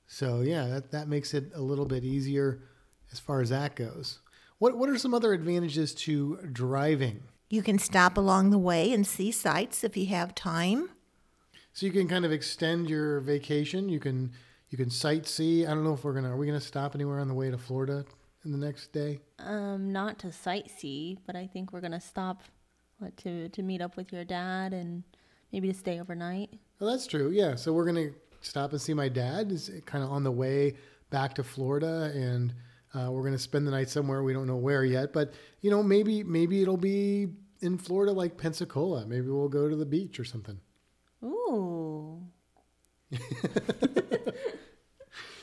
So 0.08 0.42
yeah, 0.42 0.66
that, 0.68 0.92
that 0.92 1.08
makes 1.08 1.34
it 1.34 1.52
a 1.54 1.62
little 1.62 1.86
bit 1.86 2.04
easier 2.04 2.64
as 3.12 3.20
far 3.20 3.42
as 3.42 3.50
that 3.50 3.76
goes. 3.76 4.20
What 4.58 4.76
what 4.76 4.90
are 4.90 4.98
some 4.98 5.14
other 5.14 5.34
advantages 5.34 5.94
to 5.94 6.40
driving? 6.52 7.24
You 7.50 7.62
can 7.62 7.78
stop 7.78 8.18
along 8.18 8.50
the 8.50 8.58
way 8.58 8.92
and 8.92 9.06
see 9.06 9.32
sights 9.32 9.84
if 9.84 9.96
you 9.96 10.08
have 10.08 10.34
time. 10.34 10.90
So 11.74 11.86
you 11.86 11.92
can 11.92 12.08
kind 12.08 12.26
of 12.26 12.32
extend 12.32 12.90
your 12.90 13.20
vacation. 13.20 13.90
You 13.90 14.00
can 14.00 14.32
you 14.70 14.78
can 14.78 14.90
sightsee. 14.90 15.66
I 15.66 15.70
don't 15.70 15.84
know 15.84 15.94
if 15.94 16.04
we're 16.04 16.14
gonna 16.14 16.32
are 16.34 16.38
we 16.38 16.48
gonna 16.48 16.60
stop 16.60 16.96
anywhere 16.96 17.20
on 17.20 17.28
the 17.28 17.34
way 17.34 17.52
to 17.52 17.58
Florida 17.58 18.06
in 18.46 18.52
the 18.52 18.58
next 18.58 18.94
day? 18.94 19.20
Um, 19.40 19.92
not 19.92 20.20
to 20.20 20.28
sightsee, 20.28 21.18
but 21.26 21.36
I 21.36 21.48
think 21.48 21.74
we're 21.74 21.82
gonna 21.82 22.02
stop 22.02 22.44
what, 23.00 23.16
to 23.18 23.50
to 23.50 23.62
meet 23.62 23.82
up 23.82 23.98
with 23.98 24.14
your 24.14 24.24
dad 24.24 24.74
and 24.74 25.04
maybe 25.52 25.68
to 25.68 25.78
stay 25.78 26.00
overnight. 26.00 26.52
Well, 26.80 26.92
that's 26.92 27.08
true. 27.08 27.30
Yeah. 27.30 27.56
So 27.56 27.74
we're 27.74 27.86
gonna 27.86 28.12
stop 28.42 28.72
and 28.72 28.82
see 28.82 28.94
my 28.94 29.10
dad. 29.10 29.52
Is 29.52 29.70
kind 29.86 30.04
of 30.04 30.12
on 30.12 30.24
the 30.24 30.32
way 30.32 30.76
back 31.10 31.36
to 31.36 31.44
Florida, 31.44 32.12
and 32.16 32.54
uh, 32.96 33.12
we're 33.12 33.24
gonna 33.24 33.38
spend 33.38 33.68
the 33.68 33.72
night 33.72 33.90
somewhere. 33.90 34.24
We 34.24 34.34
don't 34.34 34.48
know 34.48 34.56
where 34.56 34.86
yet, 34.86 35.12
but 35.14 35.34
you 35.62 35.70
know, 35.70 35.84
maybe 35.84 36.24
maybe 36.24 36.62
it'll 36.62 36.78
be 36.78 37.28
in 37.62 37.78
Florida, 37.78 38.12
like 38.12 38.38
Pensacola. 38.38 39.06
Maybe 39.06 39.28
we'll 39.28 39.50
go 39.50 39.68
to 39.68 39.76
the 39.76 39.86
beach 39.86 40.20
or 40.20 40.26
something. 40.26 40.60
Ooh. 41.24 42.22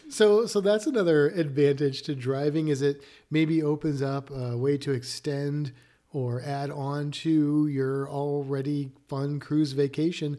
So 0.09 0.45
so 0.45 0.61
that's 0.61 0.87
another 0.87 1.29
advantage 1.29 2.03
to 2.03 2.15
driving. 2.15 2.69
Is 2.69 2.83
it 2.83 3.03
maybe 3.31 3.63
opens 3.63 4.03
up 4.03 4.31
a 4.31 4.59
way 4.59 4.77
to 4.77 4.93
extend 4.93 5.73
or 6.13 6.43
add 6.43 6.71
on 6.71 7.13
to 7.13 7.67
your 7.69 8.11
already 8.11 8.93
fun 9.09 9.41
cruise 9.41 9.73
vacation 9.73 10.39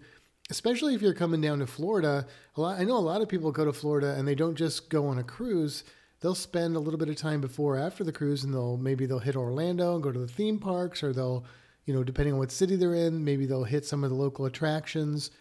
especially 0.50 0.94
if 0.94 1.02
you're 1.02 1.14
coming 1.14 1.42
down 1.42 1.60
to 1.60 1.66
Florida. 1.66 2.28
A 2.58 2.62
lot, 2.62 2.80
I 2.80 2.84
know 2.84 2.98
a 2.98 3.00
lot 3.00 3.22
of 3.22 3.30
people 3.30 3.52
go 3.52 3.66
to 3.66 3.74
Florida 3.74 4.14
and 4.18 4.28
they 4.28 4.36
don't 4.36 4.56
just 4.56 4.90
go 4.90 5.08
on 5.08 5.18
a 5.18 5.24
cruise. 5.24 5.84
They'll 6.24 6.36
spend 6.36 6.78
a 6.78 6.80
little 6.80 6.98
bit 6.98 7.10
of 7.10 7.18
time 7.18 7.42
before 7.42 7.76
or 7.76 7.80
after 7.80 8.06
the 8.06 8.14
cruise, 8.14 8.46
and 8.46 8.54
they'll 8.54 8.78
maybe 8.78 9.06
they'll 9.06 9.20
hit 9.20 9.36
Orlando 9.36 9.94
and 9.94 10.02
go 10.02 10.10
to 10.10 10.20
the 10.20 10.28
theme 10.28 10.58
parks, 10.58 11.04
or 11.04 11.12
they'll, 11.12 11.44
you 11.86 11.94
know, 11.94 12.02
depending 12.02 12.34
on 12.34 12.40
what 12.40 12.50
city 12.50 12.78
they're 12.78 12.96
in, 12.96 13.26
maybe 13.26 13.46
they'll 13.46 13.66
hit 13.66 13.84
some 13.84 14.06
of 14.06 14.10
the 14.10 14.16
local 14.16 14.46
attractions. 14.46 15.32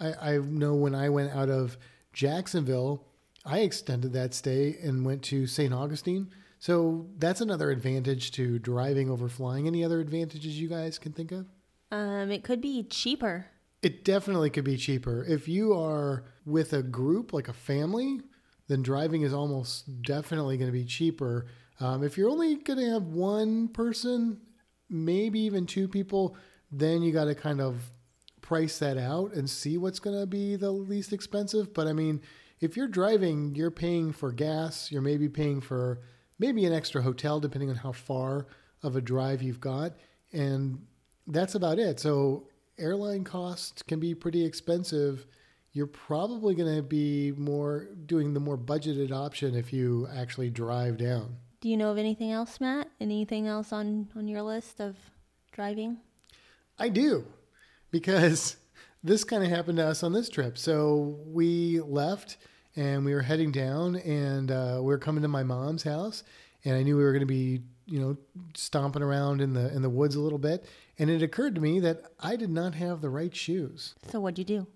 I, 0.00 0.14
I 0.14 0.38
know 0.38 0.74
when 0.74 0.94
I 0.94 1.10
went 1.10 1.32
out 1.32 1.50
of 1.50 1.76
Jacksonville, 2.14 3.04
I 3.44 3.58
extended 3.58 4.14
that 4.14 4.32
stay 4.32 4.78
and 4.82 5.04
went 5.04 5.22
to 5.24 5.46
St. 5.46 5.74
Augustine. 5.74 6.30
So 6.58 7.06
that's 7.18 7.42
another 7.42 7.70
advantage 7.70 8.32
to 8.32 8.58
driving 8.58 9.10
over 9.10 9.28
flying. 9.28 9.66
Any 9.66 9.84
other 9.84 10.00
advantages 10.00 10.58
you 10.58 10.68
guys 10.68 10.98
can 10.98 11.12
think 11.12 11.32
of? 11.32 11.44
Um, 11.92 12.30
it 12.30 12.44
could 12.44 12.62
be 12.62 12.82
cheaper. 12.84 13.44
It 13.82 14.06
definitely 14.06 14.48
could 14.48 14.64
be 14.64 14.78
cheaper. 14.78 15.22
If 15.28 15.48
you 15.48 15.74
are 15.74 16.24
with 16.46 16.72
a 16.72 16.82
group, 16.82 17.34
like 17.34 17.48
a 17.48 17.52
family, 17.52 18.20
then 18.70 18.82
driving 18.82 19.22
is 19.22 19.34
almost 19.34 20.02
definitely 20.02 20.56
going 20.56 20.68
to 20.68 20.72
be 20.72 20.84
cheaper. 20.84 21.46
Um, 21.80 22.04
if 22.04 22.16
you're 22.16 22.30
only 22.30 22.54
going 22.54 22.78
to 22.78 22.90
have 22.92 23.02
one 23.02 23.66
person, 23.66 24.40
maybe 24.88 25.40
even 25.40 25.66
two 25.66 25.88
people, 25.88 26.36
then 26.70 27.02
you 27.02 27.12
got 27.12 27.24
to 27.24 27.34
kind 27.34 27.60
of 27.60 27.90
price 28.42 28.78
that 28.78 28.96
out 28.96 29.34
and 29.34 29.50
see 29.50 29.76
what's 29.76 29.98
going 29.98 30.18
to 30.20 30.24
be 30.24 30.54
the 30.54 30.70
least 30.70 31.12
expensive. 31.12 31.74
But 31.74 31.88
I 31.88 31.92
mean, 31.92 32.20
if 32.60 32.76
you're 32.76 32.86
driving, 32.86 33.56
you're 33.56 33.72
paying 33.72 34.12
for 34.12 34.30
gas, 34.30 34.92
you're 34.92 35.02
maybe 35.02 35.28
paying 35.28 35.60
for 35.60 35.98
maybe 36.38 36.64
an 36.64 36.72
extra 36.72 37.02
hotel, 37.02 37.40
depending 37.40 37.70
on 37.70 37.76
how 37.76 37.90
far 37.90 38.46
of 38.84 38.94
a 38.94 39.00
drive 39.00 39.42
you've 39.42 39.60
got. 39.60 39.96
And 40.32 40.86
that's 41.26 41.56
about 41.56 41.80
it. 41.80 41.98
So 41.98 42.46
airline 42.78 43.24
costs 43.24 43.82
can 43.82 43.98
be 43.98 44.14
pretty 44.14 44.44
expensive. 44.44 45.26
You're 45.72 45.86
probably 45.86 46.54
going 46.54 46.76
to 46.76 46.82
be 46.82 47.32
more 47.32 47.88
doing 48.06 48.34
the 48.34 48.40
more 48.40 48.58
budgeted 48.58 49.12
option 49.12 49.54
if 49.54 49.72
you 49.72 50.08
actually 50.12 50.50
drive 50.50 50.96
down. 50.96 51.36
Do 51.60 51.68
you 51.68 51.76
know 51.76 51.90
of 51.90 51.98
anything 51.98 52.32
else, 52.32 52.60
Matt? 52.60 52.88
Anything 53.00 53.46
else 53.46 53.72
on 53.72 54.08
on 54.16 54.26
your 54.26 54.42
list 54.42 54.80
of 54.80 54.96
driving? 55.52 55.98
I 56.78 56.88
do, 56.88 57.24
because 57.90 58.56
this 59.04 59.24
kind 59.24 59.44
of 59.44 59.50
happened 59.50 59.78
to 59.78 59.86
us 59.86 60.02
on 60.02 60.12
this 60.12 60.28
trip. 60.28 60.58
So 60.58 61.18
we 61.26 61.80
left 61.80 62.38
and 62.76 63.04
we 63.04 63.14
were 63.14 63.22
heading 63.22 63.52
down, 63.52 63.96
and 63.96 64.50
uh, 64.50 64.76
we 64.78 64.86
were 64.86 64.98
coming 64.98 65.22
to 65.22 65.28
my 65.28 65.42
mom's 65.42 65.82
house, 65.82 66.22
and 66.64 66.76
I 66.76 66.82
knew 66.82 66.96
we 66.96 67.02
were 67.02 67.12
going 67.12 67.20
to 67.20 67.26
be, 67.26 67.62
you 67.86 68.00
know, 68.00 68.16
stomping 68.54 69.02
around 69.02 69.40
in 69.40 69.52
the 69.52 69.72
in 69.74 69.82
the 69.82 69.90
woods 69.90 70.16
a 70.16 70.20
little 70.20 70.38
bit, 70.38 70.66
and 70.98 71.10
it 71.10 71.22
occurred 71.22 71.54
to 71.54 71.60
me 71.60 71.78
that 71.80 72.02
I 72.18 72.36
did 72.36 72.50
not 72.50 72.74
have 72.74 73.02
the 73.02 73.10
right 73.10 73.34
shoes. 73.34 73.94
So 74.10 74.18
what'd 74.20 74.38
you 74.38 74.44
do? 74.44 74.66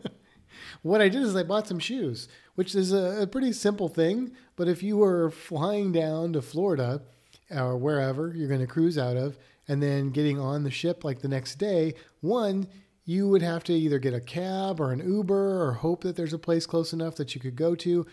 what 0.82 1.00
I 1.00 1.08
did 1.08 1.22
is 1.22 1.36
I 1.36 1.42
bought 1.42 1.68
some 1.68 1.78
shoes, 1.78 2.28
which 2.54 2.74
is 2.74 2.92
a, 2.92 3.22
a, 3.22 3.26
pretty 3.26 3.52
simple 3.52 3.88
thing. 3.88 4.32
But 4.56 4.68
if 4.68 4.82
you 4.82 4.96
were 4.96 5.30
flying 5.30 5.92
down 5.92 6.32
to 6.32 6.42
Florida 6.42 7.02
or 7.50 7.76
wherever 7.76 8.32
you're 8.34 8.48
going 8.48 8.60
to 8.60 8.66
cruise 8.66 8.98
out 8.98 9.16
of, 9.16 9.38
and 9.68 9.82
then 9.82 10.10
getting 10.10 10.38
on 10.38 10.64
the 10.64 10.70
ship 10.70 11.04
like 11.04 11.20
the 11.20 11.28
next 11.28 11.56
day, 11.56 11.94
one, 12.20 12.66
you 13.04 13.28
would 13.28 13.42
have 13.42 13.64
to 13.64 13.72
either 13.72 13.98
get 13.98 14.14
a 14.14 14.20
cab 14.20 14.80
or 14.80 14.92
an 14.92 15.00
Uber 15.00 15.62
or 15.62 15.72
hope 15.72 16.02
that 16.02 16.16
there's 16.16 16.32
a 16.32 16.38
place 16.38 16.66
close 16.66 16.92
enough 16.92 17.16
that 17.16 17.34
you 17.34 17.40
could 17.40 17.56
go 17.56 17.74
to. 17.76 18.06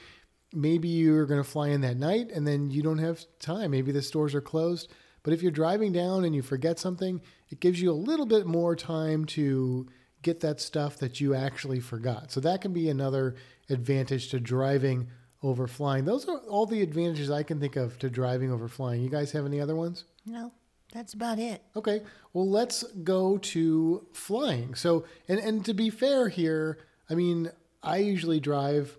Maybe 0.53 0.87
you're 0.87 1.25
going 1.25 1.41
to 1.41 1.49
fly 1.49 1.69
in 1.69 1.81
that 1.81 1.97
night 1.97 2.31
and 2.31 2.47
then 2.47 2.71
you 2.71 2.81
don't 2.81 2.97
have 2.97 3.25
time. 3.39 3.71
Maybe 3.71 3.91
the 3.91 4.01
stores 4.01 4.33
are 4.33 4.41
closed. 4.41 4.91
But 5.21 5.33
if 5.33 5.41
you're 5.41 5.51
driving 5.51 5.91
down 5.91 6.23
and 6.23 6.33
you 6.33 6.41
forget 6.41 6.79
something, 6.79 7.21
it 7.49 7.59
gives 7.59 7.81
you 7.81 7.91
a 7.91 7.93
little 7.93 8.25
bit 8.25 8.45
more 8.45 8.75
time 8.75 9.25
to 9.25 9.87
get 10.21 10.39
that 10.41 10.59
stuff 10.61 10.97
that 10.97 11.19
you 11.21 11.33
actually 11.33 11.79
forgot. 11.79 12.31
So 12.31 12.39
that 12.41 12.61
can 12.61 12.73
be 12.73 12.89
another 12.89 13.35
advantage 13.69 14.29
to 14.29 14.39
driving 14.39 15.07
over 15.41 15.67
flying. 15.67 16.05
Those 16.05 16.27
are 16.27 16.39
all 16.39 16.65
the 16.65 16.81
advantages 16.81 17.31
I 17.31 17.43
can 17.43 17.59
think 17.59 17.75
of 17.75 17.97
to 17.99 18.09
driving 18.09 18.51
over 18.51 18.67
flying. 18.67 19.01
You 19.01 19.09
guys 19.09 19.31
have 19.31 19.45
any 19.45 19.61
other 19.61 19.75
ones? 19.75 20.03
No, 20.25 20.51
that's 20.93 21.13
about 21.13 21.39
it. 21.39 21.61
Okay. 21.75 22.01
Well, 22.33 22.49
let's 22.49 22.83
go 23.03 23.37
to 23.37 24.05
flying. 24.13 24.75
So, 24.75 25.05
and 25.27 25.39
and 25.39 25.63
to 25.65 25.73
be 25.73 25.89
fair 25.89 26.29
here, 26.29 26.79
I 27.09 27.15
mean, 27.15 27.51
I 27.81 27.97
usually 27.97 28.39
drive 28.39 28.97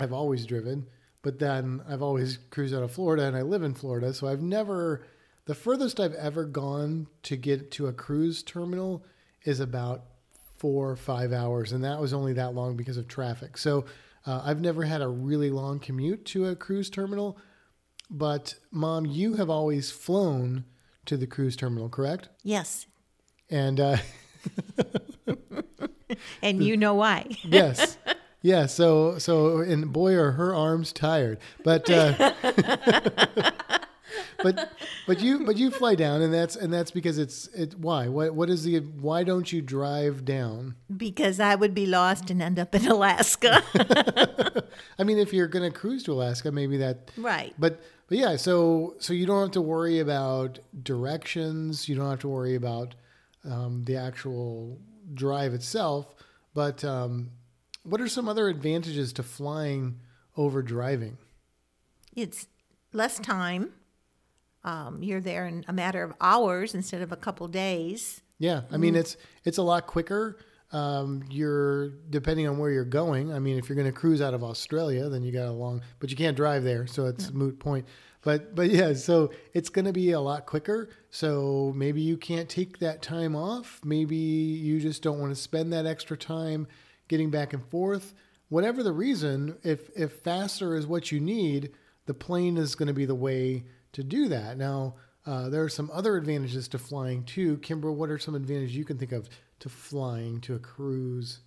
I've 0.00 0.12
always 0.12 0.46
driven, 0.46 0.86
but 1.22 1.38
then 1.38 1.82
I've 1.88 2.02
always 2.02 2.38
cruised 2.50 2.74
out 2.74 2.82
of 2.82 2.92
Florida 2.92 3.24
and 3.24 3.36
I 3.36 3.42
live 3.42 3.62
in 3.62 3.74
Florida, 3.74 4.14
so 4.14 4.28
I've 4.28 4.42
never 4.42 5.04
the 5.46 5.54
furthest 5.54 5.98
I've 5.98 6.14
ever 6.14 6.44
gone 6.44 7.06
to 7.22 7.36
get 7.36 7.70
to 7.72 7.86
a 7.86 7.92
cruise 7.92 8.42
terminal 8.42 9.04
is 9.44 9.60
about 9.60 10.04
four 10.58 10.90
or 10.90 10.96
five 10.96 11.32
hours, 11.32 11.72
and 11.72 11.84
that 11.84 12.00
was 12.00 12.12
only 12.12 12.32
that 12.34 12.54
long 12.54 12.76
because 12.76 12.96
of 12.96 13.08
traffic. 13.08 13.56
So 13.56 13.84
uh, 14.26 14.42
I've 14.44 14.60
never 14.60 14.84
had 14.84 15.00
a 15.00 15.08
really 15.08 15.50
long 15.50 15.78
commute 15.78 16.24
to 16.26 16.46
a 16.46 16.56
cruise 16.56 16.90
terminal. 16.90 17.38
But 18.10 18.54
mom, 18.70 19.06
you 19.06 19.34
have 19.34 19.50
always 19.50 19.90
flown 19.90 20.64
to 21.06 21.16
the 21.16 21.26
cruise 21.26 21.56
terminal, 21.56 21.88
correct? 21.88 22.28
Yes. 22.42 22.86
And 23.50 23.80
uh, 23.80 23.96
and 26.42 26.62
you 26.62 26.76
know 26.76 26.94
why? 26.94 27.26
yes, 27.42 27.96
yeah. 28.42 28.66
So 28.66 29.18
so 29.18 29.58
and 29.58 29.92
boy 29.92 30.14
are 30.14 30.32
her 30.32 30.54
arms 30.54 30.92
tired, 30.92 31.38
but. 31.64 31.88
Uh, 31.88 32.32
but 34.42 34.72
but 35.06 35.20
you 35.20 35.44
but 35.44 35.56
you 35.56 35.70
fly 35.70 35.94
down 35.94 36.22
and 36.22 36.32
that's 36.32 36.56
and 36.56 36.72
that's 36.72 36.90
because 36.90 37.18
it's 37.18 37.48
it 37.48 37.78
why? 37.78 38.08
What 38.08 38.34
what 38.34 38.50
is 38.50 38.64
the 38.64 38.78
why 38.78 39.24
don't 39.24 39.52
you 39.52 39.62
drive 39.62 40.24
down? 40.24 40.76
Because 40.94 41.40
i 41.40 41.54
would 41.54 41.74
be 41.74 41.86
lost 41.86 42.30
and 42.30 42.42
end 42.42 42.58
up 42.58 42.74
in 42.74 42.86
alaska. 42.86 43.62
I 44.98 45.04
mean 45.04 45.18
if 45.18 45.32
you're 45.32 45.48
going 45.48 45.70
to 45.70 45.76
cruise 45.76 46.02
to 46.04 46.12
alaska 46.12 46.52
maybe 46.52 46.76
that 46.78 47.10
right. 47.16 47.54
But 47.58 47.80
but 48.08 48.18
yeah 48.18 48.36
so 48.36 48.94
so 48.98 49.12
you 49.12 49.26
don't 49.26 49.42
have 49.42 49.50
to 49.52 49.60
worry 49.60 50.00
about 50.00 50.58
directions 50.82 51.88
you 51.88 51.96
don't 51.96 52.10
have 52.10 52.20
to 52.20 52.28
worry 52.28 52.54
about 52.54 52.94
um, 53.44 53.84
the 53.84 53.96
actual 53.96 54.78
drive 55.14 55.54
itself 55.54 56.14
but 56.54 56.84
um, 56.84 57.30
what 57.84 58.00
are 58.00 58.08
some 58.08 58.28
other 58.28 58.48
advantages 58.48 59.12
to 59.14 59.22
flying 59.22 60.00
over 60.36 60.62
driving? 60.62 61.18
It's 62.14 62.46
less 62.92 63.18
time 63.18 63.72
um, 64.64 65.02
you're 65.02 65.20
there 65.20 65.46
in 65.46 65.64
a 65.68 65.72
matter 65.72 66.02
of 66.02 66.12
hours 66.20 66.74
instead 66.74 67.02
of 67.02 67.12
a 67.12 67.16
couple 67.16 67.48
days. 67.48 68.22
Yeah, 68.38 68.62
I 68.70 68.76
mean 68.76 68.94
mm. 68.94 68.98
it's 68.98 69.16
it's 69.44 69.58
a 69.58 69.62
lot 69.62 69.86
quicker. 69.86 70.38
Um, 70.70 71.24
you're 71.30 71.90
depending 72.10 72.46
on 72.46 72.58
where 72.58 72.70
you're 72.70 72.84
going. 72.84 73.32
I 73.32 73.38
mean, 73.38 73.58
if 73.58 73.68
you're 73.68 73.76
going 73.76 73.86
to 73.86 73.92
cruise 73.92 74.20
out 74.20 74.34
of 74.34 74.44
Australia, 74.44 75.08
then 75.08 75.22
you 75.22 75.32
got 75.32 75.46
a 75.46 75.52
long, 75.52 75.80
but 75.98 76.10
you 76.10 76.16
can't 76.16 76.36
drive 76.36 76.62
there, 76.62 76.86
so 76.86 77.06
it's 77.06 77.30
no. 77.30 77.38
moot 77.38 77.58
point. 77.58 77.86
But 78.22 78.54
but 78.54 78.70
yeah, 78.70 78.92
so 78.94 79.30
it's 79.54 79.70
going 79.70 79.86
to 79.86 79.92
be 79.92 80.12
a 80.12 80.20
lot 80.20 80.46
quicker. 80.46 80.90
So 81.10 81.72
maybe 81.74 82.00
you 82.00 82.16
can't 82.16 82.48
take 82.48 82.78
that 82.78 83.00
time 83.00 83.34
off. 83.34 83.80
Maybe 83.84 84.16
you 84.16 84.80
just 84.80 85.02
don't 85.02 85.18
want 85.18 85.34
to 85.34 85.40
spend 85.40 85.72
that 85.72 85.86
extra 85.86 86.16
time 86.16 86.66
getting 87.08 87.30
back 87.30 87.52
and 87.52 87.64
forth. 87.64 88.14
Whatever 88.50 88.82
the 88.82 88.92
reason, 88.92 89.56
if 89.62 89.90
if 89.96 90.12
faster 90.12 90.76
is 90.76 90.86
what 90.86 91.10
you 91.10 91.20
need, 91.20 91.70
the 92.06 92.14
plane 92.14 92.56
is 92.56 92.74
going 92.74 92.88
to 92.88 92.94
be 92.94 93.06
the 93.06 93.14
way 93.14 93.64
to 93.98 94.04
do 94.04 94.28
that. 94.28 94.56
Now, 94.56 94.94
uh, 95.26 95.48
there 95.48 95.64
are 95.64 95.68
some 95.68 95.90
other 95.92 96.16
advantages 96.16 96.68
to 96.68 96.78
flying 96.78 97.24
too. 97.24 97.58
Kimber, 97.58 97.90
what 97.90 98.10
are 98.10 98.18
some 98.18 98.36
advantages 98.36 98.76
you 98.76 98.84
can 98.84 98.96
think 98.96 99.10
of 99.10 99.28
to 99.58 99.68
flying 99.68 100.40
to 100.42 100.54
a 100.54 100.58
cruise? 100.58 101.40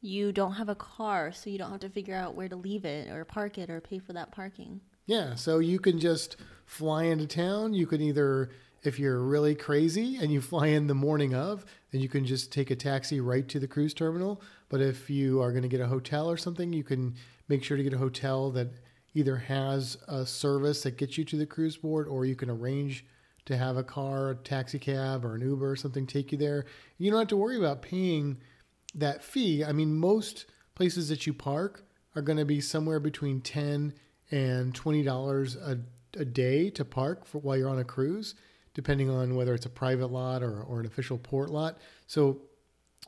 You 0.00 0.30
don't 0.30 0.52
have 0.52 0.68
a 0.68 0.76
car, 0.76 1.32
so 1.32 1.50
you 1.50 1.58
don't 1.58 1.72
have 1.72 1.80
to 1.80 1.90
figure 1.90 2.14
out 2.14 2.36
where 2.36 2.48
to 2.48 2.54
leave 2.54 2.84
it 2.84 3.08
or 3.08 3.24
park 3.24 3.58
it 3.58 3.70
or 3.70 3.80
pay 3.80 3.98
for 3.98 4.12
that 4.12 4.30
parking. 4.30 4.80
Yeah, 5.06 5.34
so 5.34 5.58
you 5.58 5.80
can 5.80 5.98
just 5.98 6.36
fly 6.64 7.04
into 7.04 7.26
town. 7.26 7.74
You 7.74 7.88
can 7.88 8.00
either, 8.00 8.50
if 8.84 9.00
you're 9.00 9.18
really 9.18 9.56
crazy 9.56 10.16
and 10.16 10.32
you 10.32 10.40
fly 10.52 10.68
in 10.68 10.86
the 10.86 10.94
morning 10.94 11.34
of, 11.34 11.64
then 11.90 12.00
you 12.00 12.08
can 12.08 12.24
just 12.24 12.52
take 12.52 12.70
a 12.70 12.76
taxi 12.76 13.20
right 13.20 13.48
to 13.48 13.58
the 13.58 13.66
cruise 13.66 13.94
terminal. 13.94 14.40
But 14.68 14.80
if 14.80 15.10
you 15.10 15.42
are 15.42 15.50
going 15.50 15.62
to 15.62 15.68
get 15.68 15.80
a 15.80 15.88
hotel 15.88 16.30
or 16.30 16.36
something, 16.36 16.72
you 16.72 16.84
can 16.84 17.16
make 17.48 17.64
sure 17.64 17.76
to 17.76 17.82
get 17.82 17.94
a 17.94 17.98
hotel 17.98 18.52
that 18.52 18.68
either 19.14 19.36
has 19.36 19.96
a 20.06 20.24
service 20.24 20.82
that 20.82 20.96
gets 20.96 21.18
you 21.18 21.24
to 21.24 21.36
the 21.36 21.46
cruise 21.46 21.76
board 21.76 22.06
or 22.08 22.24
you 22.24 22.36
can 22.36 22.50
arrange 22.50 23.04
to 23.46 23.56
have 23.56 23.76
a 23.76 23.82
car, 23.82 24.30
a 24.30 24.34
taxi 24.36 24.78
cab, 24.78 25.24
or 25.24 25.34
an 25.34 25.40
Uber 25.40 25.70
or 25.70 25.76
something 25.76 26.06
take 26.06 26.32
you 26.32 26.38
there. 26.38 26.66
You 26.98 27.10
don't 27.10 27.18
have 27.18 27.28
to 27.28 27.36
worry 27.36 27.56
about 27.56 27.80
paying 27.80 28.38
that 28.94 29.24
fee. 29.24 29.64
I 29.64 29.72
mean, 29.72 29.98
most 29.98 30.46
places 30.74 31.08
that 31.08 31.26
you 31.26 31.32
park 31.32 31.84
are 32.14 32.22
going 32.22 32.38
to 32.38 32.44
be 32.44 32.60
somewhere 32.60 33.00
between 33.00 33.40
10 33.40 33.94
and 34.30 34.74
$20 34.74 35.56
a, 35.56 36.20
a 36.20 36.24
day 36.24 36.68
to 36.70 36.84
park 36.84 37.24
for, 37.24 37.38
while 37.38 37.56
you're 37.56 37.70
on 37.70 37.78
a 37.78 37.84
cruise, 37.84 38.34
depending 38.74 39.08
on 39.08 39.34
whether 39.34 39.54
it's 39.54 39.66
a 39.66 39.70
private 39.70 40.08
lot 40.08 40.42
or, 40.42 40.62
or 40.62 40.80
an 40.80 40.86
official 40.86 41.16
port 41.16 41.48
lot. 41.50 41.78
So 42.06 42.42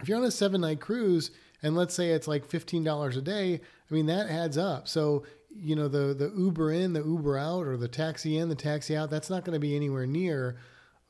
if 0.00 0.08
you're 0.08 0.18
on 0.18 0.24
a 0.24 0.30
seven 0.30 0.62
night 0.62 0.80
cruise, 0.80 1.30
and 1.62 1.76
let's 1.76 1.94
say 1.94 2.10
it's 2.10 2.26
like 2.26 2.48
$15 2.48 3.16
a 3.16 3.20
day, 3.20 3.60
I 3.90 3.94
mean, 3.94 4.06
that 4.06 4.30
adds 4.30 4.56
up. 4.56 4.88
So 4.88 5.24
you 5.54 5.76
know 5.76 5.88
the 5.88 6.14
the 6.14 6.32
Uber 6.36 6.72
in, 6.72 6.92
the 6.92 7.04
Uber 7.04 7.36
out, 7.36 7.66
or 7.66 7.76
the 7.76 7.88
taxi 7.88 8.38
in, 8.38 8.48
the 8.48 8.54
taxi 8.54 8.96
out. 8.96 9.10
That's 9.10 9.30
not 9.30 9.44
going 9.44 9.54
to 9.54 9.60
be 9.60 9.76
anywhere 9.76 10.06
near 10.06 10.56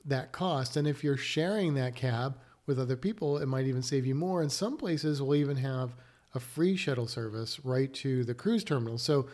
that 0.05 0.33
cost. 0.33 0.77
And 0.77 0.89
if 0.89 1.05
you're 1.05 1.17
sharing 1.17 1.75
that 1.75 1.95
cab 1.95 2.39
with 2.67 2.79
other 2.79 2.97
people, 2.97 3.39
it 3.39 3.47
might 3.47 3.67
even 3.67 3.83
save 3.83 4.07
you 4.07 4.15
more. 4.15 4.43
And 4.43 4.51
some 4.51 4.77
places 4.77 5.21
will 5.21 5.35
even 5.35 5.57
have 5.57 5.95
a 6.35 6.41
free 6.41 6.77
shuttle 6.77 7.07
service 7.07 7.65
right 7.65 7.93
to 7.95 8.25
the 8.25 8.35
cruise 8.35 8.65
terminal. 8.65 8.99
So 8.99 9.29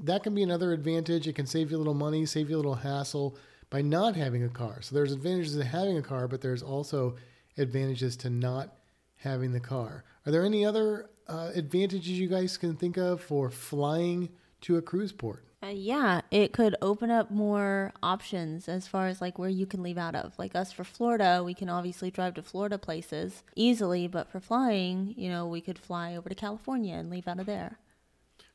that 0.00 0.22
can 0.22 0.34
be 0.34 0.42
another 0.42 0.72
advantage. 0.72 1.26
It 1.26 1.34
can 1.34 1.46
save 1.46 1.70
you 1.70 1.76
a 1.76 1.78
little 1.78 1.94
money, 1.94 2.26
save 2.26 2.50
you 2.50 2.56
a 2.56 2.58
little 2.58 2.74
hassle 2.74 3.36
by 3.70 3.82
not 3.82 4.14
having 4.14 4.44
a 4.44 4.48
car. 4.48 4.82
So 4.82 4.94
there's 4.94 5.12
advantages 5.12 5.56
to 5.56 5.64
having 5.64 5.98
a 5.98 6.02
car, 6.02 6.28
but 6.28 6.40
there's 6.40 6.62
also 6.62 7.16
advantages 7.56 8.16
to 8.18 8.30
not 8.30 8.76
having 9.16 9.52
the 9.52 9.60
car. 9.60 10.04
Are 10.26 10.32
there 10.32 10.44
any 10.44 10.64
other 10.64 11.10
uh, 11.28 11.50
advantages 11.54 12.10
you 12.10 12.28
guys 12.28 12.56
can 12.56 12.76
think 12.76 12.98
of 12.98 13.20
for 13.20 13.50
flying 13.50 14.28
to 14.64 14.76
a 14.76 14.82
cruise 14.82 15.12
port? 15.12 15.44
Uh, 15.62 15.68
yeah, 15.68 16.20
it 16.30 16.52
could 16.52 16.76
open 16.82 17.10
up 17.10 17.30
more 17.30 17.92
options 18.02 18.68
as 18.68 18.86
far 18.86 19.06
as 19.06 19.22
like 19.22 19.38
where 19.38 19.48
you 19.48 19.64
can 19.64 19.82
leave 19.82 19.96
out 19.96 20.14
of. 20.14 20.38
Like 20.38 20.54
us 20.54 20.72
for 20.72 20.84
Florida, 20.84 21.42
we 21.42 21.54
can 21.54 21.70
obviously 21.70 22.10
drive 22.10 22.34
to 22.34 22.42
Florida 22.42 22.76
places 22.76 23.42
easily, 23.56 24.06
but 24.06 24.30
for 24.30 24.40
flying, 24.40 25.14
you 25.16 25.30
know, 25.30 25.46
we 25.46 25.62
could 25.62 25.78
fly 25.78 26.16
over 26.16 26.28
to 26.28 26.34
California 26.34 26.96
and 26.96 27.08
leave 27.08 27.26
out 27.26 27.40
of 27.40 27.46
there. 27.46 27.78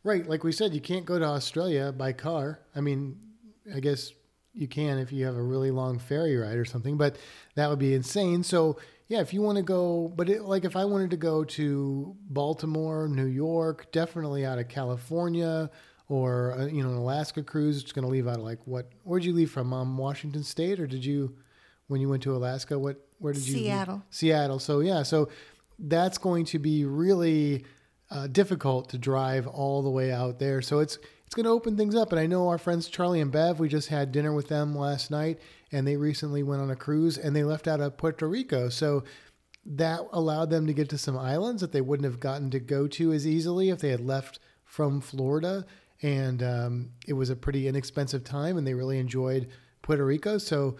Right, 0.03 0.27
like 0.29 0.43
we 0.43 0.51
said, 0.51 0.73
you 0.73 0.81
can't 0.81 1.05
go 1.05 1.17
to 1.17 1.25
Australia 1.25 1.91
by 1.91 2.13
car. 2.13 2.59
I 2.75 2.81
mean, 2.81 3.19
I 3.73 3.79
guess 3.79 4.13
you 4.53 4.67
can 4.67 4.99
if 4.99 5.11
you 5.11 5.25
have 5.25 5.35
a 5.35 5.41
really 5.41 5.71
long 5.71 5.97
ferry 5.97 6.37
ride 6.37 6.57
or 6.57 6.65
something, 6.65 6.95
but 6.95 7.17
that 7.55 7.69
would 7.69 7.79
be 7.79 7.95
insane. 7.95 8.43
So, 8.43 8.77
yeah, 9.07 9.21
if 9.21 9.33
you 9.33 9.41
want 9.41 9.57
to 9.57 9.63
go, 9.63 10.13
but 10.15 10.29
it, 10.29 10.43
like 10.43 10.63
if 10.63 10.75
I 10.75 10.85
wanted 10.85 11.09
to 11.09 11.17
go 11.17 11.43
to 11.43 12.15
Baltimore, 12.29 13.07
New 13.07 13.25
York, 13.25 13.91
definitely 13.91 14.45
out 14.45 14.59
of 14.59 14.67
California 14.67 15.71
or 16.09 16.55
uh, 16.57 16.65
you 16.65 16.83
know 16.83 16.89
an 16.89 16.97
Alaska 16.97 17.41
cruise, 17.41 17.81
it's 17.81 17.91
going 17.93 18.03
to 18.03 18.11
leave 18.11 18.27
out 18.27 18.37
of 18.37 18.43
like 18.43 18.59
what? 18.65 18.89
Where'd 19.03 19.23
you 19.23 19.33
leave 19.33 19.51
from? 19.51 19.71
Um, 19.71 19.97
Washington 19.97 20.43
State, 20.43 20.79
or 20.79 20.87
did 20.87 21.05
you 21.05 21.35
when 21.87 22.01
you 22.01 22.09
went 22.09 22.23
to 22.23 22.35
Alaska? 22.35 22.77
What? 22.77 23.07
Where 23.19 23.31
did 23.31 23.47
you? 23.47 23.55
leave? 23.55 23.63
Seattle. 23.65 24.03
Seattle. 24.09 24.59
So 24.59 24.79
yeah, 24.81 25.03
so 25.03 25.29
that's 25.77 26.17
going 26.17 26.45
to 26.45 26.59
be 26.59 26.83
really 26.83 27.63
uh, 28.11 28.27
difficult 28.27 28.89
to 28.89 28.97
drive 28.97 29.47
all 29.47 29.81
the 29.81 29.89
way 29.89 30.11
out 30.11 30.39
there. 30.39 30.61
So 30.61 30.79
it's 30.79 30.97
it's 31.25 31.35
going 31.35 31.45
to 31.45 31.51
open 31.51 31.77
things 31.77 31.93
up. 31.93 32.11
And 32.11 32.19
I 32.19 32.25
know 32.25 32.49
our 32.49 32.57
friends 32.57 32.89
Charlie 32.89 33.21
and 33.21 33.31
Bev. 33.31 33.59
We 33.59 33.69
just 33.69 33.89
had 33.89 34.11
dinner 34.11 34.33
with 34.33 34.47
them 34.47 34.75
last 34.75 35.11
night, 35.11 35.39
and 35.71 35.87
they 35.87 35.95
recently 35.95 36.41
went 36.41 36.61
on 36.61 36.71
a 36.71 36.75
cruise 36.75 37.19
and 37.19 37.35
they 37.35 37.43
left 37.43 37.67
out 37.67 37.81
of 37.81 37.97
Puerto 37.97 38.27
Rico. 38.27 38.69
So 38.69 39.03
that 39.63 40.01
allowed 40.11 40.49
them 40.49 40.65
to 40.65 40.73
get 40.73 40.89
to 40.89 40.97
some 40.97 41.15
islands 41.15 41.61
that 41.61 41.71
they 41.71 41.81
wouldn't 41.81 42.05
have 42.05 42.19
gotten 42.19 42.49
to 42.49 42.59
go 42.59 42.87
to 42.87 43.13
as 43.13 43.27
easily 43.27 43.69
if 43.69 43.79
they 43.79 43.89
had 43.89 43.99
left 43.99 44.39
from 44.65 45.01
Florida. 45.01 45.67
And 46.01 46.41
um, 46.41 46.91
it 47.07 47.13
was 47.13 47.29
a 47.29 47.35
pretty 47.35 47.67
inexpensive 47.67 48.23
time, 48.23 48.57
and 48.57 48.65
they 48.65 48.73
really 48.73 48.99
enjoyed 48.99 49.49
Puerto 49.81 50.05
Rico. 50.05 50.37
So 50.37 50.77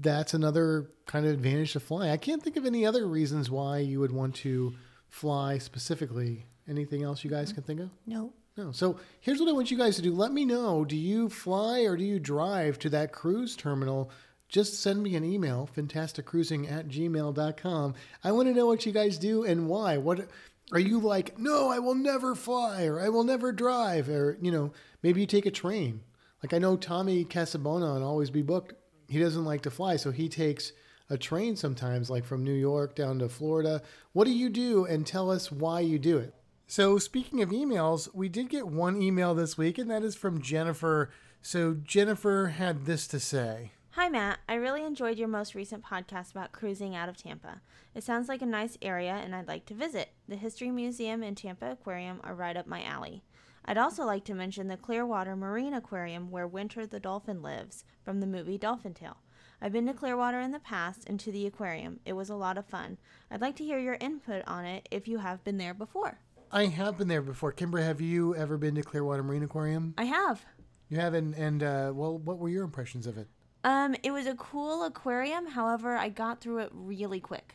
that's 0.00 0.34
another 0.34 0.90
kind 1.06 1.26
of 1.26 1.32
advantage 1.32 1.72
to 1.74 1.80
flying. 1.80 2.10
I 2.10 2.16
can't 2.16 2.42
think 2.42 2.56
of 2.56 2.64
any 2.64 2.86
other 2.86 3.06
reasons 3.06 3.50
why 3.50 3.78
you 3.78 4.00
would 4.00 4.12
want 4.12 4.34
to 4.36 4.74
fly 5.08 5.58
specifically. 5.58 6.46
Anything 6.68 7.02
else 7.02 7.22
you 7.24 7.30
guys 7.30 7.52
can 7.52 7.62
think 7.62 7.80
of? 7.80 7.90
No. 8.06 8.32
No. 8.56 8.72
So 8.72 8.98
here's 9.20 9.40
what 9.40 9.48
I 9.48 9.52
want 9.52 9.70
you 9.70 9.76
guys 9.76 9.96
to 9.96 10.02
do. 10.02 10.14
Let 10.14 10.32
me 10.32 10.44
know. 10.44 10.84
Do 10.84 10.96
you 10.96 11.28
fly 11.28 11.80
or 11.80 11.96
do 11.96 12.04
you 12.04 12.20
drive 12.20 12.78
to 12.80 12.90
that 12.90 13.12
cruise 13.12 13.56
terminal? 13.56 14.10
Just 14.48 14.80
send 14.80 15.02
me 15.02 15.16
an 15.16 15.24
email, 15.24 15.68
fantasticcruising 15.76 16.70
at 16.70 16.88
gmail.com. 16.88 17.94
I 18.22 18.32
want 18.32 18.48
to 18.48 18.54
know 18.54 18.66
what 18.66 18.86
you 18.86 18.92
guys 18.92 19.18
do 19.18 19.44
and 19.44 19.68
why. 19.68 19.96
What 19.96 20.28
are 20.72 20.78
you 20.78 20.98
like, 20.98 21.38
no, 21.38 21.70
I 21.70 21.78
will 21.78 21.94
never 21.94 22.34
fly 22.34 22.84
or 22.84 23.00
I 23.00 23.08
will 23.08 23.24
never 23.24 23.52
drive? 23.52 24.08
Or, 24.08 24.38
you 24.40 24.50
know, 24.50 24.72
maybe 25.02 25.20
you 25.20 25.26
take 25.26 25.46
a 25.46 25.50
train. 25.50 26.00
Like 26.42 26.52
I 26.52 26.58
know 26.58 26.76
Tommy 26.76 27.24
Casabona 27.24 27.94
on 27.94 28.02
Always 28.02 28.30
Be 28.30 28.42
Booked, 28.42 28.74
he 29.08 29.18
doesn't 29.18 29.44
like 29.44 29.62
to 29.62 29.70
fly, 29.70 29.96
so 29.96 30.10
he 30.10 30.28
takes 30.28 30.72
a 31.10 31.18
train 31.18 31.56
sometimes, 31.56 32.10
like 32.10 32.24
from 32.24 32.44
New 32.44 32.54
York 32.54 32.94
down 32.94 33.18
to 33.18 33.28
Florida. 33.28 33.82
What 34.12 34.24
do 34.24 34.32
you 34.32 34.48
do? 34.48 34.84
And 34.84 35.06
tell 35.06 35.30
us 35.30 35.52
why 35.52 35.80
you 35.80 35.98
do 35.98 36.18
it. 36.18 36.34
So, 36.66 36.98
speaking 36.98 37.42
of 37.42 37.50
emails, 37.50 38.08
we 38.14 38.30
did 38.30 38.48
get 38.48 38.66
one 38.66 39.00
email 39.00 39.34
this 39.34 39.58
week, 39.58 39.76
and 39.76 39.90
that 39.90 40.02
is 40.02 40.16
from 40.16 40.40
Jennifer. 40.40 41.10
So, 41.42 41.74
Jennifer 41.74 42.54
had 42.56 42.86
this 42.86 43.06
to 43.08 43.20
say. 43.20 43.72
Hi, 43.96 44.08
Matt. 44.08 44.40
I 44.48 44.54
really 44.54 44.82
enjoyed 44.82 45.18
your 45.18 45.28
most 45.28 45.54
recent 45.54 45.84
podcast 45.84 46.32
about 46.32 46.50
cruising 46.50 46.96
out 46.96 47.08
of 47.08 47.16
Tampa. 47.16 47.60
It 47.94 48.02
sounds 48.02 48.28
like 48.28 48.42
a 48.42 48.46
nice 48.46 48.76
area, 48.82 49.12
and 49.12 49.36
I'd 49.36 49.46
like 49.46 49.66
to 49.66 49.74
visit. 49.74 50.08
The 50.26 50.34
History 50.34 50.72
Museum 50.72 51.22
and 51.22 51.36
Tampa 51.36 51.70
Aquarium 51.70 52.20
are 52.24 52.34
right 52.34 52.56
up 52.56 52.66
my 52.66 52.82
alley. 52.82 53.22
I'd 53.64 53.78
also 53.78 54.04
like 54.04 54.24
to 54.24 54.34
mention 54.34 54.66
the 54.66 54.76
Clearwater 54.76 55.36
Marine 55.36 55.74
Aquarium 55.74 56.32
where 56.32 56.44
Winter 56.44 56.88
the 56.88 56.98
dolphin 56.98 57.40
lives 57.40 57.84
from 58.04 58.18
the 58.18 58.26
movie 58.26 58.58
Dolphin 58.58 58.94
Tale. 58.94 59.18
I've 59.62 59.70
been 59.70 59.86
to 59.86 59.94
Clearwater 59.94 60.40
in 60.40 60.50
the 60.50 60.58
past 60.58 61.04
and 61.06 61.20
to 61.20 61.30
the 61.30 61.46
aquarium. 61.46 62.00
It 62.04 62.14
was 62.14 62.30
a 62.30 62.34
lot 62.34 62.58
of 62.58 62.66
fun. 62.66 62.98
I'd 63.30 63.40
like 63.40 63.54
to 63.58 63.64
hear 63.64 63.78
your 63.78 63.96
input 64.00 64.42
on 64.48 64.64
it 64.64 64.88
if 64.90 65.06
you 65.06 65.18
have 65.18 65.44
been 65.44 65.58
there 65.58 65.72
before. 65.72 66.18
I 66.50 66.66
have 66.66 66.98
been 66.98 67.06
there 67.06 67.22
before. 67.22 67.52
Kimber, 67.52 67.80
have 67.80 68.00
you 68.00 68.34
ever 68.34 68.58
been 68.58 68.74
to 68.74 68.82
Clearwater 68.82 69.22
Marine 69.22 69.44
Aquarium? 69.44 69.94
I 69.96 70.06
have. 70.06 70.44
You 70.88 70.98
haven't, 70.98 71.34
and 71.34 71.62
uh, 71.62 71.92
well, 71.94 72.18
what 72.18 72.38
were 72.38 72.48
your 72.48 72.64
impressions 72.64 73.06
of 73.06 73.18
it? 73.18 73.28
Um, 73.64 73.96
it 74.02 74.10
was 74.10 74.26
a 74.26 74.34
cool 74.34 74.84
aquarium. 74.84 75.46
However, 75.46 75.96
I 75.96 76.10
got 76.10 76.40
through 76.40 76.58
it 76.58 76.70
really 76.72 77.20
quick. 77.20 77.54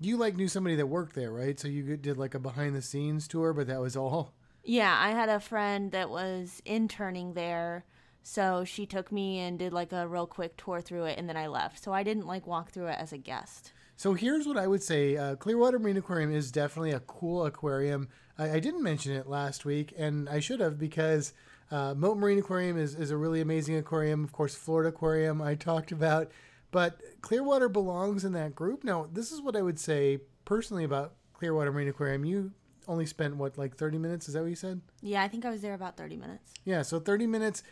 You 0.00 0.16
like 0.16 0.36
knew 0.36 0.48
somebody 0.48 0.74
that 0.76 0.86
worked 0.86 1.14
there, 1.14 1.30
right? 1.30 1.58
So 1.58 1.68
you 1.68 1.96
did 1.96 2.18
like 2.18 2.34
a 2.34 2.40
behind 2.40 2.74
the 2.74 2.82
scenes 2.82 3.28
tour, 3.28 3.52
but 3.52 3.68
that 3.68 3.80
was 3.80 3.96
all. 3.96 4.34
Yeah, 4.64 4.94
I 4.98 5.10
had 5.10 5.28
a 5.28 5.38
friend 5.38 5.92
that 5.92 6.10
was 6.10 6.60
interning 6.64 7.34
there, 7.34 7.84
so 8.22 8.64
she 8.64 8.86
took 8.86 9.12
me 9.12 9.38
and 9.38 9.58
did 9.58 9.72
like 9.72 9.92
a 9.92 10.08
real 10.08 10.26
quick 10.26 10.56
tour 10.56 10.80
through 10.80 11.04
it, 11.04 11.18
and 11.18 11.28
then 11.28 11.36
I 11.36 11.46
left. 11.46 11.82
So 11.82 11.92
I 11.92 12.02
didn't 12.02 12.26
like 12.26 12.46
walk 12.46 12.72
through 12.72 12.88
it 12.88 12.98
as 12.98 13.12
a 13.12 13.18
guest. 13.18 13.72
So 13.96 14.14
here's 14.14 14.46
what 14.46 14.56
I 14.56 14.66
would 14.66 14.82
say: 14.82 15.16
uh, 15.16 15.36
Clearwater 15.36 15.78
Marine 15.78 15.98
Aquarium 15.98 16.34
is 16.34 16.50
definitely 16.50 16.90
a 16.90 17.00
cool 17.00 17.46
aquarium. 17.46 18.08
I, 18.36 18.52
I 18.52 18.58
didn't 18.58 18.82
mention 18.82 19.12
it 19.12 19.28
last 19.28 19.64
week, 19.64 19.94
and 19.96 20.28
I 20.28 20.40
should 20.40 20.60
have 20.60 20.78
because 20.78 21.32
uh, 21.70 21.94
Mote 21.94 22.18
Marine 22.18 22.38
Aquarium 22.38 22.78
is, 22.78 22.94
is 22.94 23.10
a 23.10 23.16
really 23.16 23.40
amazing 23.40 23.76
aquarium. 23.76 24.24
Of 24.24 24.32
course, 24.32 24.54
Florida 24.54 24.90
Aquarium 24.90 25.40
I 25.42 25.54
talked 25.54 25.92
about, 25.92 26.30
but 26.70 27.00
Clearwater 27.20 27.68
belongs 27.68 28.24
in 28.24 28.32
that 28.32 28.54
group. 28.54 28.84
Now, 28.84 29.08
this 29.12 29.32
is 29.32 29.40
what 29.40 29.56
I 29.56 29.62
would 29.62 29.78
say 29.78 30.18
personally 30.44 30.84
about 30.84 31.14
Clearwater 31.32 31.72
Marine 31.72 31.88
Aquarium. 31.88 32.24
You 32.24 32.52
only 32.86 33.06
spent 33.06 33.36
what 33.36 33.56
like 33.56 33.76
30 33.76 33.98
minutes? 33.98 34.28
Is 34.28 34.34
that 34.34 34.42
what 34.42 34.50
you 34.50 34.56
said? 34.56 34.80
Yeah, 35.00 35.22
I 35.22 35.28
think 35.28 35.44
I 35.44 35.50
was 35.50 35.62
there 35.62 35.74
about 35.74 35.96
30 35.96 36.16
minutes. 36.16 36.52
Yeah, 36.64 36.82
so 36.82 37.00
30 37.00 37.26
minutes. 37.26 37.62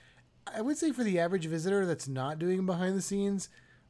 I 0.52 0.60
would 0.60 0.76
say 0.76 0.90
for 0.90 1.04
the 1.04 1.18
average 1.18 1.46
visitor 1.46 1.86
that's 1.86 2.08
not 2.08 2.38
doing 2.38 2.66
behind 2.66 2.96
the 2.96 3.02
scenes, 3.02 3.48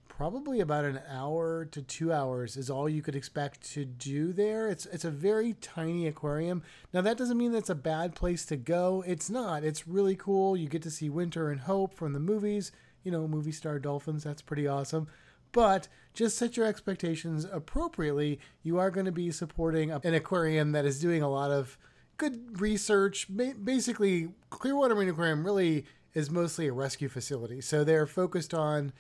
probably 0.09 0.61
about 0.61 0.85
an 0.85 1.01
hour 1.09 1.65
to 1.65 1.83
two 1.83 2.13
hours 2.13 2.57
is 2.57 2.71
all 2.71 2.89
you 2.89 3.03
could 3.03 3.17
expect 3.17 3.73
to 3.73 3.85
do 3.85 4.33
there. 4.33 4.69
It's 4.69 4.87
it's 4.87 5.05
a 5.05 5.11
very 5.11 5.55
tiny 5.55 6.07
aquarium. 6.07 6.63
Now 6.93 7.01
that 7.01 7.17
doesn't 7.17 7.39
mean 7.39 7.53
that's 7.53 7.71
a 7.71 7.75
bad 7.75 8.15
place 8.15 8.45
to 8.47 8.57
go. 8.57 9.03
It's 9.07 9.31
not. 9.31 9.65
It's 9.65 9.89
really 9.89 10.17
cool. 10.17 10.57
You 10.57 10.69
get 10.69 10.83
to 10.83 10.91
see 10.91 11.09
Winter 11.09 11.51
and 11.51 11.63
Hope 11.63 11.95
from 11.95 12.13
the 12.13 12.21
movies. 12.21 12.73
You 13.03 13.11
know, 13.11 13.27
movie 13.27 13.53
star 13.53 13.79
dolphins. 13.79 14.23
That's 14.23 14.43
pretty 14.43 14.67
awesome. 14.69 15.09
But 15.51 15.89
just 16.15 16.39
set 16.39 16.57
your 16.57 16.67
expectations 16.67 17.47
appropriately. 17.51 18.39
You 18.63 18.79
are 18.79 18.91
going 18.91 19.07
to 19.07 19.13
be 19.13 19.31
supporting 19.31 19.91
an 19.91 20.15
aquarium 20.15 20.73
that 20.73 20.85
is 20.85 21.01
doing 21.01 21.23
a 21.23 21.31
lot 21.31 21.51
of 21.51 21.79
good 22.17 22.61
research. 22.61 23.27
Basically, 23.65 24.31
Clearwater 24.51 24.95
Marine 24.95 25.09
Aquarium 25.09 25.45
really 25.45 25.85
is 26.15 26.31
mostly 26.31 26.69
a 26.69 26.73
rescue 26.73 27.09
facility. 27.09 27.61
So 27.61 27.85
they're 27.85 28.07
focused 28.07 28.55
on 28.55 28.93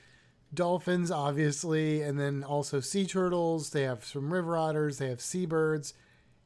dolphins, 0.54 1.10
obviously, 1.10 2.02
and 2.02 2.18
then 2.18 2.44
also 2.44 2.80
sea 2.80 3.06
turtles. 3.06 3.70
They 3.70 3.82
have 3.82 4.04
some 4.04 4.32
river 4.32 4.56
otters. 4.56 4.98
They 4.98 5.08
have 5.08 5.20
seabirds. 5.20 5.94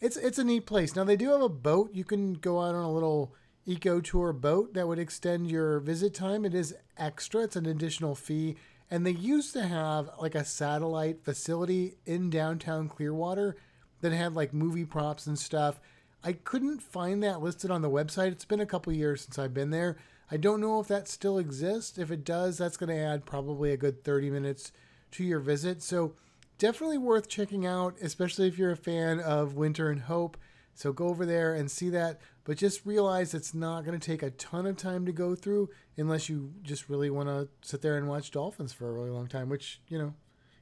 It's 0.01 0.17
it's 0.17 0.39
a 0.39 0.45
neat 0.45 0.67
place. 0.67 0.95
Now 0.95 1.05
they 1.05 1.17
do 1.17 1.31
have 1.31 1.43
a 1.43 1.49
boat. 1.49 1.91
You 1.95 2.05
can 2.05 2.35
go 2.35 2.61
out 2.61 2.75
on 2.75 2.85
a 2.85 2.93
little 2.93 3.35
eco 3.65 4.01
tour 4.01 4.33
boat 4.33 4.75
that 4.75 4.87
would 4.87 4.99
extend 4.99 5.51
your 5.51 5.81
visit 5.81 6.15
time. 6.15 6.45
It 6.45 6.55
is 6.55 6.75
extra. 6.97 7.43
It's 7.43 7.57
an 7.57 7.67
additional 7.67 8.15
fee. 8.15 8.57
And 8.91 9.05
they 9.05 9.11
used 9.11 9.53
to 9.55 9.67
have 9.67 10.11
like 10.21 10.37
a 10.37 10.45
satellite 10.45 11.25
facility 11.25 11.97
in 12.07 12.31
downtown 12.31 12.89
Clearwater 12.89 13.57
that 14.01 14.13
had 14.13 14.35
like 14.35 14.55
movie 14.55 14.85
props 14.85 15.27
and 15.27 15.39
stuff. 15.39 15.81
I 16.23 16.33
couldn't 16.33 16.83
find 16.83 17.23
that 17.23 17.41
listed 17.41 17.71
on 17.71 17.83
the 17.83 17.91
website. 17.91 18.33
It's 18.33 18.45
been 18.45 18.61
a 18.61 18.67
couple 18.67 18.93
years 18.93 19.23
since 19.23 19.39
I've 19.39 19.55
been 19.55 19.71
there. 19.71 19.97
I 20.31 20.37
don't 20.37 20.61
know 20.61 20.81
if 20.81 20.89
that 20.89 21.09
still 21.09 21.39
exists. 21.39 21.99
If 21.99 22.11
it 22.11 22.25
does, 22.25 22.59
that's 22.59 22.77
going 22.77 22.91
to 22.91 23.01
add 23.01 23.27
probably 23.27 23.73
a 23.73 23.77
good 23.77 24.03
30 24.03 24.31
minutes 24.31 24.73
to 25.13 25.25
your 25.25 25.39
visit. 25.39 25.83
So 25.83 26.15
definitely 26.59 26.99
worth 26.99 27.29
checking 27.29 27.65
out, 27.67 27.97
especially 28.03 28.49
if 28.49 28.59
you're 28.59 28.73
a 28.73 28.77
fan 28.77 29.21
of 29.21 29.55
Winter 29.55 29.91
and 29.91 30.03
Hope. 30.03 30.37
So 30.75 30.93
go 30.93 31.09
over 31.09 31.25
there 31.25 31.55
and 31.55 31.71
see 31.71 31.89
that, 31.91 32.21
but 32.45 32.59
just 32.59 32.85
realize 32.85 33.33
it's 33.33 33.55
not 33.55 33.85
going 33.85 33.99
to 33.99 34.05
take 34.05 34.23
a 34.23 34.31
ton 34.31 34.67
of 34.67 34.77
time 34.77 35.07
to 35.07 35.13
go 35.13 35.35
through 35.35 35.71
unless 35.97 36.29
you 36.29 36.53
just 36.63 36.89
really 36.91 37.09
want 37.09 37.29
to 37.29 37.49
sit 37.63 37.81
there 37.81 37.97
and 37.97 38.09
watch 38.09 38.31
dolphins 38.31 38.73
for 38.73 38.89
a 38.89 38.93
really 38.93 39.11
long 39.11 39.27
time, 39.27 39.49
which, 39.49 39.81
you 39.89 39.97
know, 39.97 40.13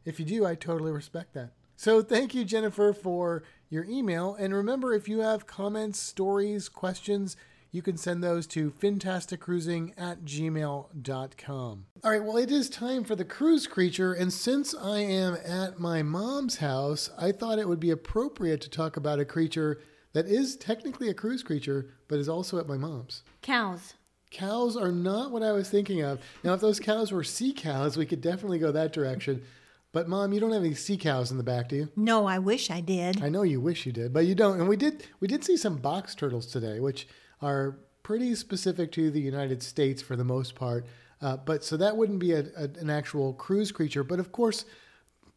if 0.05 0.21
you 0.21 0.27
do, 0.27 0.47
I 0.47 0.55
totally 0.55 0.93
respect 0.93 1.35
that. 1.35 1.51
So 1.77 2.03
thank 2.03 2.35
you, 2.35 2.45
Jennifer, 2.45 2.93
for 2.93 3.43
your 3.69 3.85
email. 3.85 4.35
And 4.35 4.55
remember, 4.55 4.95
if 4.95 5.09
you 5.09 5.21
have 5.21 5.47
comments, 5.47 5.99
stories, 5.99 6.69
questions, 6.69 7.37
you 7.75 7.83
can 7.83 7.97
send 7.97 8.23
those 8.23 8.47
to 8.47 8.71
fantasticcruising 8.71 9.93
at 9.99 10.25
gmail.com. 10.25 11.87
All 12.05 12.11
right, 12.11 12.23
well, 12.23 12.37
it 12.37 12.53
is 12.53 12.71
time 12.71 13.03
for 13.03 13.17
the 13.17 13.25
cruise 13.25 13.67
creature. 13.67 14.13
And 14.13 14.33
since 14.33 14.77
I 14.77 15.01
am 15.01 15.37
at 15.45 15.81
my 15.81 16.05
mom's 16.05 16.59
house, 16.59 17.11
I 17.19 17.33
thought 17.33 17.59
it 17.59 17.67
would 17.67 17.81
be 17.81 17.91
appropriate 17.91 18.61
to 18.61 18.71
talk 18.71 18.97
about 18.97 19.19
a 19.19 19.25
creature 19.25 19.81
that 20.13 20.27
is 20.27 20.55
technically 20.55 21.09
a 21.09 21.15
cruise 21.15 21.43
creature, 21.43 21.91
but 22.07 22.21
is 22.21 22.29
also 22.29 22.61
at 22.61 22.69
my 22.69 22.77
mom's. 22.77 23.25
Cows. 23.43 23.95
Cows 24.31 24.77
are 24.77 24.93
not 24.93 25.33
what 25.33 25.43
I 25.43 25.51
was 25.51 25.69
thinking 25.69 26.01
of. 26.01 26.21
Now, 26.45 26.55
if 26.55 26.61
those 26.61 26.79
cows 26.79 27.11
were 27.11 27.25
sea 27.25 27.53
cows, 27.53 27.97
we 27.97 28.07
could 28.07 28.21
definitely 28.21 28.61
go 28.61 28.71
that 28.71 28.93
direction. 28.93 29.43
But 29.91 30.09
mom, 30.09 30.33
you 30.33 30.39
don't 30.39 30.53
have 30.53 30.63
any 30.63 30.75
sea 30.75 30.97
cows 30.97 31.33
in 31.33 31.39
the 31.39 31.43
back, 31.43 31.71
do 31.71 31.77
you? 31.77 31.89
No, 31.97 32.27
I 32.27 32.39
wish 32.39 32.71
I 32.71 32.81
did. 32.81 33.21
I 33.21 33.29
know 33.29 33.43
you 33.43 33.61
wish 33.61 33.85
you 33.85 33.91
did, 33.91 34.13
but 34.13 34.27
you 34.27 34.37
don't. 34.37 34.61
And 34.61 34.69
we 34.69 34.77
did 34.77 35.09
we 35.19 35.27
did 35.27 35.45
see 35.45 35.57
some 35.57 35.77
box 35.77 36.15
turtles 36.15 36.47
today, 36.47 36.79
which 36.79 37.09
are 37.45 37.79
pretty 38.03 38.35
specific 38.35 38.93
to 38.93 39.11
the 39.11 39.21
United 39.21 39.63
States 39.63 40.01
for 40.03 40.17
the 40.17 40.25
most 40.25 40.55
part. 40.55 40.87
Uh, 41.21 41.37
but 41.37 41.65
so 41.65 41.77
that 41.77 41.97
wouldn't 41.97 42.19
be 42.19 42.33
a, 42.33 42.45
a, 42.57 42.65
an 42.81 42.91
actual 42.91 43.33
cruise 43.33 43.73
creature. 43.73 44.05
But 44.05 44.19
of 44.19 44.33
course, 44.33 44.65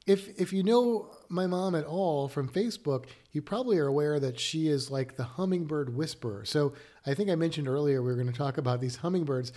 if 0.05 0.29
if 0.39 0.53
you 0.53 0.63
know 0.63 1.11
my 1.29 1.47
mom 1.47 1.75
at 1.75 1.85
all 1.85 2.27
from 2.27 2.47
Facebook, 2.47 3.05
you 3.31 3.41
probably 3.41 3.77
are 3.77 3.87
aware 3.87 4.19
that 4.19 4.39
she 4.39 4.67
is 4.67 4.89
like 4.89 5.15
the 5.15 5.23
hummingbird 5.23 5.95
whisperer. 5.95 6.45
So 6.45 6.73
I 7.05 7.13
think 7.13 7.29
I 7.29 7.35
mentioned 7.35 7.67
earlier 7.67 8.01
we 8.01 8.09
were 8.09 8.21
going 8.21 8.31
to 8.31 8.37
talk 8.37 8.57
about 8.57 8.79
these 8.79 8.97
hummingbirds. 8.97 9.51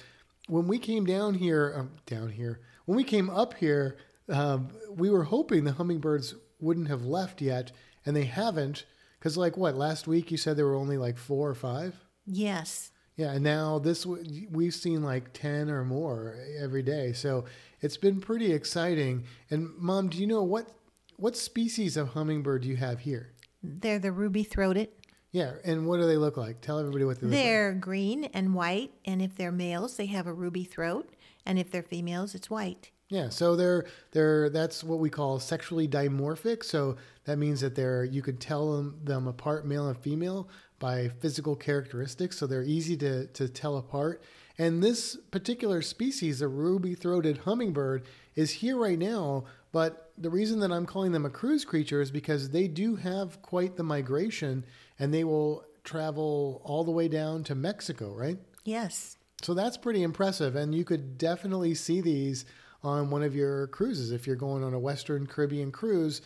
When 0.48 0.66
we 0.66 0.78
came 0.78 1.04
down 1.04 1.34
here, 1.34 1.74
um, 1.76 1.90
down 2.06 2.30
here, 2.30 2.60
when 2.86 2.96
we 2.96 3.04
came 3.04 3.30
up 3.30 3.54
here, 3.54 3.98
um, 4.28 4.68
we 4.90 5.10
were 5.10 5.24
hoping 5.24 5.64
the 5.64 5.72
hummingbirds 5.72 6.34
wouldn't 6.58 6.88
have 6.88 7.04
left 7.04 7.40
yet, 7.40 7.70
and 8.04 8.16
they 8.16 8.24
haven't. 8.24 8.84
Because 9.18 9.36
like 9.36 9.56
what 9.56 9.76
last 9.76 10.08
week 10.08 10.30
you 10.30 10.36
said 10.36 10.56
there 10.56 10.66
were 10.66 10.74
only 10.74 10.98
like 10.98 11.18
four 11.18 11.48
or 11.48 11.54
five. 11.54 11.94
Yes. 12.26 12.92
Yeah, 13.16 13.32
and 13.32 13.44
now 13.44 13.78
this 13.78 14.06
we've 14.06 14.74
seen 14.74 15.02
like 15.02 15.32
10 15.34 15.68
or 15.68 15.84
more 15.84 16.38
every 16.58 16.82
day. 16.82 17.12
So 17.12 17.44
it's 17.82 17.96
been 17.96 18.20
pretty 18.20 18.52
exciting. 18.52 19.24
And 19.50 19.70
mom, 19.76 20.08
do 20.08 20.18
you 20.18 20.26
know 20.26 20.42
what 20.42 20.70
what 21.16 21.36
species 21.36 21.98
of 21.98 22.08
hummingbird 22.08 22.62
do 22.62 22.68
you 22.68 22.76
have 22.76 23.00
here? 23.00 23.32
They're 23.62 23.98
the 23.98 24.12
ruby 24.12 24.42
throated. 24.42 24.88
Yeah, 25.32 25.52
and 25.64 25.86
what 25.86 25.98
do 25.98 26.06
they 26.06 26.16
look 26.16 26.36
like? 26.36 26.60
Tell 26.60 26.78
everybody 26.78 27.04
what 27.04 27.20
they 27.20 27.26
look 27.26 27.34
like. 27.34 27.44
They're 27.44 27.74
green 27.74 28.24
and 28.24 28.54
white, 28.54 28.90
and 29.04 29.22
if 29.22 29.36
they're 29.36 29.52
males, 29.52 29.96
they 29.96 30.06
have 30.06 30.26
a 30.26 30.32
ruby 30.32 30.64
throat, 30.64 31.10
and 31.46 31.58
if 31.58 31.70
they're 31.70 31.82
females, 31.82 32.34
it's 32.34 32.50
white. 32.50 32.90
Yeah, 33.10 33.28
so 33.28 33.54
they're 33.54 33.86
they're 34.12 34.48
that's 34.50 34.82
what 34.82 34.98
we 34.98 35.10
call 35.10 35.38
sexually 35.40 35.86
dimorphic. 35.88 36.64
So 36.64 36.96
that 37.24 37.38
means 37.38 37.60
that 37.60 37.74
they're 37.74 38.04
you 38.04 38.22
could 38.22 38.40
tell 38.40 38.76
them, 38.76 39.00
them 39.04 39.26
apart, 39.26 39.66
male 39.66 39.88
and 39.88 39.98
female, 39.98 40.48
by 40.80 41.10
physical 41.20 41.54
characteristics. 41.54 42.36
So 42.38 42.48
they're 42.48 42.64
easy 42.64 42.96
to 42.96 43.28
to 43.28 43.48
tell 43.48 43.76
apart. 43.76 44.20
And 44.58 44.82
this 44.82 45.16
particular 45.30 45.80
species, 45.80 46.40
the 46.40 46.48
ruby-throated 46.48 47.38
hummingbird, 47.38 48.04
is 48.34 48.50
here 48.50 48.76
right 48.76 48.98
now. 48.98 49.44
But 49.72 50.12
the 50.18 50.28
reason 50.28 50.58
that 50.60 50.72
I'm 50.72 50.84
calling 50.84 51.12
them 51.12 51.24
a 51.24 51.30
cruise 51.30 51.64
creature 51.64 52.02
is 52.02 52.10
because 52.10 52.50
they 52.50 52.68
do 52.68 52.96
have 52.96 53.40
quite 53.40 53.76
the 53.76 53.84
migration, 53.84 54.66
and 54.98 55.14
they 55.14 55.24
will 55.24 55.64
travel 55.84 56.60
all 56.64 56.84
the 56.84 56.90
way 56.90 57.08
down 57.08 57.44
to 57.44 57.54
Mexico, 57.54 58.12
right? 58.12 58.36
Yes. 58.64 59.16
So 59.40 59.54
that's 59.54 59.78
pretty 59.78 60.02
impressive, 60.02 60.56
and 60.56 60.74
you 60.74 60.84
could 60.84 61.16
definitely 61.16 61.74
see 61.74 62.02
these 62.02 62.44
on 62.82 63.08
one 63.08 63.22
of 63.22 63.34
your 63.34 63.68
cruises. 63.68 64.10
If 64.10 64.26
you're 64.26 64.36
going 64.36 64.62
on 64.62 64.74
a 64.74 64.78
Western 64.78 65.26
Caribbean 65.26 65.72
cruise, 65.72 66.20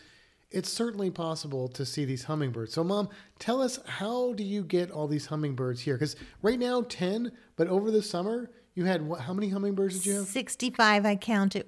it's 0.51 0.69
certainly 0.69 1.11
possible 1.11 1.67
to 1.69 1.85
see 1.85 2.05
these 2.05 2.23
hummingbirds. 2.23 2.73
So, 2.73 2.83
Mom, 2.83 3.09
tell 3.39 3.61
us 3.61 3.79
how 3.85 4.33
do 4.33 4.43
you 4.43 4.63
get 4.63 4.91
all 4.91 5.07
these 5.07 5.25
hummingbirds 5.27 5.81
here? 5.81 5.95
Because 5.95 6.15
right 6.41 6.59
now, 6.59 6.81
10, 6.81 7.31
but 7.55 7.67
over 7.67 7.91
the 7.91 8.01
summer, 8.01 8.49
you 8.73 8.85
had 8.85 9.01
what, 9.01 9.21
how 9.21 9.33
many 9.33 9.49
hummingbirds 9.49 9.95
did 9.95 10.05
you 10.05 10.15
have? 10.15 10.25
65, 10.27 11.05
I 11.05 11.15
counted. 11.15 11.67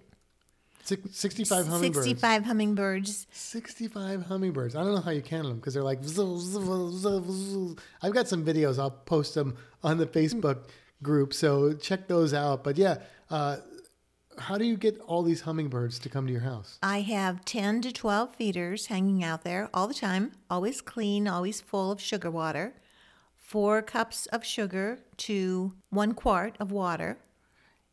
Six, 0.84 1.18
65 1.18 1.68
hummingbirds. 1.68 2.06
65 2.08 2.46
hummingbirds. 2.46 3.28
65 3.32 4.24
hummingbirds. 4.24 4.76
I 4.76 4.84
don't 4.84 4.96
know 4.96 5.02
how 5.02 5.12
you 5.12 5.22
count 5.22 5.44
them 5.44 5.58
because 5.58 5.74
they're 5.74 5.84
like. 5.84 6.02
vzz, 6.02 6.18
vzz, 6.18 7.02
vzz, 7.04 7.26
vzz. 7.26 7.80
I've 8.02 8.14
got 8.14 8.30
some 8.30 8.46
videos. 8.46 8.80
I'll 8.80 8.92
post 8.92 9.36
them 9.36 9.58
on 9.84 9.98
the 9.98 10.06
Facebook 10.06 10.60
group, 11.04 11.34
so 11.34 11.74
check 11.74 12.08
those 12.08 12.34
out. 12.34 12.64
But 12.64 12.78
yeah, 12.78 13.00
uh, 13.30 13.58
how 14.40 14.58
do 14.58 14.66
you 14.66 14.78
get 14.78 15.00
all 15.02 15.24
these 15.24 15.42
hummingbirds 15.42 16.00
to 16.00 16.10
come 16.10 16.28
to 16.28 16.32
your 16.32 16.42
house? 16.42 16.80
I 16.84 17.02
have 17.02 17.46
10 17.46 17.82
to 17.82 17.92
12 17.92 18.36
feeders 18.36 18.88
hanging 18.88 19.24
out 19.24 19.44
there 19.44 19.70
all 19.74 19.88
the 19.88 19.94
time, 19.94 20.32
always 20.50 20.82
clean, 20.82 21.28
always 21.28 21.62
full 21.62 21.92
of 21.92 22.02
sugar 22.02 22.32
water. 22.32 22.74
Four 23.36 23.82
cups 23.82 24.26
of 24.28 24.46
sugar 24.46 25.00
to 25.18 25.74
one 25.90 26.14
quart 26.14 26.58
of 26.60 26.72
water. 26.72 27.18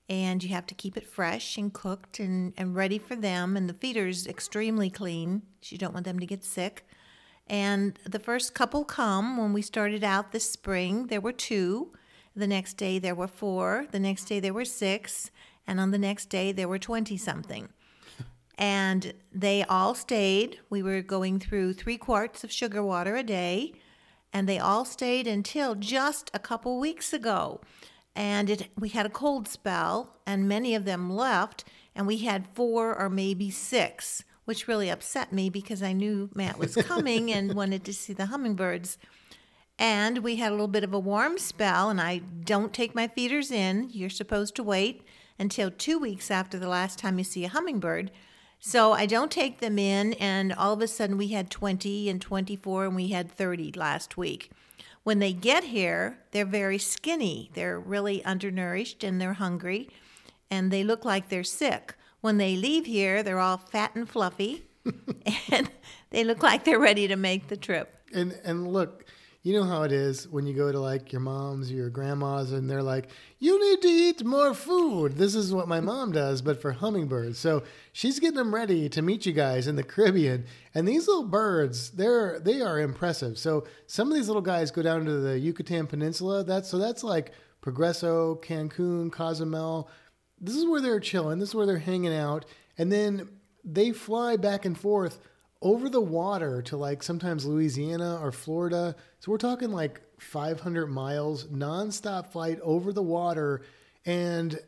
And 0.09 0.43
you 0.43 0.51
have 0.51 0.67
to 0.67 0.75
keep 0.75 0.97
it 0.97 1.07
fresh 1.07 1.57
and 1.57 1.73
cooked 1.73 2.19
and, 2.19 2.53
and 2.57 2.75
ready 2.75 2.99
for 2.99 3.17
them. 3.17 3.57
And 3.57 3.69
the 3.69 3.75
feeder's 3.75 4.27
extremely 4.27 4.91
clean. 4.91 5.43
You 5.63 5.79
don't 5.79 5.95
want 5.95 6.05
them 6.05 6.19
to 6.19 6.27
get 6.27 6.45
sick. 6.45 6.87
And 7.47 7.99
the 8.05 8.19
first 8.19 8.55
couple 8.55 8.85
come 8.85 9.37
when 9.37 9.53
we 9.53 9.63
started 9.63 10.03
out 10.03 10.33
this 10.33 10.51
spring, 10.51 11.07
there 11.07 11.21
were 11.21 11.33
two. 11.33 11.93
The 12.35 12.47
next 12.47 12.75
day 12.75 12.99
there 12.99 13.15
were 13.15 13.29
four. 13.29 13.87
The 13.93 14.01
next 14.01 14.25
day 14.25 14.41
there 14.41 14.55
were 14.55 14.65
six. 14.65 15.31
And 15.67 15.81
on 15.81 15.91
the 15.91 15.99
next 15.99 16.27
day 16.29 16.53
there 16.53 16.69
were 16.69 16.79
20 16.79 17.17
something. 17.17 17.69
And 18.57 19.15
they 19.33 19.65
all 19.65 19.95
stayed. 19.95 20.61
We 20.71 20.83
were 20.83 21.03
going 21.03 21.41
through 21.41 21.73
three 21.73 21.99
quarts 21.99 22.45
of 22.45 22.53
sugar 22.53 22.83
water 22.83 23.17
a 23.17 23.23
day. 23.23 23.75
And 24.33 24.49
they 24.49 24.59
all 24.59 24.85
stayed 24.85 25.27
until 25.27 25.75
just 25.75 26.31
a 26.35 26.39
couple 26.39 26.79
weeks 26.79 27.13
ago. 27.13 27.61
And 28.17 28.51
it, 28.51 28.69
we 28.79 28.91
had 28.91 29.07
a 29.07 29.11
cold 29.11 29.49
spell, 29.49 30.17
and 30.25 30.49
many 30.49 30.75
of 30.75 30.85
them 30.85 31.11
left. 31.11 31.65
And 31.97 32.07
we 32.07 32.19
had 32.19 32.49
four 32.55 32.97
or 32.97 33.09
maybe 33.09 33.51
six, 33.51 34.25
which 34.45 34.69
really 34.69 34.89
upset 34.89 35.33
me 35.33 35.51
because 35.51 35.83
I 35.83 35.93
knew 35.93 36.31
Matt 36.35 36.59
was 36.59 36.77
coming 36.77 37.33
and 37.33 37.55
wanted 37.57 37.85
to 37.85 37.93
see 37.93 38.13
the 38.13 38.27
hummingbirds. 38.27 38.99
And 39.79 40.19
we 40.19 40.37
had 40.37 40.51
a 40.51 40.55
little 40.55 40.69
bit 40.69 40.85
of 40.85 40.95
a 40.95 40.99
warm 40.99 41.39
spell, 41.39 41.91
and 41.91 42.01
I 42.01 42.19
don't 42.19 42.73
take 42.73 42.95
my 42.95 43.09
feeders 43.09 43.51
in. 43.51 43.91
You're 43.91 44.11
supposed 44.11 44.55
to 44.57 44.63
wait 44.63 45.03
until 45.39 45.71
two 45.71 45.99
weeks 45.99 46.31
after 46.31 46.59
the 46.59 46.69
last 46.69 46.99
time 46.99 47.19
you 47.19 47.25
see 47.25 47.45
a 47.45 47.49
hummingbird. 47.49 48.11
So 48.61 48.93
I 48.93 49.07
don't 49.07 49.31
take 49.31 49.61
them 49.61 49.79
in, 49.79 50.15
and 50.15 50.53
all 50.53 50.73
of 50.73 50.81
a 50.81 50.89
sudden 50.89 51.19
we 51.19 51.29
had 51.29 51.51
20 51.51 52.09
and 52.09 52.21
24, 52.21 52.87
and 52.87 52.97
we 52.97 53.09
had 53.09 53.31
30 53.31 53.73
last 53.77 54.17
week. 54.17 54.51
When 55.03 55.19
they 55.19 55.35
get 55.35 55.65
here, 55.65 56.19
they're 56.31 56.47
very 56.47 56.79
skinny. 56.79 57.51
They're 57.53 57.79
really 57.79 58.25
undernourished 58.25 59.05
and 59.05 59.21
they're 59.21 59.35
hungry, 59.35 59.91
and 60.51 60.71
they 60.71 60.83
look 60.83 61.05
like 61.05 61.29
they're 61.29 61.45
sick. 61.45 61.95
When 62.23 62.39
they 62.39 62.57
leave 62.57 62.87
here, 62.87 63.23
they're 63.23 63.39
all 63.39 63.59
fat 63.59 63.95
and 63.95 64.09
fluffy, 64.09 64.65
and 65.51 65.71
they 66.09 66.25
look 66.25 66.43
like 66.43 66.65
they're 66.65 66.79
ready 66.79 67.07
to 67.07 67.17
make 67.17 67.49
the 67.49 67.57
trip. 67.59 67.95
And 68.15 68.33
and 68.45 68.73
look, 68.73 69.04
you 69.45 69.53
know 69.53 69.65
how 69.65 69.83
it 69.83 69.93
is 69.93 70.27
when 70.27 70.47
you 70.47 70.55
go 70.55 70.73
to 70.73 70.81
like 70.81 71.13
your 71.13 71.21
mom's 71.21 71.71
or 71.71 71.75
your 71.75 71.91
grandma's 71.91 72.51
and 72.51 72.69
they're 72.69 72.83
like, 72.83 73.09
"You 73.39 73.61
need 73.61 73.83
to 73.83 73.89
eat 73.89 74.25
more 74.25 74.55
food." 74.55 75.19
This 75.19 75.35
is 75.35 75.53
what 75.53 75.69
my 75.69 75.81
mom 75.81 76.13
does, 76.13 76.41
but 76.41 76.63
for 76.63 76.73
hummingbirds. 76.73 77.39
So 77.39 77.63
she's 77.93 78.19
getting 78.19 78.39
them 78.39 78.55
ready 78.55 78.89
to 78.89 79.03
meet 79.03 79.27
you 79.27 79.35
guys 79.35 79.67
in 79.67 79.77
the 79.77 79.83
Caribbean. 79.83 80.47
And 80.75 80.89
these 80.89 81.07
little 81.07 81.29
birds, 81.29 81.91
they're 81.91 82.41
they 82.41 82.63
are 82.63 82.81
impressive. 82.81 83.37
So 83.39 83.67
some 83.87 84.09
of 84.09 84.15
these 84.15 84.29
little 84.29 84.43
guys 84.43 84.71
go 84.71 84.81
down 84.81 85.05
to 85.05 85.19
the 85.19 85.39
Yucatan 85.39 85.87
Peninsula. 85.89 86.43
That's 86.43 86.71
so 86.71 86.79
that's 86.79 87.05
like 87.05 87.33
Progreso, 87.61 88.43
Cancun, 88.43 89.13
Cozumel. 89.13 89.91
This 90.41 90.57
is 90.57 90.65
where 90.65 90.81
they're 90.81 91.01
chilling. 91.01 91.39
This 91.39 91.51
is 91.51 91.55
where 91.55 91.67
they're 91.67 91.79
hanging 91.79 92.15
out. 92.15 92.47
And 92.79 92.91
then 92.91 93.29
they 93.63 93.93
fly 93.93 94.37
back 94.39 94.65
and 94.65 94.77
forth 94.77 95.19
over 95.65 95.89
the 95.89 96.01
water 96.01 96.61
to 96.61 96.77
like 96.77 97.03
sometimes 97.03 97.47
Louisiana 97.47 98.21
or 98.23 98.31
Florida. 98.31 98.95
So 99.19 99.33
we're 99.33 99.39
talking 99.39 99.73
like 99.73 100.03
500 100.21 100.87
miles 100.87 101.47
nonstop 101.47 102.31
flight 102.31 102.61
over 102.63 102.93
the 102.93 103.03
water. 103.03 103.63
And 104.05 104.61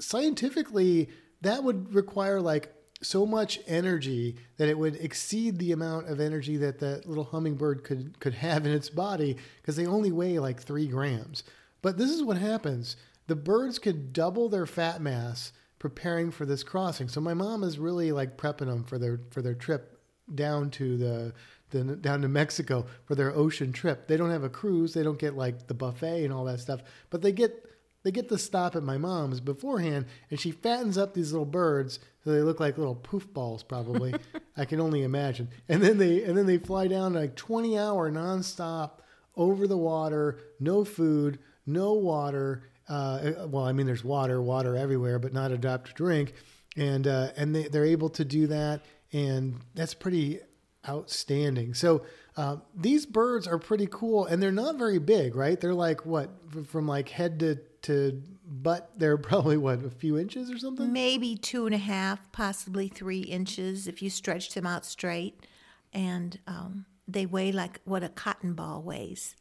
scientifically, 0.00 1.08
that 1.40 1.62
would 1.62 1.94
require 1.94 2.40
like 2.40 2.74
so 3.00 3.24
much 3.24 3.60
energy 3.66 4.36
that 4.56 4.68
it 4.68 4.76
would 4.76 4.96
exceed 4.96 5.58
the 5.58 5.72
amount 5.72 6.08
of 6.08 6.20
energy 6.20 6.56
that 6.56 6.80
that 6.80 7.06
little 7.06 7.24
hummingbird 7.24 7.84
could 7.84 8.18
could 8.18 8.34
have 8.34 8.66
in 8.66 8.72
its 8.72 8.90
body 8.90 9.36
because 9.62 9.76
they 9.76 9.86
only 9.86 10.10
weigh 10.10 10.38
like 10.40 10.60
three 10.60 10.88
grams. 10.88 11.44
But 11.80 11.96
this 11.96 12.10
is 12.10 12.24
what 12.24 12.36
happens: 12.36 12.96
the 13.28 13.36
birds 13.36 13.78
could 13.78 14.12
double 14.12 14.48
their 14.48 14.66
fat 14.66 15.00
mass 15.00 15.52
preparing 15.78 16.30
for 16.30 16.44
this 16.44 16.62
crossing. 16.62 17.08
So 17.08 17.20
my 17.20 17.34
mom 17.34 17.62
is 17.62 17.78
really 17.78 18.10
like 18.12 18.36
prepping 18.36 18.66
them 18.66 18.84
for 18.84 18.98
their 18.98 19.20
for 19.30 19.40
their 19.40 19.54
trip 19.54 19.99
down 20.34 20.70
to 20.70 20.96
the, 20.96 21.32
the 21.70 21.96
down 21.96 22.22
to 22.22 22.28
Mexico 22.28 22.86
for 23.04 23.14
their 23.14 23.34
ocean 23.34 23.72
trip. 23.72 24.06
They 24.06 24.16
don't 24.16 24.30
have 24.30 24.44
a 24.44 24.48
cruise. 24.48 24.94
They 24.94 25.02
don't 25.02 25.18
get 25.18 25.36
like 25.36 25.66
the 25.66 25.74
buffet 25.74 26.24
and 26.24 26.32
all 26.32 26.44
that 26.44 26.60
stuff, 26.60 26.80
but 27.10 27.22
they 27.22 27.32
get 27.32 27.66
they 28.02 28.10
get 28.10 28.28
the 28.28 28.38
stop 28.38 28.76
at 28.76 28.82
my 28.82 28.96
mom's 28.96 29.40
beforehand, 29.40 30.06
and 30.30 30.40
she 30.40 30.50
fattens 30.50 30.96
up 30.96 31.12
these 31.12 31.32
little 31.32 31.46
birds 31.46 31.98
so 32.24 32.32
they 32.32 32.42
look 32.42 32.60
like 32.60 32.78
little 32.78 32.94
poof 32.94 33.32
balls. 33.32 33.62
Probably, 33.62 34.14
I 34.56 34.64
can 34.64 34.80
only 34.80 35.02
imagine. 35.02 35.48
And 35.68 35.82
then 35.82 35.98
they 35.98 36.24
and 36.24 36.36
then 36.36 36.46
they 36.46 36.58
fly 36.58 36.86
down 36.86 37.14
like 37.14 37.36
twenty 37.36 37.78
hour 37.78 38.10
nonstop 38.10 39.00
over 39.36 39.66
the 39.66 39.76
water, 39.76 40.38
no 40.58 40.84
food, 40.84 41.38
no 41.66 41.92
water. 41.92 42.64
Uh, 42.88 43.46
well, 43.46 43.64
I 43.64 43.72
mean, 43.72 43.86
there's 43.86 44.04
water, 44.04 44.42
water 44.42 44.76
everywhere, 44.76 45.18
but 45.18 45.32
not 45.32 45.52
a 45.52 45.58
drop 45.58 45.86
to 45.86 45.92
drink, 45.92 46.34
and 46.76 47.06
uh, 47.06 47.28
and 47.36 47.54
they, 47.54 47.68
they're 47.68 47.84
able 47.84 48.10
to 48.10 48.24
do 48.24 48.46
that, 48.48 48.82
and 49.12 49.56
that's 49.74 49.94
pretty 49.94 50.40
outstanding. 50.88 51.74
So 51.74 52.04
uh, 52.36 52.56
these 52.74 53.06
birds 53.06 53.46
are 53.46 53.58
pretty 53.58 53.86
cool, 53.90 54.26
and 54.26 54.42
they're 54.42 54.52
not 54.52 54.76
very 54.76 54.98
big, 54.98 55.34
right? 55.34 55.60
They're 55.60 55.74
like 55.74 56.06
what 56.06 56.30
from 56.66 56.86
like 56.88 57.08
head 57.10 57.40
to 57.40 57.56
to 57.82 58.22
butt. 58.46 58.90
They're 58.96 59.18
probably 59.30 59.56
what 59.56 59.84
a 59.84 59.90
few 59.90 60.18
inches 60.18 60.50
or 60.50 60.58
something. 60.58 60.92
Maybe 60.92 61.36
two 61.36 61.66
and 61.66 61.74
a 61.74 61.78
half, 61.78 62.30
possibly 62.32 62.88
three 62.88 63.20
inches 63.20 63.86
if 63.86 64.02
you 64.02 64.10
stretch 64.10 64.54
them 64.54 64.66
out 64.66 64.84
straight, 64.86 65.46
and 65.92 66.38
um, 66.46 66.86
they 67.06 67.26
weigh 67.26 67.52
like 67.52 67.80
what 67.84 68.02
a 68.02 68.08
cotton 68.08 68.54
ball 68.54 68.82
weighs. 68.82 69.36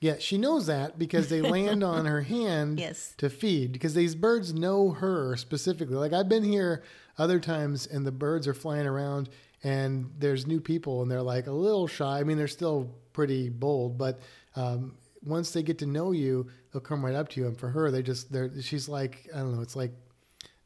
Yeah, 0.00 0.16
she 0.18 0.36
knows 0.36 0.66
that 0.66 0.98
because 0.98 1.28
they 1.28 1.40
land 1.40 1.82
on 1.82 2.04
her 2.04 2.20
hand 2.36 2.78
Yes. 2.78 3.14
to 3.18 3.30
feed 3.30 3.72
because 3.72 3.94
these 3.94 4.14
birds 4.14 4.52
know 4.52 4.90
her 4.90 5.34
specifically. 5.36 5.94
Like 5.96 6.12
I've 6.12 6.28
been 6.28 6.44
here 6.44 6.82
other 7.18 7.40
times 7.40 7.86
and 7.86 8.06
the 8.06 8.12
birds 8.12 8.46
are 8.48 8.54
flying 8.54 8.86
around 8.86 9.28
and 9.62 10.10
there's 10.18 10.46
new 10.46 10.60
people 10.60 11.02
and 11.02 11.10
they're 11.10 11.22
like 11.22 11.46
a 11.46 11.52
little 11.52 11.86
shy. 11.86 12.20
I 12.20 12.24
mean, 12.24 12.36
they're 12.36 12.48
still 12.48 12.94
pretty 13.12 13.48
bold, 13.48 13.96
but 13.96 14.20
um, 14.56 14.96
once 15.22 15.50
they 15.52 15.62
get 15.62 15.78
to 15.78 15.86
know 15.86 16.12
you, 16.12 16.48
they'll 16.72 16.82
come 16.82 17.04
right 17.04 17.14
up 17.14 17.28
to 17.30 17.40
you. 17.40 17.46
And 17.46 17.58
for 17.58 17.70
her, 17.70 17.90
they 17.90 18.02
just 18.02 18.30
they're 18.30 18.50
she's 18.60 18.88
like 18.88 19.28
I 19.34 19.38
don't 19.38 19.54
know, 19.54 19.62
it's 19.62 19.76
like 19.76 19.92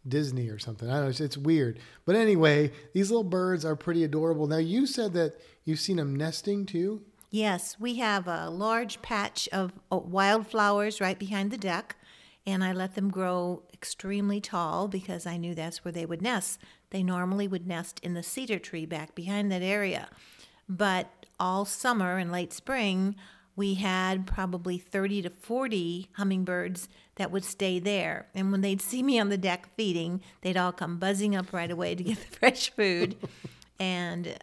Disney 0.07 0.49
or 0.49 0.59
something. 0.59 0.89
I 0.89 0.95
don't 0.95 1.03
know. 1.05 1.11
It's, 1.11 1.21
it's 1.21 1.37
weird. 1.37 1.79
But 2.05 2.17
anyway, 2.17 2.73
these 2.93 3.11
little 3.11 3.25
birds 3.25 3.65
are 3.65 3.77
pretty 3.77 4.05
adorable. 4.05 4.47
Now 4.47 4.59
you 4.59 4.87
said 4.87 5.13
that 5.15 5.35
you've 5.65 5.81
seen 5.81 5.97
them 5.97 6.17
nesting 6.17 6.67
too. 6.67 7.03
Yes, 7.31 7.77
we 7.79 7.97
have 7.97 8.27
a 8.27 8.49
large 8.49 9.03
patch 9.03 9.49
of 9.53 9.73
uh, 9.93 9.99
wildflowers 9.99 11.01
right 11.01 11.19
behind 11.19 11.51
the 11.51 11.59
deck, 11.59 11.97
and 12.47 12.65
I 12.65 12.73
let 12.73 12.95
them 12.95 13.11
grow 13.11 13.65
extremely 13.79 14.41
tall 14.41 14.89
because 14.89 15.25
I 15.25 15.37
knew 15.37 15.55
that's 15.55 15.85
where 15.85 15.93
they 15.93 16.05
would 16.05 16.21
nest. 16.21 16.61
They 16.91 17.03
normally 17.03 17.47
would 17.47 17.67
nest 17.67 18.01
in 18.03 18.15
the 18.15 18.23
cedar 18.25 18.59
tree 18.59 18.87
back 18.87 19.15
behind 19.15 19.53
that 19.53 19.63
area. 19.63 20.09
But 20.69 21.27
all 21.39 21.65
summer 21.65 22.19
and 22.19 22.33
late 22.33 22.53
spring, 22.53 23.15
we 23.55 23.75
had 23.75 24.27
probably 24.27 24.79
30 24.79 25.23
to 25.23 25.31
40 25.31 26.11
hummingbirds 26.15 26.89
that 27.15 27.31
would 27.31 27.45
stay 27.45 27.79
there. 27.79 28.27
And 28.35 28.51
when 28.51 28.63
they'd 28.63 28.83
see 28.83 29.03
me 29.03 29.21
on 29.21 29.29
the 29.29 29.39
deck 29.39 29.69
feeding, 29.77 30.23
they'd 30.41 30.57
all 30.57 30.73
come 30.73 30.99
buzzing 30.99 31.37
up 31.37 31.53
right 31.53 31.71
away 31.71 31.95
to 31.95 32.03
get 32.03 32.19
the 32.19 32.37
fresh 32.39 32.71
food. 32.71 33.17
and 33.79 34.37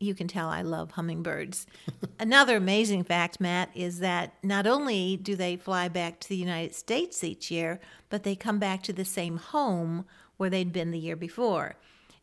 you 0.00 0.14
can 0.14 0.26
tell 0.26 0.48
I 0.48 0.62
love 0.62 0.92
hummingbirds. 0.92 1.66
Another 2.18 2.56
amazing 2.56 3.04
fact, 3.04 3.38
Matt, 3.38 3.70
is 3.74 4.00
that 4.00 4.32
not 4.42 4.66
only 4.66 5.16
do 5.18 5.36
they 5.36 5.56
fly 5.56 5.88
back 5.88 6.18
to 6.20 6.28
the 6.28 6.36
United 6.36 6.74
States 6.74 7.22
each 7.22 7.50
year, 7.50 7.78
but 8.08 8.22
they 8.22 8.34
come 8.34 8.58
back 8.58 8.82
to 8.84 8.92
the 8.94 9.04
same 9.04 9.36
home 9.36 10.06
where 10.38 10.50
they'd 10.50 10.72
been 10.72 10.90
the 10.90 10.98
year 10.98 11.16
before. 11.16 11.76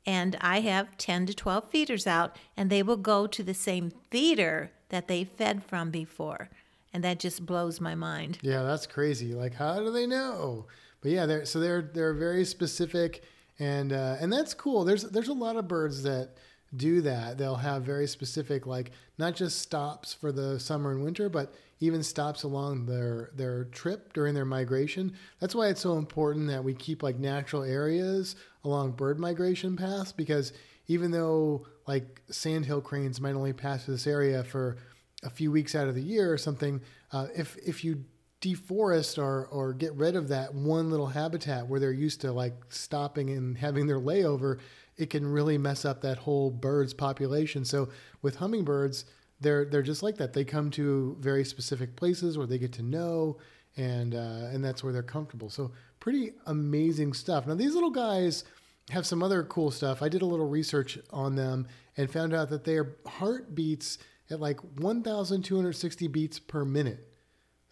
And 0.05 0.35
I 0.41 0.61
have 0.61 0.97
10 0.97 1.27
to 1.27 1.33
12 1.35 1.69
feeders 1.69 2.07
out, 2.07 2.35
and 2.55 2.69
they 2.69 2.81
will 2.81 2.97
go 2.97 3.27
to 3.27 3.43
the 3.43 3.53
same 3.53 3.91
feeder 4.09 4.71
that 4.89 5.07
they 5.07 5.23
fed 5.23 5.63
from 5.63 5.91
before. 5.91 6.49
And 6.93 7.03
that 7.03 7.19
just 7.19 7.45
blows 7.45 7.79
my 7.79 7.93
mind. 7.93 8.39
Yeah, 8.41 8.63
that's 8.63 8.87
crazy. 8.87 9.33
Like, 9.33 9.53
how 9.53 9.79
do 9.79 9.91
they 9.91 10.07
know? 10.07 10.65
But 11.01 11.11
yeah, 11.11 11.25
they're 11.27 11.45
so 11.45 11.59
they're 11.59 11.81
they're 11.93 12.13
very 12.13 12.43
specific, 12.43 13.23
and 13.59 13.93
uh, 13.93 14.15
and 14.19 14.33
that's 14.33 14.55
cool. 14.55 14.83
There's 14.83 15.03
there's 15.03 15.27
a 15.27 15.33
lot 15.33 15.57
of 15.57 15.67
birds 15.67 16.01
that 16.03 16.31
do 16.75 17.01
that. 17.01 17.37
They'll 17.37 17.55
have 17.55 17.83
very 17.83 18.07
specific, 18.07 18.65
like 18.65 18.91
not 19.17 19.35
just 19.35 19.59
stops 19.59 20.13
for 20.13 20.31
the 20.31 20.59
summer 20.59 20.91
and 20.91 21.03
winter, 21.03 21.29
but 21.29 21.53
even 21.79 22.03
stops 22.03 22.43
along 22.43 22.85
their 22.85 23.31
their 23.35 23.65
trip 23.65 24.13
during 24.13 24.33
their 24.33 24.45
migration. 24.45 25.13
That's 25.39 25.55
why 25.55 25.67
it's 25.67 25.81
so 25.81 25.97
important 25.97 26.47
that 26.47 26.63
we 26.63 26.73
keep 26.73 27.03
like 27.03 27.17
natural 27.17 27.63
areas 27.63 28.35
along 28.63 28.93
bird 28.93 29.19
migration 29.19 29.77
paths 29.77 30.11
because 30.11 30.53
even 30.87 31.11
though 31.11 31.65
like 31.87 32.21
sandhill 32.29 32.81
cranes 32.81 33.21
might 33.21 33.35
only 33.35 33.53
pass 33.53 33.85
through 33.85 33.95
this 33.95 34.07
area 34.07 34.43
for 34.43 34.77
a 35.23 35.29
few 35.29 35.51
weeks 35.51 35.75
out 35.75 35.87
of 35.87 35.95
the 35.95 36.01
year 36.01 36.31
or 36.31 36.37
something, 36.37 36.81
uh, 37.11 37.27
if 37.35 37.57
if 37.57 37.83
you 37.83 38.03
deforest 38.41 39.17
or 39.17 39.47
or 39.47 39.73
get 39.73 39.93
rid 39.93 40.15
of 40.15 40.27
that 40.27 40.53
one 40.53 40.89
little 40.91 41.07
habitat 41.07 41.67
where 41.67 41.79
they're 41.79 41.91
used 41.91 42.21
to 42.21 42.31
like 42.31 42.53
stopping 42.69 43.29
and 43.29 43.57
having 43.57 43.87
their 43.87 43.99
layover, 43.99 44.59
it 44.97 45.09
can 45.09 45.25
really 45.25 45.57
mess 45.57 45.85
up 45.85 46.01
that 46.01 46.17
whole 46.17 46.49
bird's 46.49 46.93
population. 46.93 47.63
So 47.63 47.89
with 48.21 48.37
hummingbirds, 48.37 49.05
they're 49.39 49.65
they're 49.65 49.83
just 49.83 50.03
like 50.03 50.17
that. 50.17 50.33
They 50.33 50.43
come 50.43 50.71
to 50.71 51.15
very 51.19 51.45
specific 51.45 51.95
places 51.95 52.37
where 52.37 52.47
they 52.47 52.57
get 52.57 52.73
to 52.73 52.83
know, 52.83 53.37
and 53.75 54.15
uh, 54.15 54.49
and 54.51 54.63
that's 54.63 54.83
where 54.83 54.91
they're 54.91 55.03
comfortable. 55.03 55.49
So 55.49 55.71
pretty 55.99 56.33
amazing 56.47 57.13
stuff. 57.13 57.45
Now 57.45 57.55
these 57.55 57.75
little 57.75 57.91
guys 57.91 58.43
have 58.89 59.05
some 59.05 59.21
other 59.21 59.43
cool 59.43 59.69
stuff. 59.69 60.01
I 60.01 60.09
did 60.09 60.21
a 60.21 60.25
little 60.25 60.47
research 60.47 60.97
on 61.11 61.35
them 61.35 61.67
and 61.97 62.09
found 62.09 62.33
out 62.33 62.49
that 62.49 62.63
their 62.63 62.95
heart 63.05 63.53
beats 63.53 63.97
at 64.29 64.39
like 64.39 64.59
1,260 64.79 66.07
beats 66.07 66.39
per 66.39 66.63
minute. 66.63 67.07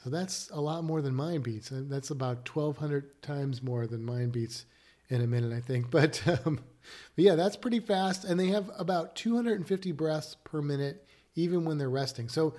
So 0.03 0.09
that's 0.09 0.49
a 0.51 0.59
lot 0.59 0.83
more 0.83 1.01
than 1.01 1.15
mine 1.15 1.41
beats. 1.41 1.71
And 1.71 1.89
That's 1.89 2.11
about 2.11 2.47
1,200 2.47 3.21
times 3.21 3.63
more 3.63 3.87
than 3.87 4.03
mine 4.03 4.29
beats 4.29 4.65
in 5.09 5.21
a 5.21 5.27
minute, 5.27 5.53
I 5.53 5.61
think. 5.61 5.89
But, 5.91 6.21
um, 6.27 6.59
but 7.15 7.25
yeah, 7.25 7.35
that's 7.35 7.55
pretty 7.55 7.79
fast. 7.79 8.25
And 8.25 8.39
they 8.39 8.47
have 8.47 8.69
about 8.77 9.15
250 9.15 9.91
breaths 9.93 10.35
per 10.43 10.61
minute, 10.61 11.07
even 11.35 11.65
when 11.65 11.77
they're 11.77 11.89
resting. 11.89 12.29
So 12.29 12.55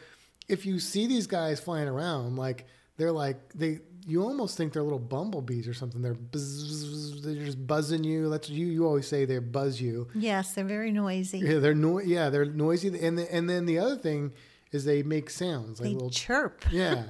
if 0.48 0.66
you 0.66 0.78
see 0.80 1.06
these 1.06 1.26
guys 1.26 1.60
flying 1.60 1.88
around, 1.88 2.36
like 2.36 2.66
they're 2.96 3.12
like 3.12 3.52
they, 3.54 3.80
you 4.06 4.22
almost 4.22 4.56
think 4.56 4.72
they're 4.72 4.82
little 4.82 4.98
bumblebees 4.98 5.66
or 5.68 5.74
something. 5.74 6.00
They're 6.02 6.14
buzz, 6.14 7.22
they're 7.22 7.44
just 7.44 7.66
buzzing 7.66 8.04
you. 8.04 8.28
That's 8.30 8.48
you. 8.48 8.66
You 8.66 8.86
always 8.86 9.06
say 9.08 9.24
they 9.24 9.38
buzz 9.38 9.80
you. 9.80 10.08
Yes, 10.14 10.54
they're 10.54 10.64
very 10.64 10.92
noisy. 10.92 11.40
Yeah, 11.40 11.58
they're 11.58 11.74
no, 11.74 12.00
yeah, 12.00 12.30
they're 12.30 12.44
noisy. 12.44 12.88
And 13.00 13.18
the, 13.18 13.32
and 13.34 13.50
then 13.50 13.66
the 13.66 13.78
other 13.78 13.96
thing 13.96 14.32
is 14.72 14.84
they 14.84 15.02
make 15.02 15.30
sounds 15.30 15.80
like 15.80 15.88
They 15.88 15.94
little 15.94 16.10
chirp. 16.10 16.64
yeah, 16.70 17.04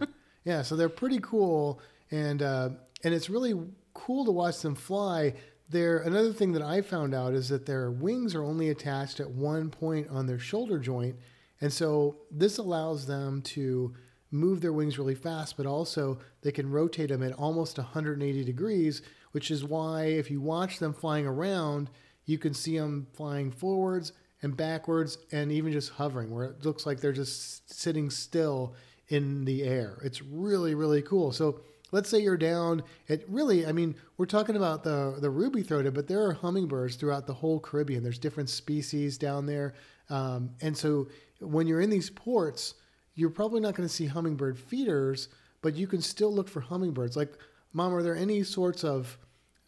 yeah. 0.45 0.63
So 0.63 0.75
they're 0.77 0.89
pretty 0.89 1.19
cool, 1.23 1.81
and 2.11 2.43
uh, 2.43 2.71
and 3.05 3.13
it's 3.15 3.29
really 3.31 3.55
cool 3.97 4.25
to 4.25 4.31
watch 4.31 4.61
them 4.61 4.75
fly. 4.75 5.35
There, 5.69 5.99
another 5.99 6.33
thing 6.33 6.53
that 6.53 6.63
I 6.63 6.83
found 6.83 7.15
out 7.15 7.35
is 7.35 7.49
that 7.49 7.67
their 7.67 7.91
wings 7.91 8.35
are 8.35 8.45
only 8.45 8.69
attached 8.69 9.19
at 9.19 9.31
one 9.31 9.71
point 9.71 10.09
on 10.11 10.27
their 10.27 10.39
shoulder 10.39 10.79
joint, 10.79 11.17
and 11.61 11.73
so 11.73 12.19
this 12.31 12.59
allows 12.59 13.07
them 13.07 13.43
to 13.43 13.95
move 14.31 14.61
their 14.61 14.73
wings 14.73 14.99
really 14.99 15.15
fast, 15.15 15.57
but 15.57 15.67
also 15.67 16.19
they 16.43 16.53
can 16.53 16.71
rotate 16.71 17.09
them 17.09 17.23
at 17.23 17.33
almost 17.33 17.79
180 17.79 18.45
degrees, 18.45 19.03
which 19.33 19.51
is 19.51 19.65
why 19.65 20.05
if 20.05 20.31
you 20.31 20.41
watch 20.41 20.79
them 20.79 20.93
flying 20.93 21.27
around, 21.27 21.91
you 22.27 22.39
can 22.39 22.53
see 22.53 22.79
them 22.79 23.07
flying 23.15 23.51
forwards 23.51 24.13
and 24.43 24.57
backwards 24.57 25.19
and 25.33 25.51
even 25.51 25.73
just 25.73 25.91
hovering, 25.91 26.31
where 26.31 26.45
it 26.45 26.65
looks 26.65 26.85
like 26.87 27.01
they're 27.01 27.13
just 27.13 27.73
sitting 27.73 28.11
still 28.11 28.75
in 29.09 29.45
the 29.45 29.63
air. 29.63 29.99
It's 30.05 30.23
really, 30.23 30.75
really 30.75 31.03
cool. 31.03 31.33
So 31.33 31.61
let's 31.93 32.09
say 32.09 32.19
you're 32.19 32.37
down 32.37 32.83
at 33.09 33.29
really, 33.29 33.67
I 33.67 33.73
mean, 33.73 33.95
we're 34.17 34.27
talking 34.27 34.57
about 34.57 34.85
the, 34.85 35.17
the 35.21 35.31
ruby 35.31 35.63
throated, 35.63 35.95
but 35.95 36.09
there 36.09 36.25
are 36.25 36.33
hummingbirds 36.33 36.97
throughout 36.97 37.27
the 37.27 37.35
whole 37.35 37.61
Caribbean. 37.61 38.03
There's 38.03 38.19
different 38.19 38.51
species 38.51 39.19
down 39.19 39.47
there. 39.47 39.75
Um, 40.11 40.51
and 40.61 40.77
so 40.77 41.09
when 41.41 41.67
you're 41.67 41.81
in 41.81 41.91
these 41.91 42.11
ports, 42.11 42.75
you're 43.15 43.31
probably 43.31 43.61
not 43.61 43.75
going 43.75 43.89
to 43.89 43.95
see 43.95 44.07
hummingbird 44.07 44.59
feeders, 44.59 45.29
but 45.63 45.75
you 45.75 45.87
can 45.87 46.03
still 46.03 46.33
look 46.33 46.49
for 46.49 46.61
hummingbirds. 46.61 47.17
Like, 47.17 47.33
mom, 47.73 47.95
are 47.95 48.03
there 48.03 48.17
any 48.17 48.43
sorts 48.43 48.85
of 48.85 49.19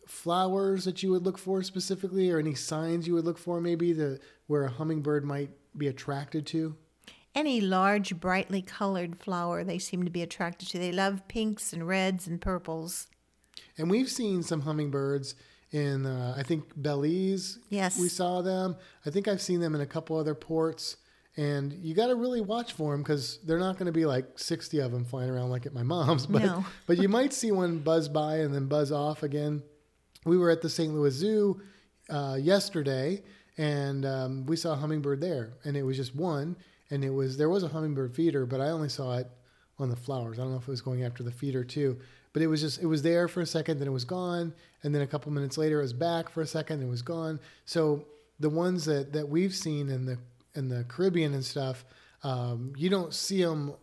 flowers 0.06 0.84
that 0.84 1.02
you 1.02 1.10
would 1.10 1.24
look 1.24 1.38
for 1.38 1.62
specifically, 1.62 2.30
or 2.30 2.38
any 2.38 2.54
signs 2.54 3.06
you 3.06 3.14
would 3.14 3.24
look 3.24 3.38
for 3.38 3.60
maybe 3.60 3.92
that 3.92 4.20
where 4.46 4.64
a 4.64 4.70
hummingbird 4.70 5.24
might 5.24 5.50
be 5.76 5.88
attracted 5.88 6.46
to? 6.46 6.76
Any 7.34 7.60
large, 7.60 8.18
brightly 8.18 8.62
colored 8.62 9.20
flower 9.20 9.62
they 9.62 9.78
seem 9.78 10.04
to 10.04 10.10
be 10.10 10.22
attracted 10.22 10.68
to. 10.70 10.78
They 10.78 10.92
love 10.92 11.28
pinks 11.28 11.72
and 11.72 11.86
reds 11.86 12.26
and 12.26 12.40
purples. 12.40 13.06
And 13.76 13.90
we've 13.90 14.08
seen 14.08 14.42
some 14.42 14.62
hummingbirds 14.62 15.34
in, 15.70 16.06
uh, 16.06 16.34
I 16.36 16.42
think, 16.42 16.64
Belize. 16.80 17.58
Yes. 17.68 17.98
We 17.98 18.08
saw 18.08 18.42
them. 18.42 18.76
I 19.06 19.10
think 19.10 19.28
I've 19.28 19.42
seen 19.42 19.60
them 19.60 19.74
in 19.74 19.80
a 19.80 19.86
couple 19.86 20.16
other 20.16 20.34
ports. 20.34 20.96
And 21.36 21.72
you 21.84 21.94
got 21.94 22.08
to 22.08 22.16
really 22.16 22.40
watch 22.40 22.72
for 22.72 22.92
them 22.92 23.02
because 23.02 23.38
they're 23.44 23.60
not 23.60 23.78
going 23.78 23.86
to 23.86 23.92
be 23.92 24.06
like 24.06 24.38
60 24.38 24.80
of 24.80 24.90
them 24.90 25.04
flying 25.04 25.30
around 25.30 25.50
like 25.50 25.66
at 25.66 25.72
my 25.72 25.84
mom's. 25.84 26.26
But, 26.30 26.42
No. 26.42 26.66
but 26.86 26.98
you 26.98 27.08
might 27.08 27.32
see 27.32 27.52
one 27.52 27.78
buzz 27.78 28.08
by 28.08 28.38
and 28.38 28.52
then 28.52 28.66
buzz 28.66 28.90
off 28.90 29.22
again. 29.22 29.62
We 30.24 30.36
were 30.36 30.50
at 30.50 30.62
the 30.62 30.68
St. 30.68 30.92
Louis 30.92 31.12
Zoo 31.12 31.60
uh, 32.10 32.36
yesterday 32.40 33.22
and 33.56 34.04
um, 34.04 34.46
we 34.46 34.56
saw 34.56 34.72
a 34.72 34.76
hummingbird 34.76 35.20
there. 35.20 35.52
And 35.64 35.76
it 35.76 35.84
was 35.84 35.96
just 35.96 36.14
one. 36.14 36.56
And 36.90 37.04
it 37.04 37.10
was 37.10 37.36
there 37.36 37.48
was 37.48 37.62
a 37.62 37.68
hummingbird 37.68 38.14
feeder, 38.14 38.46
but 38.46 38.60
I 38.60 38.70
only 38.70 38.88
saw 38.88 39.18
it 39.18 39.28
on 39.78 39.90
the 39.90 39.96
flowers. 39.96 40.38
I 40.38 40.42
don't 40.42 40.52
know 40.52 40.58
if 40.58 40.64
it 40.64 40.68
was 40.68 40.80
going 40.80 41.04
after 41.04 41.22
the 41.22 41.30
feeder 41.30 41.64
too. 41.64 41.98
But 42.32 42.42
it 42.42 42.46
was 42.46 42.60
just 42.60 42.80
it 42.80 42.86
was 42.86 43.02
there 43.02 43.26
for 43.26 43.40
a 43.40 43.46
second, 43.46 43.78
then 43.78 43.88
it 43.88 43.92
was 43.92 44.04
gone, 44.04 44.52
and 44.82 44.94
then 44.94 45.02
a 45.02 45.06
couple 45.06 45.32
minutes 45.32 45.56
later 45.56 45.78
it 45.78 45.82
was 45.82 45.92
back 45.92 46.28
for 46.28 46.42
a 46.42 46.46
second, 46.46 46.80
and 46.80 46.88
it 46.88 46.90
was 46.90 47.02
gone. 47.02 47.40
So 47.64 48.04
the 48.38 48.50
ones 48.50 48.84
that, 48.84 49.12
that 49.12 49.28
we've 49.28 49.54
seen 49.54 49.88
in 49.88 50.04
the 50.04 50.18
in 50.54 50.68
the 50.68 50.84
Caribbean 50.84 51.34
and 51.34 51.44
stuff, 51.44 51.84
um, 52.22 52.72
you 52.76 52.90
don't 52.90 53.14
see 53.14 53.42
them 53.42 53.74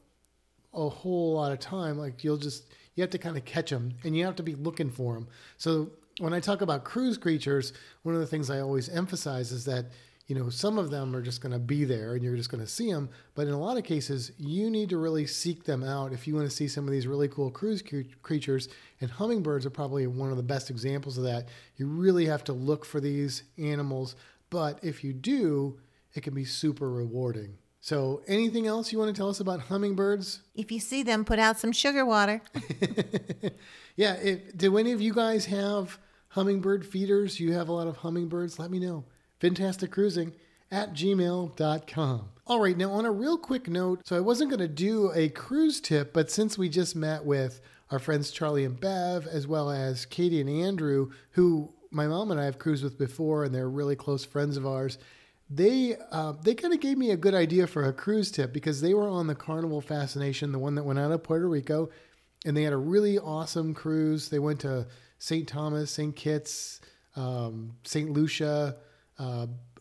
a 0.73 0.89
whole 0.89 1.33
lot 1.33 1.51
of 1.51 1.59
time. 1.59 1.97
Like 1.97 2.23
you'll 2.23 2.37
just 2.37 2.65
you 2.95 3.01
have 3.01 3.09
to 3.11 3.17
kind 3.17 3.35
of 3.35 3.45
catch 3.45 3.71
them, 3.71 3.93
and 4.03 4.15
you 4.15 4.25
have 4.25 4.35
to 4.35 4.43
be 4.43 4.55
looking 4.55 4.89
for 4.91 5.15
them. 5.15 5.27
So 5.57 5.89
when 6.19 6.33
I 6.33 6.39
talk 6.39 6.61
about 6.61 6.83
cruise 6.83 7.17
creatures, 7.17 7.73
one 8.03 8.15
of 8.15 8.21
the 8.21 8.27
things 8.27 8.49
I 8.49 8.59
always 8.59 8.89
emphasize 8.89 9.51
is 9.51 9.65
that 9.65 9.87
you 10.27 10.35
know 10.35 10.49
some 10.49 10.77
of 10.77 10.89
them 10.89 11.15
are 11.15 11.21
just 11.21 11.41
going 11.41 11.51
to 11.51 11.59
be 11.59 11.85
there 11.85 12.13
and 12.13 12.23
you're 12.23 12.35
just 12.35 12.49
going 12.49 12.63
to 12.63 12.69
see 12.69 12.91
them 12.91 13.09
but 13.35 13.47
in 13.47 13.53
a 13.53 13.59
lot 13.59 13.77
of 13.77 13.83
cases 13.83 14.31
you 14.37 14.69
need 14.69 14.89
to 14.89 14.97
really 14.97 15.25
seek 15.25 15.63
them 15.63 15.83
out 15.83 16.13
if 16.13 16.27
you 16.27 16.35
want 16.35 16.49
to 16.49 16.55
see 16.55 16.67
some 16.67 16.85
of 16.85 16.91
these 16.91 17.07
really 17.07 17.27
cool 17.27 17.51
cruise 17.51 17.83
creatures 18.21 18.69
and 19.01 19.11
hummingbirds 19.11 19.65
are 19.65 19.71
probably 19.71 20.07
one 20.07 20.31
of 20.31 20.37
the 20.37 20.43
best 20.43 20.69
examples 20.69 21.17
of 21.17 21.25
that. 21.25 21.47
You 21.75 21.87
really 21.87 22.25
have 22.25 22.43
to 22.45 22.53
look 22.53 22.85
for 22.85 22.99
these 22.99 23.43
animals 23.57 24.15
but 24.49 24.79
if 24.83 25.03
you 25.03 25.13
do 25.13 25.79
it 26.13 26.23
can 26.23 26.33
be 26.33 26.45
super 26.45 26.89
rewarding. 26.89 27.57
So 27.81 28.21
anything 28.25 28.67
else 28.67 28.91
you 28.91 28.97
want 28.97 29.13
to 29.13 29.19
tell 29.19 29.29
us 29.29 29.41
about 29.41 29.59
hummingbirds? 29.59 30.41
If 30.55 30.71
you 30.71 30.79
see 30.79 31.03
them, 31.03 31.25
put 31.25 31.39
out 31.39 31.59
some 31.59 31.73
sugar 31.73 32.05
water. 32.05 32.41
yeah 33.95 34.13
if, 34.13 34.57
do 34.57 34.77
any 34.77 34.91
of 34.91 35.01
you 35.01 35.13
guys 35.13 35.45
have 35.45 35.99
hummingbird 36.29 36.85
feeders? 36.85 37.39
You 37.39 37.53
have 37.53 37.69
a 37.69 37.73
lot 37.73 37.87
of 37.87 37.97
hummingbirds? 37.97 38.57
Let 38.57 38.71
me 38.71 38.79
know 38.79 39.05
fantastic 39.39 39.91
cruising 39.91 40.33
at 40.71 40.93
gmail.com. 40.93 42.29
All 42.47 42.59
right, 42.59 42.77
now 42.77 42.91
on 42.91 43.05
a 43.05 43.11
real 43.11 43.37
quick 43.37 43.67
note, 43.67 44.01
so 44.05 44.15
I 44.15 44.19
wasn't 44.19 44.51
going 44.51 44.59
to 44.59 44.67
do 44.67 45.11
a 45.15 45.29
cruise 45.29 45.81
tip, 45.81 46.13
but 46.13 46.29
since 46.29 46.57
we 46.57 46.69
just 46.69 46.95
met 46.95 47.25
with 47.25 47.59
our 47.89 47.99
friends 47.99 48.31
Charlie 48.31 48.65
and 48.65 48.79
Bev, 48.79 49.25
as 49.27 49.47
well 49.47 49.71
as 49.71 50.05
Katie 50.05 50.41
and 50.41 50.49
Andrew, 50.49 51.11
who 51.31 51.73
my 51.91 52.07
mom 52.07 52.29
and 52.29 52.39
I 52.39 52.45
have 52.45 52.59
cruised 52.59 52.83
with 52.83 52.97
before, 52.97 53.43
and 53.43 53.55
they're 53.55 53.69
really 53.69 53.95
close 53.95 54.25
friends 54.25 54.57
of 54.57 54.67
ours. 54.67 54.97
They 55.49 55.95
uh, 56.11 56.33
they 56.43 56.55
kind 56.55 56.73
of 56.73 56.79
gave 56.81 56.97
me 56.97 57.11
a 57.11 57.17
good 57.17 57.35
idea 57.35 57.67
for 57.67 57.85
a 57.85 57.93
cruise 57.93 58.31
tip 58.31 58.51
because 58.51 58.81
they 58.81 58.93
were 58.93 59.07
on 59.07 59.27
the 59.27 59.35
Carnival 59.35 59.81
Fascination, 59.81 60.51
the 60.51 60.59
one 60.59 60.75
that 60.75 60.83
went 60.83 60.99
out 60.99 61.11
of 61.11 61.23
Puerto 61.23 61.47
Rico, 61.47 61.89
and 62.45 62.57
they 62.57 62.63
had 62.63 62.73
a 62.73 62.77
really 62.77 63.17
awesome 63.17 63.73
cruise. 63.73 64.29
They 64.29 64.39
went 64.39 64.59
to 64.61 64.87
St. 65.19 65.47
Thomas, 65.47 65.91
St. 65.91 66.15
Kitts, 66.15 66.81
um, 67.15 67.77
St. 67.83 68.09
Lucia, 68.09 68.75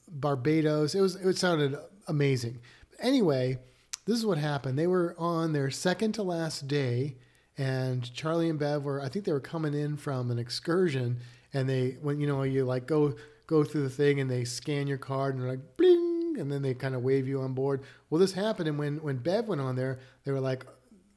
Barbados. 0.09 0.95
It 0.95 1.01
was 1.01 1.17
it 1.17 1.37
sounded 1.37 1.77
amazing. 2.09 2.61
Anyway, 3.01 3.59
this 4.07 4.19
is 4.19 4.27
what 4.27 4.39
happened. 4.39 4.79
They 4.79 4.87
were 4.87 5.15
on 5.19 5.53
their 5.53 5.71
second 5.71 6.13
to 6.13 6.23
last 6.23 6.69
day, 6.69 7.17
and 7.59 8.13
Charlie 8.15 8.49
and 8.49 8.59
Bev 8.59 8.85
were 8.85 9.01
I 9.01 9.09
think 9.09 9.25
they 9.25 9.33
were 9.33 9.41
coming 9.41 9.75
in 9.75 9.97
from 9.97 10.31
an 10.31 10.39
excursion, 10.39 11.21
and 11.53 11.69
they 11.69 11.97
when 12.01 12.21
you 12.21 12.27
know 12.27 12.43
you 12.43 12.65
like 12.65 12.87
go 12.87 13.15
go 13.47 13.65
through 13.65 13.83
the 13.83 13.91
thing 13.91 14.21
and 14.21 14.31
they 14.31 14.45
scan 14.45 14.87
your 14.87 14.99
card 14.99 15.35
and 15.35 15.43
they're 15.43 15.51
like 15.51 15.77
bling, 15.77 16.37
and 16.39 16.51
then 16.51 16.63
they 16.63 16.75
kind 16.75 16.95
of 16.95 17.03
wave 17.03 17.29
you 17.29 17.41
on 17.41 17.55
board. 17.55 17.83
Well, 18.11 18.21
this 18.21 18.33
happened, 18.33 18.69
and 18.69 18.79
when 18.79 19.03
when 19.03 19.19
Bev 19.19 19.49
went 19.49 19.61
on 19.61 19.77
there, 19.77 19.99
they 20.25 20.33
were 20.33 20.41
like 20.41 20.65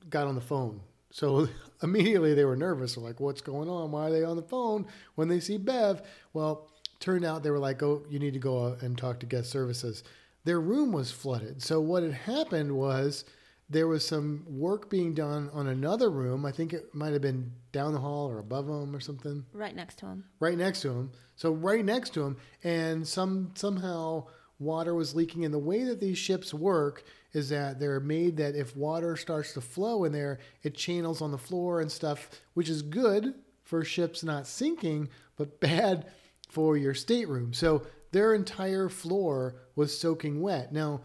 got 0.10 0.28
on 0.28 0.36
the 0.36 0.42
phone. 0.42 0.82
So 1.12 1.48
immediately 1.84 2.34
they 2.34 2.46
were 2.46 2.56
nervous. 2.56 2.96
They're 2.96 3.04
like, 3.04 3.20
"What's 3.20 3.42
going 3.42 3.70
on? 3.70 3.92
Why 3.92 4.08
are 4.08 4.12
they 4.12 4.24
on 4.24 4.38
the 4.38 4.44
phone 4.44 4.88
when 5.16 5.28
they 5.28 5.40
see 5.40 5.58
Bev?" 5.58 6.02
Well 6.34 6.70
turned 7.00 7.26
out 7.26 7.44
they 7.44 7.52
were 7.52 7.60
like, 7.60 7.82
oh, 7.84 8.04
you 8.10 8.20
need 8.20 8.34
to 8.34 8.40
go 8.40 8.58
uh, 8.58 8.78
and 8.82 8.98
talk 8.98 9.20
to 9.20 9.26
guest 9.26 9.50
services. 9.50 10.04
Their 10.44 10.62
room 10.62 10.92
was 10.92 11.12
flooded. 11.12 11.62
So 11.62 11.82
what 11.82 12.04
had 12.04 12.14
happened 12.14 12.72
was 12.72 13.26
there 13.70 13.88
was 13.88 14.06
some 14.06 14.46
work 14.48 14.90
being 14.90 15.14
done 15.14 15.50
on 15.52 15.68
another 15.68 16.10
room. 16.10 16.46
I 16.46 16.52
think 16.52 16.74
it 16.74 16.94
might 16.96 17.14
have 17.14 17.22
been 17.22 17.52
down 17.72 17.94
the 17.94 18.00
hall 18.00 18.30
or 18.30 18.40
above 18.40 18.68
them 18.68 18.96
or 18.96 19.00
something. 19.00 19.46
Right 19.52 19.76
next 19.76 20.00
to 20.00 20.06
him. 20.06 20.24
Right 20.40 20.58
next 20.58 20.82
to 20.82 20.90
him. 20.90 21.12
So 21.36 21.52
right 21.52 21.84
next 21.84 22.14
to 22.14 22.24
him, 22.24 22.38
and 22.64 23.06
some 23.06 23.52
somehow 23.56 24.28
water 24.60 24.96
was 24.96 25.16
leaking. 25.16 25.44
And 25.44 25.54
the 25.54 25.60
way 25.60 25.84
that 25.84 26.00
these 26.00 26.18
ships 26.18 26.54
work 26.54 27.04
is 27.34 27.50
that 27.50 27.80
they're 27.80 28.00
made 28.00 28.38
that 28.38 28.56
if 28.56 28.76
water 28.76 29.16
starts 29.18 29.54
to 29.54 29.62
flow 29.62 30.06
in 30.06 30.12
there, 30.12 30.40
it 30.64 30.76
channels 30.76 31.22
on 31.22 31.32
the 31.32 31.38
floor 31.38 31.82
and 31.82 31.92
stuff, 31.92 32.30
which 32.54 32.70
is 32.70 32.82
good 32.82 33.36
for 33.64 33.84
ships 33.84 34.24
not 34.24 34.48
sinking, 34.48 35.10
but 35.36 35.60
bad 35.60 36.08
for 36.48 36.78
your 36.78 36.94
stateroom. 36.94 37.54
So 37.54 37.86
their 38.12 38.34
entire 38.34 38.90
floor 38.90 39.56
was 39.76 39.98
soaking 39.98 40.42
wet. 40.42 40.72
Now, 40.72 41.02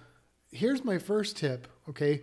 here's 0.50 0.84
my 0.84 0.98
first 0.98 1.36
tip, 1.36 1.66
okay? 1.88 2.22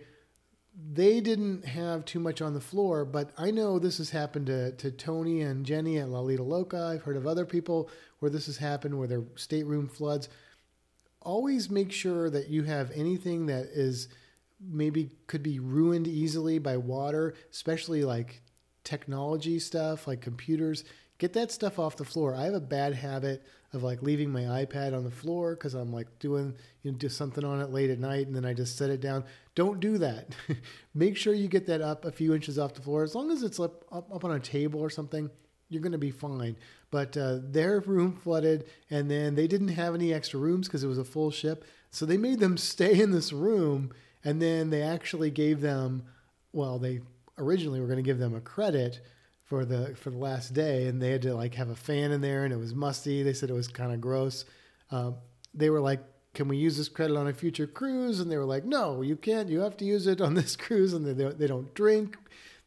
They 0.92 1.20
didn't 1.20 1.64
have 1.64 2.04
too 2.04 2.20
much 2.20 2.40
on 2.40 2.54
the 2.54 2.60
floor, 2.60 3.04
but 3.04 3.32
I 3.36 3.50
know 3.50 3.78
this 3.78 3.98
has 3.98 4.10
happened 4.10 4.46
to, 4.46 4.72
to 4.72 4.90
Tony 4.90 5.42
and 5.42 5.66
Jenny 5.66 5.98
at 5.98 6.08
La 6.08 6.20
Lita 6.20 6.42
Loca. 6.42 6.90
I've 6.94 7.02
heard 7.02 7.16
of 7.16 7.26
other 7.26 7.44
people 7.44 7.90
where 8.20 8.30
this 8.30 8.46
has 8.46 8.56
happened, 8.56 8.98
where 8.98 9.08
their 9.08 9.24
stateroom 9.36 9.88
floods. 9.88 10.28
Always 11.20 11.68
make 11.68 11.92
sure 11.92 12.30
that 12.30 12.48
you 12.48 12.62
have 12.62 12.90
anything 12.92 13.46
that 13.46 13.66
is 13.66 14.08
maybe 14.60 15.10
could 15.26 15.42
be 15.42 15.58
ruined 15.58 16.06
easily 16.06 16.58
by 16.58 16.76
water, 16.76 17.34
especially 17.50 18.04
like 18.04 18.42
technology 18.84 19.58
stuff 19.58 20.06
like 20.06 20.20
computers 20.20 20.84
get 21.20 21.34
that 21.34 21.52
stuff 21.52 21.78
off 21.78 21.96
the 21.96 22.04
floor. 22.04 22.34
I 22.34 22.44
have 22.44 22.54
a 22.54 22.60
bad 22.60 22.94
habit 22.94 23.44
of 23.72 23.84
like 23.84 24.02
leaving 24.02 24.30
my 24.30 24.64
iPad 24.64 24.96
on 24.96 25.04
the 25.04 25.10
floor 25.10 25.54
because 25.54 25.74
I'm 25.74 25.92
like 25.92 26.08
doing 26.18 26.54
you 26.82 26.90
know 26.90 26.98
do 26.98 27.08
something 27.08 27.44
on 27.44 27.60
it 27.60 27.70
late 27.70 27.90
at 27.90 28.00
night 28.00 28.26
and 28.26 28.34
then 28.34 28.44
I 28.44 28.54
just 28.54 28.76
set 28.76 28.90
it 28.90 29.00
down. 29.00 29.24
Don't 29.54 29.78
do 29.78 29.98
that. 29.98 30.34
Make 30.94 31.16
sure 31.16 31.34
you 31.34 31.46
get 31.46 31.66
that 31.66 31.82
up 31.82 32.04
a 32.04 32.10
few 32.10 32.34
inches 32.34 32.58
off 32.58 32.74
the 32.74 32.82
floor. 32.82 33.04
As 33.04 33.14
long 33.14 33.30
as 33.30 33.44
it's 33.44 33.60
up 33.60 33.84
up, 33.92 34.12
up 34.12 34.24
on 34.24 34.32
a 34.32 34.40
table 34.40 34.80
or 34.80 34.90
something, 34.90 35.30
you're 35.68 35.82
going 35.82 35.92
to 35.92 35.98
be 35.98 36.10
fine. 36.10 36.56
But 36.90 37.16
uh, 37.16 37.38
their 37.42 37.78
room 37.86 38.16
flooded, 38.16 38.64
and 38.90 39.10
then 39.10 39.34
they 39.34 39.46
didn't 39.46 39.68
have 39.68 39.94
any 39.94 40.12
extra 40.12 40.40
rooms 40.40 40.66
because 40.66 40.82
it 40.82 40.88
was 40.88 40.98
a 40.98 41.04
full 41.04 41.30
ship. 41.30 41.64
So 41.90 42.06
they 42.06 42.16
made 42.16 42.40
them 42.40 42.56
stay 42.72 42.98
in 43.00 43.12
this 43.12 43.32
room, 43.32 43.92
and 44.24 44.40
then 44.40 44.70
they 44.70 44.82
actually 44.82 45.30
gave 45.30 45.60
them, 45.60 46.04
well, 46.52 46.78
they 46.78 47.00
originally 47.38 47.80
were 47.80 47.86
going 47.86 47.98
to 47.98 48.02
give 48.02 48.18
them 48.18 48.34
a 48.34 48.40
credit 48.40 49.00
for 49.50 49.64
the 49.64 49.96
for 49.96 50.10
the 50.10 50.16
last 50.16 50.54
day, 50.54 50.86
and 50.86 51.02
they 51.02 51.10
had 51.10 51.22
to 51.22 51.34
like 51.34 51.56
have 51.56 51.70
a 51.70 51.74
fan 51.74 52.12
in 52.12 52.20
there, 52.20 52.44
and 52.44 52.54
it 52.54 52.56
was 52.56 52.72
musty. 52.72 53.24
They 53.24 53.32
said 53.32 53.50
it 53.50 53.54
was 53.54 53.66
kind 53.66 53.92
of 53.92 54.00
gross. 54.00 54.44
Uh, 54.92 55.10
they 55.52 55.70
were 55.70 55.80
like, 55.80 56.00
"Can 56.34 56.46
we 56.46 56.56
use 56.56 56.76
this 56.76 56.88
credit 56.88 57.16
on 57.16 57.26
a 57.26 57.32
future 57.34 57.66
cruise?" 57.66 58.20
And 58.20 58.30
they 58.30 58.36
were 58.36 58.44
like, 58.44 58.64
"No, 58.64 59.02
you 59.02 59.16
can't. 59.16 59.48
You 59.48 59.60
have 59.60 59.76
to 59.78 59.84
use 59.84 60.06
it 60.06 60.20
on 60.20 60.34
this 60.34 60.54
cruise." 60.64 60.94
And 60.94 61.04
they 61.04 61.32
they 61.32 61.48
don't 61.48 61.74
drink. 61.74 62.16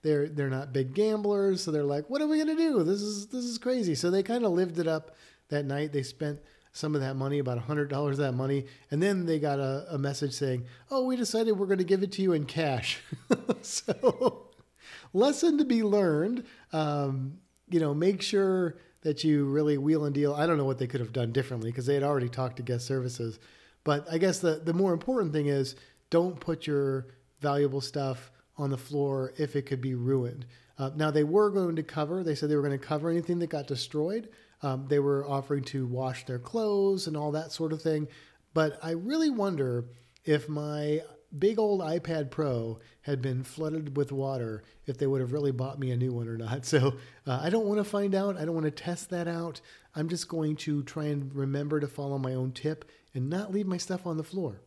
They're 0.01 0.27
they're 0.27 0.49
not 0.49 0.73
big 0.73 0.93
gamblers, 0.93 1.63
so 1.63 1.71
they're 1.71 1.85
like, 1.85 2.09
"What 2.09 2.21
are 2.21 2.27
we 2.27 2.37
gonna 2.37 2.57
do? 2.57 2.83
This 2.83 3.01
is 3.01 3.27
this 3.27 3.45
is 3.45 3.57
crazy." 3.57 3.95
So 3.95 4.11
they 4.11 4.21
kind 4.21 4.45
of 4.45 4.51
lived 4.51 4.77
it 4.77 4.87
up 4.87 5.15
that 5.47 5.63
night. 5.63 5.93
They 5.93 6.03
spent 6.03 6.39
some 6.73 6.95
of 6.95 7.01
that 7.01 7.15
money, 7.15 7.39
about 7.39 7.59
a 7.59 7.61
hundred 7.61 7.89
dollars 7.89 8.19
of 8.19 8.25
that 8.25 8.33
money, 8.33 8.65
and 8.91 9.01
then 9.01 9.25
they 9.25 9.39
got 9.39 9.59
a, 9.59 9.85
a 9.89 9.97
message 9.97 10.33
saying, 10.33 10.65
"Oh, 10.91 11.05
we 11.05 11.15
decided 11.15 11.53
we're 11.53 11.67
going 11.67 11.77
to 11.77 11.85
give 11.85 12.03
it 12.03 12.11
to 12.13 12.21
you 12.21 12.33
in 12.33 12.43
cash." 12.43 12.99
so 13.61 14.49
lesson 15.13 15.57
to 15.57 15.65
be 15.65 15.83
learned. 15.83 16.43
Um, 16.73 17.37
you 17.69 17.79
know, 17.79 17.93
make 17.93 18.21
sure 18.21 18.77
that 19.01 19.23
you 19.23 19.45
really 19.45 19.77
wheel 19.77 20.05
and 20.05 20.13
deal. 20.13 20.33
I 20.33 20.45
don't 20.45 20.57
know 20.57 20.65
what 20.65 20.79
they 20.79 20.87
could 20.87 20.99
have 20.99 21.13
done 21.13 21.31
differently 21.31 21.71
because 21.71 21.85
they 21.85 21.93
had 21.93 22.03
already 22.03 22.29
talked 22.29 22.57
to 22.57 22.63
guest 22.63 22.85
services. 22.85 23.39
But 23.83 24.05
I 24.11 24.17
guess 24.17 24.39
the, 24.39 24.61
the 24.63 24.73
more 24.73 24.93
important 24.93 25.33
thing 25.33 25.47
is 25.47 25.75
don't 26.09 26.39
put 26.39 26.67
your 26.67 27.07
valuable 27.39 27.81
stuff 27.81 28.31
on 28.57 28.69
the 28.69 28.77
floor 28.77 29.33
if 29.37 29.55
it 29.55 29.65
could 29.65 29.81
be 29.81 29.95
ruined. 29.95 30.45
Uh, 30.77 30.91
now, 30.95 31.11
they 31.11 31.23
were 31.23 31.51
going 31.51 31.75
to 31.75 31.83
cover, 31.83 32.23
they 32.23 32.35
said 32.35 32.49
they 32.49 32.55
were 32.55 32.63
going 32.63 32.77
to 32.77 32.83
cover 32.83 33.09
anything 33.09 33.39
that 33.39 33.49
got 33.49 33.67
destroyed. 33.67 34.29
Um, 34.61 34.85
they 34.87 34.99
were 34.99 35.27
offering 35.27 35.63
to 35.65 35.85
wash 35.85 36.25
their 36.25 36.39
clothes 36.39 37.07
and 37.07 37.17
all 37.17 37.31
that 37.31 37.51
sort 37.51 37.73
of 37.73 37.81
thing. 37.81 38.07
But 38.53 38.79
I 38.81 38.91
really 38.91 39.29
wonder 39.29 39.85
if 40.25 40.47
my 40.47 41.01
big 41.37 41.59
old 41.59 41.81
iPad 41.81 42.29
Pro 42.29 42.79
had 43.01 43.21
been 43.21 43.43
flooded 43.43 43.97
with 43.97 44.11
water, 44.11 44.63
if 44.85 44.97
they 44.97 45.07
would 45.07 45.21
have 45.21 45.33
really 45.33 45.51
bought 45.51 45.79
me 45.79 45.91
a 45.91 45.97
new 45.97 46.13
one 46.13 46.27
or 46.27 46.37
not. 46.37 46.65
So 46.73 46.95
uh, 47.27 47.39
I 47.41 47.49
don't 47.49 47.65
want 47.65 47.79
to 47.79 47.83
find 47.83 48.15
out. 48.15 48.37
I 48.37 48.45
don't 48.45 48.55
want 48.55 48.65
to 48.65 48.71
test 48.71 49.09
that 49.09 49.27
out. 49.27 49.61
I'm 49.95 50.09
just 50.09 50.27
going 50.27 50.55
to 50.57 50.83
try 50.83 51.05
and 51.05 51.33
remember 51.35 51.79
to 51.79 51.87
follow 51.87 52.17
my 52.17 52.33
own 52.33 52.51
tip 52.51 52.89
and 53.13 53.29
not 53.29 53.51
leave 53.51 53.67
my 53.67 53.77
stuff 53.77 54.07
on 54.07 54.17
the 54.17 54.23
floor. 54.23 54.61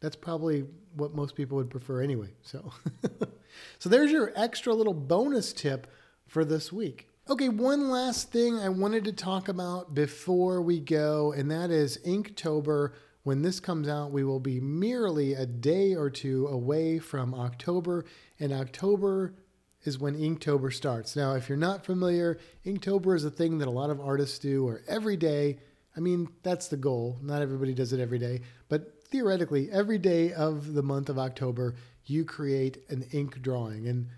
That's 0.00 0.16
probably 0.16 0.64
what 0.94 1.14
most 1.14 1.34
people 1.34 1.56
would 1.56 1.70
prefer 1.70 2.02
anyway. 2.02 2.30
So, 2.42 2.72
so 3.78 3.88
there's 3.88 4.12
your 4.12 4.32
extra 4.36 4.72
little 4.72 4.94
bonus 4.94 5.52
tip 5.52 5.88
for 6.26 6.44
this 6.44 6.72
week. 6.72 7.08
Okay, 7.28 7.48
one 7.48 7.90
last 7.90 8.30
thing 8.30 8.58
I 8.58 8.68
wanted 8.68 9.04
to 9.04 9.12
talk 9.12 9.48
about 9.48 9.94
before 9.94 10.62
we 10.62 10.80
go, 10.80 11.32
and 11.32 11.50
that 11.50 11.70
is 11.70 11.98
Inktober 11.98 12.92
when 13.28 13.42
this 13.42 13.60
comes 13.60 13.86
out, 13.86 14.10
we 14.10 14.24
will 14.24 14.40
be 14.40 14.58
merely 14.58 15.34
a 15.34 15.44
day 15.44 15.94
or 15.94 16.08
two 16.08 16.46
away 16.46 16.98
from 16.98 17.34
October, 17.34 18.06
and 18.40 18.54
October 18.54 19.34
is 19.84 19.98
when 19.98 20.16
Inktober 20.16 20.72
starts. 20.72 21.14
Now, 21.14 21.34
if 21.34 21.46
you're 21.46 21.58
not 21.58 21.84
familiar, 21.84 22.38
Inktober 22.64 23.14
is 23.14 23.26
a 23.26 23.30
thing 23.30 23.58
that 23.58 23.68
a 23.68 23.70
lot 23.70 23.90
of 23.90 24.00
artists 24.00 24.38
do, 24.38 24.66
or 24.66 24.80
every 24.88 25.18
day. 25.18 25.58
I 25.94 26.00
mean, 26.00 26.30
that's 26.42 26.68
the 26.68 26.78
goal. 26.78 27.18
Not 27.20 27.42
everybody 27.42 27.74
does 27.74 27.92
it 27.92 28.00
every 28.00 28.18
day, 28.18 28.40
but 28.70 29.04
theoretically, 29.04 29.70
every 29.70 29.98
day 29.98 30.32
of 30.32 30.72
the 30.72 30.82
month 30.82 31.10
of 31.10 31.18
October, 31.18 31.74
you 32.06 32.24
create 32.24 32.78
an 32.88 33.04
ink 33.12 33.42
drawing. 33.42 33.88
And 33.88 34.08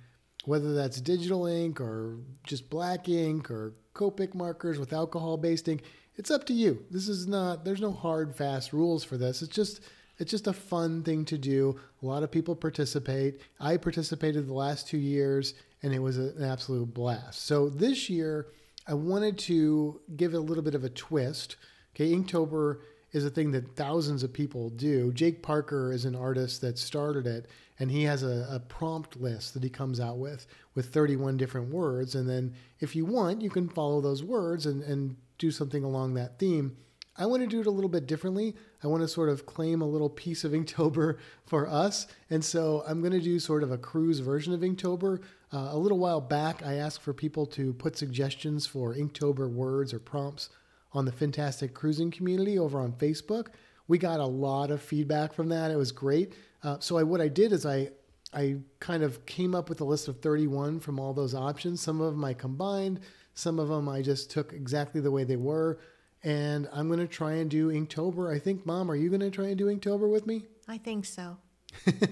whether 0.45 0.73
that's 0.73 1.01
digital 1.01 1.47
ink 1.47 1.81
or 1.81 2.21
just 2.45 2.71
black 2.71 3.09
ink 3.09 3.51
or 3.51 3.75
Copic 3.95 4.35
markers 4.35 4.79
with 4.79 4.93
alcohol 4.93 5.37
based 5.37 5.69
ink, 5.69 5.83
it's 6.17 6.31
up 6.31 6.45
to 6.47 6.53
you. 6.53 6.85
This 6.91 7.09
is 7.09 7.27
not, 7.27 7.65
there's 7.65 7.81
no 7.81 7.93
hard, 7.93 8.37
fast 8.37 8.73
rules 8.73 9.05
for 9.05 9.17
this. 9.17 9.43
It's 9.43 9.55
just 9.55 9.81
It's 10.19 10.31
just 10.31 10.47
a 10.47 10.53
fun 10.53 11.03
thing 11.03 11.25
to 11.27 11.39
do. 11.39 11.81
A 12.03 12.07
lot 12.07 12.23
of 12.23 12.31
people 12.31 12.55
participate. 12.55 13.41
I 13.59 13.79
participated 13.79 14.47
the 14.47 14.53
last 14.53 14.87
two 14.87 14.99
years, 14.99 15.55
and 15.83 15.95
it 15.95 15.99
was 15.99 16.19
an 16.19 16.45
absolute 16.45 16.93
blast. 16.93 17.47
So 17.47 17.71
this 17.71 18.11
year, 18.11 18.49
I 18.87 18.93
wanted 18.93 19.39
to 19.49 20.01
give 20.17 20.35
it 20.35 20.37
a 20.37 20.41
little 20.41 20.63
bit 20.63 20.75
of 20.75 20.85
a 20.85 20.91
twist. 20.91 21.57
Okay, 21.95 22.13
Inktober 22.13 22.81
is 23.13 23.25
a 23.25 23.31
thing 23.31 23.51
that 23.51 23.77
thousands 23.77 24.23
of 24.23 24.33
people 24.33 24.71
do. 24.71 25.13
Jake 25.13 25.43
Parker 25.43 25.93
is 25.93 26.05
an 26.05 26.15
artist 26.15 26.61
that 26.61 26.79
started 26.79 27.27
it, 27.27 27.47
and 27.79 27.91
he 27.91 28.05
has 28.05 28.23
a, 28.23 28.47
a, 28.51 28.61
prompt 28.61 29.21
list 29.21 29.55
that 29.55 29.63
he 29.63 29.71
comes 29.71 29.99
out 29.99 30.19
with 30.19 30.47
with 30.75 30.93
31 30.93 31.37
different 31.37 31.73
words. 31.73 32.15
And 32.15 32.29
then, 32.29 32.55
if 32.79 32.95
you 32.95 33.05
want, 33.05 33.43
you 33.43 33.51
can 33.51 33.69
follow 33.69 34.01
those 34.01 34.23
words 34.23 34.67
and, 34.67 34.83
and 34.83 35.17
do 35.39 35.51
something 35.51 35.83
along 35.83 36.15
that 36.15 36.39
theme. 36.39 36.77
I 37.17 37.27
want 37.27 37.43
to 37.43 37.49
do 37.49 37.61
it 37.61 37.67
a 37.67 37.71
little 37.71 37.91
bit 37.91 38.07
differently. 38.07 38.55
I 38.83 38.87
want 38.87 39.03
to 39.03 39.09
sort 39.09 39.29
of 39.29 39.45
claim 39.45 39.83
a 39.83 39.87
little 39.87 40.09
piece 40.09 40.45
of 40.45 40.53
Inktober 40.53 41.19
for 41.47 41.69
us. 41.69 42.07
And 42.31 42.45
so 42.45 42.83
I'm 42.87 43.01
going 43.01 43.13
to 43.13 43.21
do 43.21 43.39
sort 43.39 43.63
of 43.63 43.73
a 43.73 43.79
cruise 43.79 44.21
version 44.21 44.55
of 44.55 44.61
Inktober. 44.61 45.21
Uh, 45.53 45.69
a 45.73 45.77
little 45.77 45.99
while 45.99 46.21
back, 46.21 46.65
I 46.65 46.75
asked 46.75 47.03
for 47.03 47.13
people 47.13 47.45
to 47.47 47.73
put 47.75 47.97
suggestions 47.97 48.67
for 48.67 48.95
Inktober 48.95 49.51
words 49.51 49.93
or 49.93 49.99
prompts 49.99 50.49
on 50.93 51.05
the 51.05 51.13
Fantastic 51.13 51.75
Cruising 51.75 52.11
community 52.11 52.59
over 52.59 52.81
on 52.81 52.93
Facebook. 52.93 53.49
We 53.89 53.99
got 53.99 54.21
a 54.21 54.27
lot 54.27 54.71
of 54.71 54.83
feedback 54.83 55.33
from 55.33 55.49
that. 55.49 55.71
It 55.71 55.77
was 55.77 55.93
great. 55.93 56.35
Uh, 56.63 56.79
so 56.79 56.99
I, 56.99 57.03
what 57.03 57.21
I 57.21 57.29
did 57.29 57.53
is 57.53 57.67
I 57.67 57.91
I 58.33 58.59
kind 58.79 59.03
of 59.03 59.27
came 59.27 59.55
up 59.55 59.69
with 59.69 59.81
a 59.81 59.85
list 59.85 60.07
of 60.07 60.21
31 60.21 60.81
from 60.81 61.01
all 61.01 61.13
those 61.13 61.35
options. 61.35 61.81
Some 61.81 62.01
of 62.01 62.13
them 62.13 62.25
I 62.25 62.35
combined, 62.35 63.01
some 63.35 63.59
of 63.59 63.69
them 63.69 63.89
I 63.89 64.03
just 64.03 64.31
took 64.31 64.53
exactly 64.53 65.01
the 65.01 65.11
way 65.11 65.25
they 65.25 65.37
were. 65.37 65.81
And 66.23 66.69
I'm 66.73 66.87
going 66.87 67.01
to 67.01 67.09
try 67.09 67.33
and 67.35 67.51
do 67.51 67.71
Inktober. 67.71 68.33
I 68.33 68.39
think, 68.39 68.67
Mom, 68.67 68.91
are 68.91 68.95
you 68.95 69.09
going 69.09 69.21
to 69.21 69.31
try 69.31 69.47
and 69.47 69.57
do 69.57 69.67
Inktober 69.67 70.11
with 70.11 70.27
me? 70.27 70.45
I 70.69 70.77
think 70.79 71.07
so. 71.07 71.39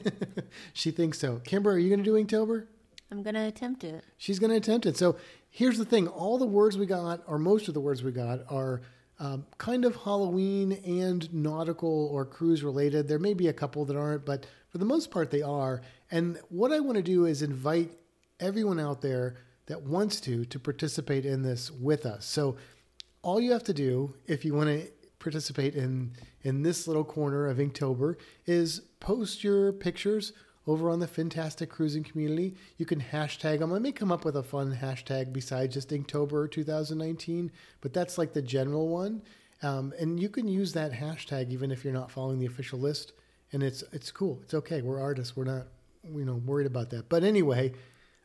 she 0.72 0.90
thinks 0.90 1.18
so. 1.18 1.40
Kimber, 1.44 1.72
are 1.72 1.78
you 1.78 1.88
going 1.88 2.02
to 2.02 2.04
do 2.04 2.14
Inktober? 2.14 2.66
I'm 3.10 3.22
going 3.22 3.34
to 3.34 3.46
attempt 3.46 3.84
it. 3.84 4.04
She's 4.16 4.38
going 4.38 4.50
to 4.50 4.56
attempt 4.56 4.86
it. 4.86 4.96
So 4.96 5.16
here's 5.50 5.78
the 5.78 5.84
thing 5.84 6.08
all 6.08 6.38
the 6.38 6.46
words 6.46 6.78
we 6.78 6.86
got, 6.86 7.22
or 7.26 7.38
most 7.38 7.68
of 7.68 7.74
the 7.74 7.80
words 7.80 8.02
we 8.02 8.12
got, 8.12 8.40
are 8.50 8.80
um, 9.18 9.46
kind 9.58 9.84
of 9.84 9.96
Halloween 9.96 10.72
and 10.84 11.32
nautical 11.34 12.08
or 12.12 12.24
cruise 12.24 12.62
related. 12.62 13.08
There 13.08 13.18
may 13.18 13.34
be 13.34 13.48
a 13.48 13.52
couple 13.52 13.84
that 13.86 13.96
aren't, 13.96 14.24
but 14.24 14.46
for 14.68 14.78
the 14.78 14.84
most 14.84 15.10
part, 15.10 15.30
they 15.30 15.42
are. 15.42 15.82
And 16.10 16.38
what 16.48 16.72
I 16.72 16.80
want 16.80 16.96
to 16.96 17.02
do 17.02 17.24
is 17.24 17.42
invite 17.42 17.90
everyone 18.38 18.78
out 18.78 19.02
there 19.02 19.36
that 19.66 19.82
wants 19.82 20.20
to 20.20 20.44
to 20.46 20.58
participate 20.58 21.26
in 21.26 21.42
this 21.42 21.70
with 21.70 22.06
us. 22.06 22.24
So 22.24 22.56
all 23.22 23.40
you 23.40 23.52
have 23.52 23.64
to 23.64 23.74
do 23.74 24.14
if 24.26 24.44
you 24.44 24.54
want 24.54 24.68
to 24.68 24.90
participate 25.18 25.74
in 25.74 26.12
in 26.42 26.62
this 26.62 26.86
little 26.86 27.04
corner 27.04 27.46
of 27.46 27.58
Inktober 27.58 28.16
is 28.46 28.80
post 29.00 29.42
your 29.42 29.72
pictures 29.72 30.32
over 30.68 30.90
on 30.90 31.00
the 31.00 31.08
Fantastic 31.08 31.70
Cruising 31.70 32.04
community. 32.04 32.54
You 32.76 32.84
can 32.84 33.00
hashtag 33.00 33.60
them. 33.60 33.70
Let 33.70 33.80
me 33.80 33.90
come 33.90 34.12
up 34.12 34.24
with 34.24 34.36
a 34.36 34.42
fun 34.42 34.78
hashtag 34.80 35.32
besides 35.32 35.72
just 35.74 35.88
Inktober 35.88 36.48
2019, 36.48 37.50
but 37.80 37.94
that's 37.94 38.18
like 38.18 38.34
the 38.34 38.42
general 38.42 38.88
one. 38.88 39.22
Um, 39.62 39.94
and 39.98 40.20
you 40.20 40.28
can 40.28 40.46
use 40.46 40.74
that 40.74 40.92
hashtag 40.92 41.50
even 41.50 41.72
if 41.72 41.82
you're 41.82 41.92
not 41.92 42.10
following 42.10 42.38
the 42.38 42.46
official 42.46 42.78
list. 42.78 43.12
And 43.52 43.62
it's 43.62 43.82
it's 43.92 44.10
cool. 44.10 44.38
It's 44.42 44.52
okay. 44.52 44.82
We're 44.82 45.00
artists. 45.00 45.34
We're 45.34 45.44
not 45.44 45.66
you 46.04 46.26
know 46.26 46.34
worried 46.34 46.66
about 46.66 46.90
that. 46.90 47.08
But 47.08 47.24
anyway, 47.24 47.72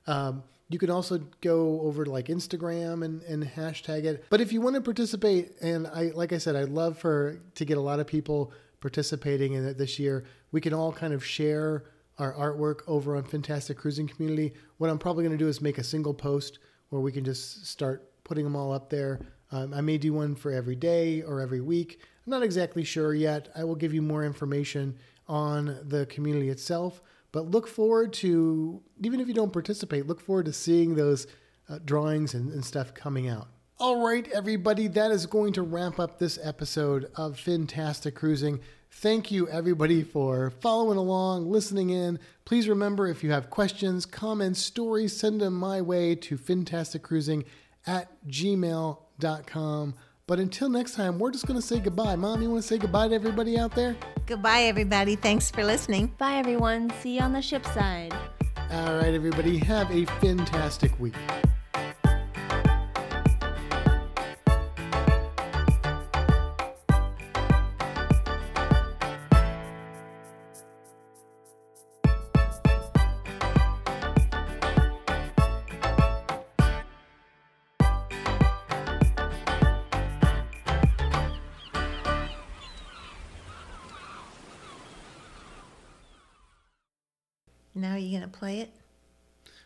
um, 0.06 0.44
you 0.68 0.78
can 0.78 0.90
also 0.90 1.20
go 1.40 1.80
over 1.82 2.04
to 2.04 2.12
like 2.12 2.28
Instagram 2.28 3.06
and, 3.06 3.22
and 3.24 3.44
hashtag 3.46 4.04
it. 4.04 4.26
But 4.30 4.42
if 4.42 4.52
you 4.52 4.60
want 4.60 4.76
to 4.76 4.82
participate, 4.82 5.54
and 5.62 5.88
I 5.88 6.12
like 6.14 6.34
I 6.34 6.40
said, 6.40 6.58
I'd 6.58 6.70
love 6.70 6.98
for 6.98 7.40
to 7.56 7.64
get 7.64 7.78
a 7.78 7.82
lot 7.82 8.02
of 8.02 8.06
people 8.06 8.52
participating 8.82 9.54
in 9.54 9.66
it 9.66 9.78
this 9.78 9.98
year. 9.98 10.26
We 10.52 10.60
can 10.60 10.74
all 10.74 10.92
kind 10.92 11.14
of 11.14 11.26
share 11.26 11.86
our 12.20 12.34
artwork 12.34 12.82
over 12.88 13.16
on 13.16 13.24
Fantastic 13.24 13.78
Cruising 13.78 14.08
Community. 14.08 14.54
What 14.78 14.90
I'm 14.90 15.00
probably 15.00 15.24
going 15.24 15.38
to 15.38 15.44
do 15.44 15.50
is 15.50 15.62
make 15.62 15.78
a 15.78 15.84
single 15.84 16.14
post 16.14 16.60
where 16.90 17.02
we 17.02 17.12
can 17.12 17.24
just 17.24 17.66
start 17.66 18.10
putting 18.24 18.44
them 18.44 18.56
all 18.56 18.72
up 18.72 18.90
there. 18.90 19.20
Um, 19.52 19.74
I 19.74 19.82
may 19.82 19.98
do 19.98 20.14
one 20.14 20.36
for 20.36 20.52
every 20.52 20.76
day 20.76 21.22
or 21.22 21.42
every 21.42 21.62
week. 21.62 22.00
I'm 22.26 22.32
not 22.32 22.44
exactly 22.44 22.84
sure 22.84 23.14
yet. 23.14 23.50
I 23.56 23.64
will 23.64 23.76
give 23.76 23.94
you 23.94 24.02
more 24.02 24.24
information 24.24 24.98
on 25.28 25.78
the 25.84 26.06
community 26.08 26.50
itself, 26.50 27.02
but 27.32 27.52
look 27.52 27.68
forward 27.68 28.14
to, 28.14 28.82
even 29.04 29.20
if 29.20 29.28
you 29.28 29.34
don't 29.34 29.54
participate, 29.54 30.08
look 30.08 30.22
forward 30.22 30.46
to 30.46 30.54
seeing 30.54 30.96
those 30.96 31.28
uh, 31.70 31.80
drawings 31.84 32.34
and, 32.34 32.52
and 32.52 32.64
stuff 32.64 32.94
coming 32.94 33.28
out. 33.28 33.48
All 33.80 34.06
right, 34.06 34.28
everybody, 34.32 34.88
that 34.88 35.12
is 35.12 35.26
going 35.26 35.54
to 35.54 35.62
wrap 35.62 36.00
up 36.00 36.20
this 36.20 36.40
episode 36.42 37.12
of 37.16 37.40
Fantastic 37.40 38.16
Cruising. 38.16 38.60
Thank 38.96 39.32
you, 39.32 39.50
everybody, 39.50 40.02
for 40.04 40.52
following 40.62 40.98
along, 40.98 41.52
listening 41.52 41.90
in. 41.90 42.20
Please 42.46 42.70
remember 42.70 43.08
if 43.08 43.22
you 43.24 43.32
have 43.32 43.50
questions, 43.50 44.06
comments, 44.06 44.62
stories, 44.62 45.16
send 45.18 45.42
them 45.42 45.56
my 45.56 45.82
way 45.82 46.16
to 46.16 46.38
fantasticcruising 46.38 47.44
at 47.86 48.10
gmail.com. 48.28 49.94
But 50.26 50.40
until 50.40 50.70
next 50.70 50.96
time, 50.96 51.20
we're 51.20 51.32
just 51.32 51.46
going 51.46 51.60
to 51.60 51.66
say 51.66 51.80
goodbye. 51.80 52.16
Mom, 52.16 52.42
you 52.42 52.50
want 52.50 52.62
to 52.62 52.68
say 52.68 52.78
goodbye 52.78 53.10
to 53.10 53.16
everybody 53.16 53.58
out 53.58 53.76
there? 53.76 53.98
Goodbye, 54.26 54.62
everybody. 54.62 55.18
Thanks 55.18 55.52
for 55.52 55.66
listening. 55.66 56.08
Bye, 56.18 56.36
everyone. 56.36 56.90
See 57.02 57.18
you 57.18 57.22
on 57.22 57.34
the 57.34 57.42
ship 57.42 57.66
side. 57.66 58.14
All 58.72 58.96
right, 58.96 59.14
everybody, 59.14 59.58
have 59.58 59.92
a 59.92 60.06
fantastic 60.22 60.98
week. 60.98 61.16
Now 88.24 88.30
you're 88.30 88.32
gonna 88.32 88.40
play 88.40 88.60
it. 88.62 88.72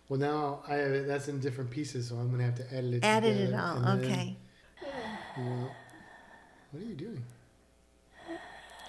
Well, 0.10 0.20
now 0.20 0.64
I 0.68 0.76
have 0.76 0.92
it. 0.92 1.08
That's 1.08 1.28
in 1.28 1.40
different 1.40 1.70
pieces, 1.70 2.08
so 2.10 2.16
I'm 2.16 2.32
gonna 2.32 2.44
have 2.44 2.56
to 2.56 2.74
edit 2.74 2.94
it. 2.96 3.04
Edit 3.06 3.38
it 3.38 3.54
all. 3.54 3.78
and 3.78 4.02
then, 4.04 4.12
Okay. 4.12 4.38
you 5.38 5.44
know- 5.44 5.72
what 6.72 6.82
are 6.84 6.86
you 6.86 6.96
doing? 6.96 7.24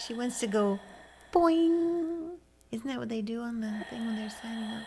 She 0.01 0.15
wants 0.15 0.41
to 0.41 0.47
go 0.47 0.79
boing. 1.33 2.37
Isn't 2.71 2.87
that 2.87 2.99
what 2.99 3.09
they 3.09 3.21
do 3.23 3.41
on 3.43 3.61
the 3.61 3.85
thing 3.91 4.05
when 4.07 4.17
they're 4.17 4.31
signing 4.31 4.71
up? 4.71 4.85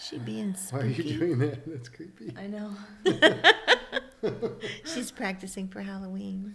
She 0.00 0.18
being 0.18 0.54
spooky. 0.54 0.76
Why 0.76 0.88
are 0.88 0.90
you 0.92 1.18
doing 1.18 1.38
that? 1.40 1.66
That's 1.66 1.88
creepy. 1.88 2.32
I 2.36 2.46
know. 2.46 2.72
She's 4.84 5.10
practicing 5.10 5.68
for 5.68 5.80
Halloween. 5.82 6.54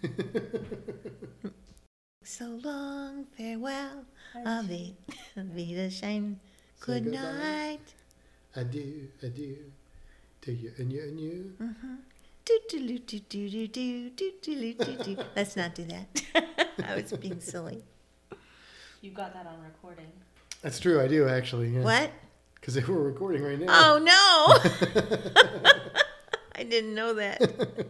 so 2.24 2.59
long, 2.64 3.26
farewell, 3.38 4.05
Avi, 4.45 4.95
Vida 5.36 5.89
Shine. 5.89 6.39
Good, 6.86 7.05
night. 7.05 7.79
Adieu, 8.57 9.07
adieu 9.21 9.71
to 10.41 10.51
you 10.51 10.73
and 10.77 10.91
you 10.91 11.01
and 11.03 11.17
you. 11.17 11.53
Mm-hmm. 11.61 11.95
Let's 15.34 15.55
not 15.55 15.75
do 15.75 15.86
that. 15.86 16.23
I 16.84 16.95
was 16.95 17.13
being 17.13 17.39
silly. 17.39 17.86
You 18.99 19.11
got 19.11 19.34
that 19.34 19.47
on 19.47 19.63
recording. 19.63 20.12
That's 20.62 20.78
true. 20.78 20.99
I 20.99 21.08
do 21.08 21.25
actually. 21.25 21.70
Yeah. 21.70 21.83
What? 21.83 22.12
Because 22.55 22.74
they 22.74 22.83
were 22.83 23.01
recording 23.01 23.43
right 23.43 23.58
now. 23.58 23.67
Oh 23.70 23.97
no! 23.99 24.58
I 26.55 26.63
didn't 26.63 26.95
know 26.95 27.13
that. 27.13 27.87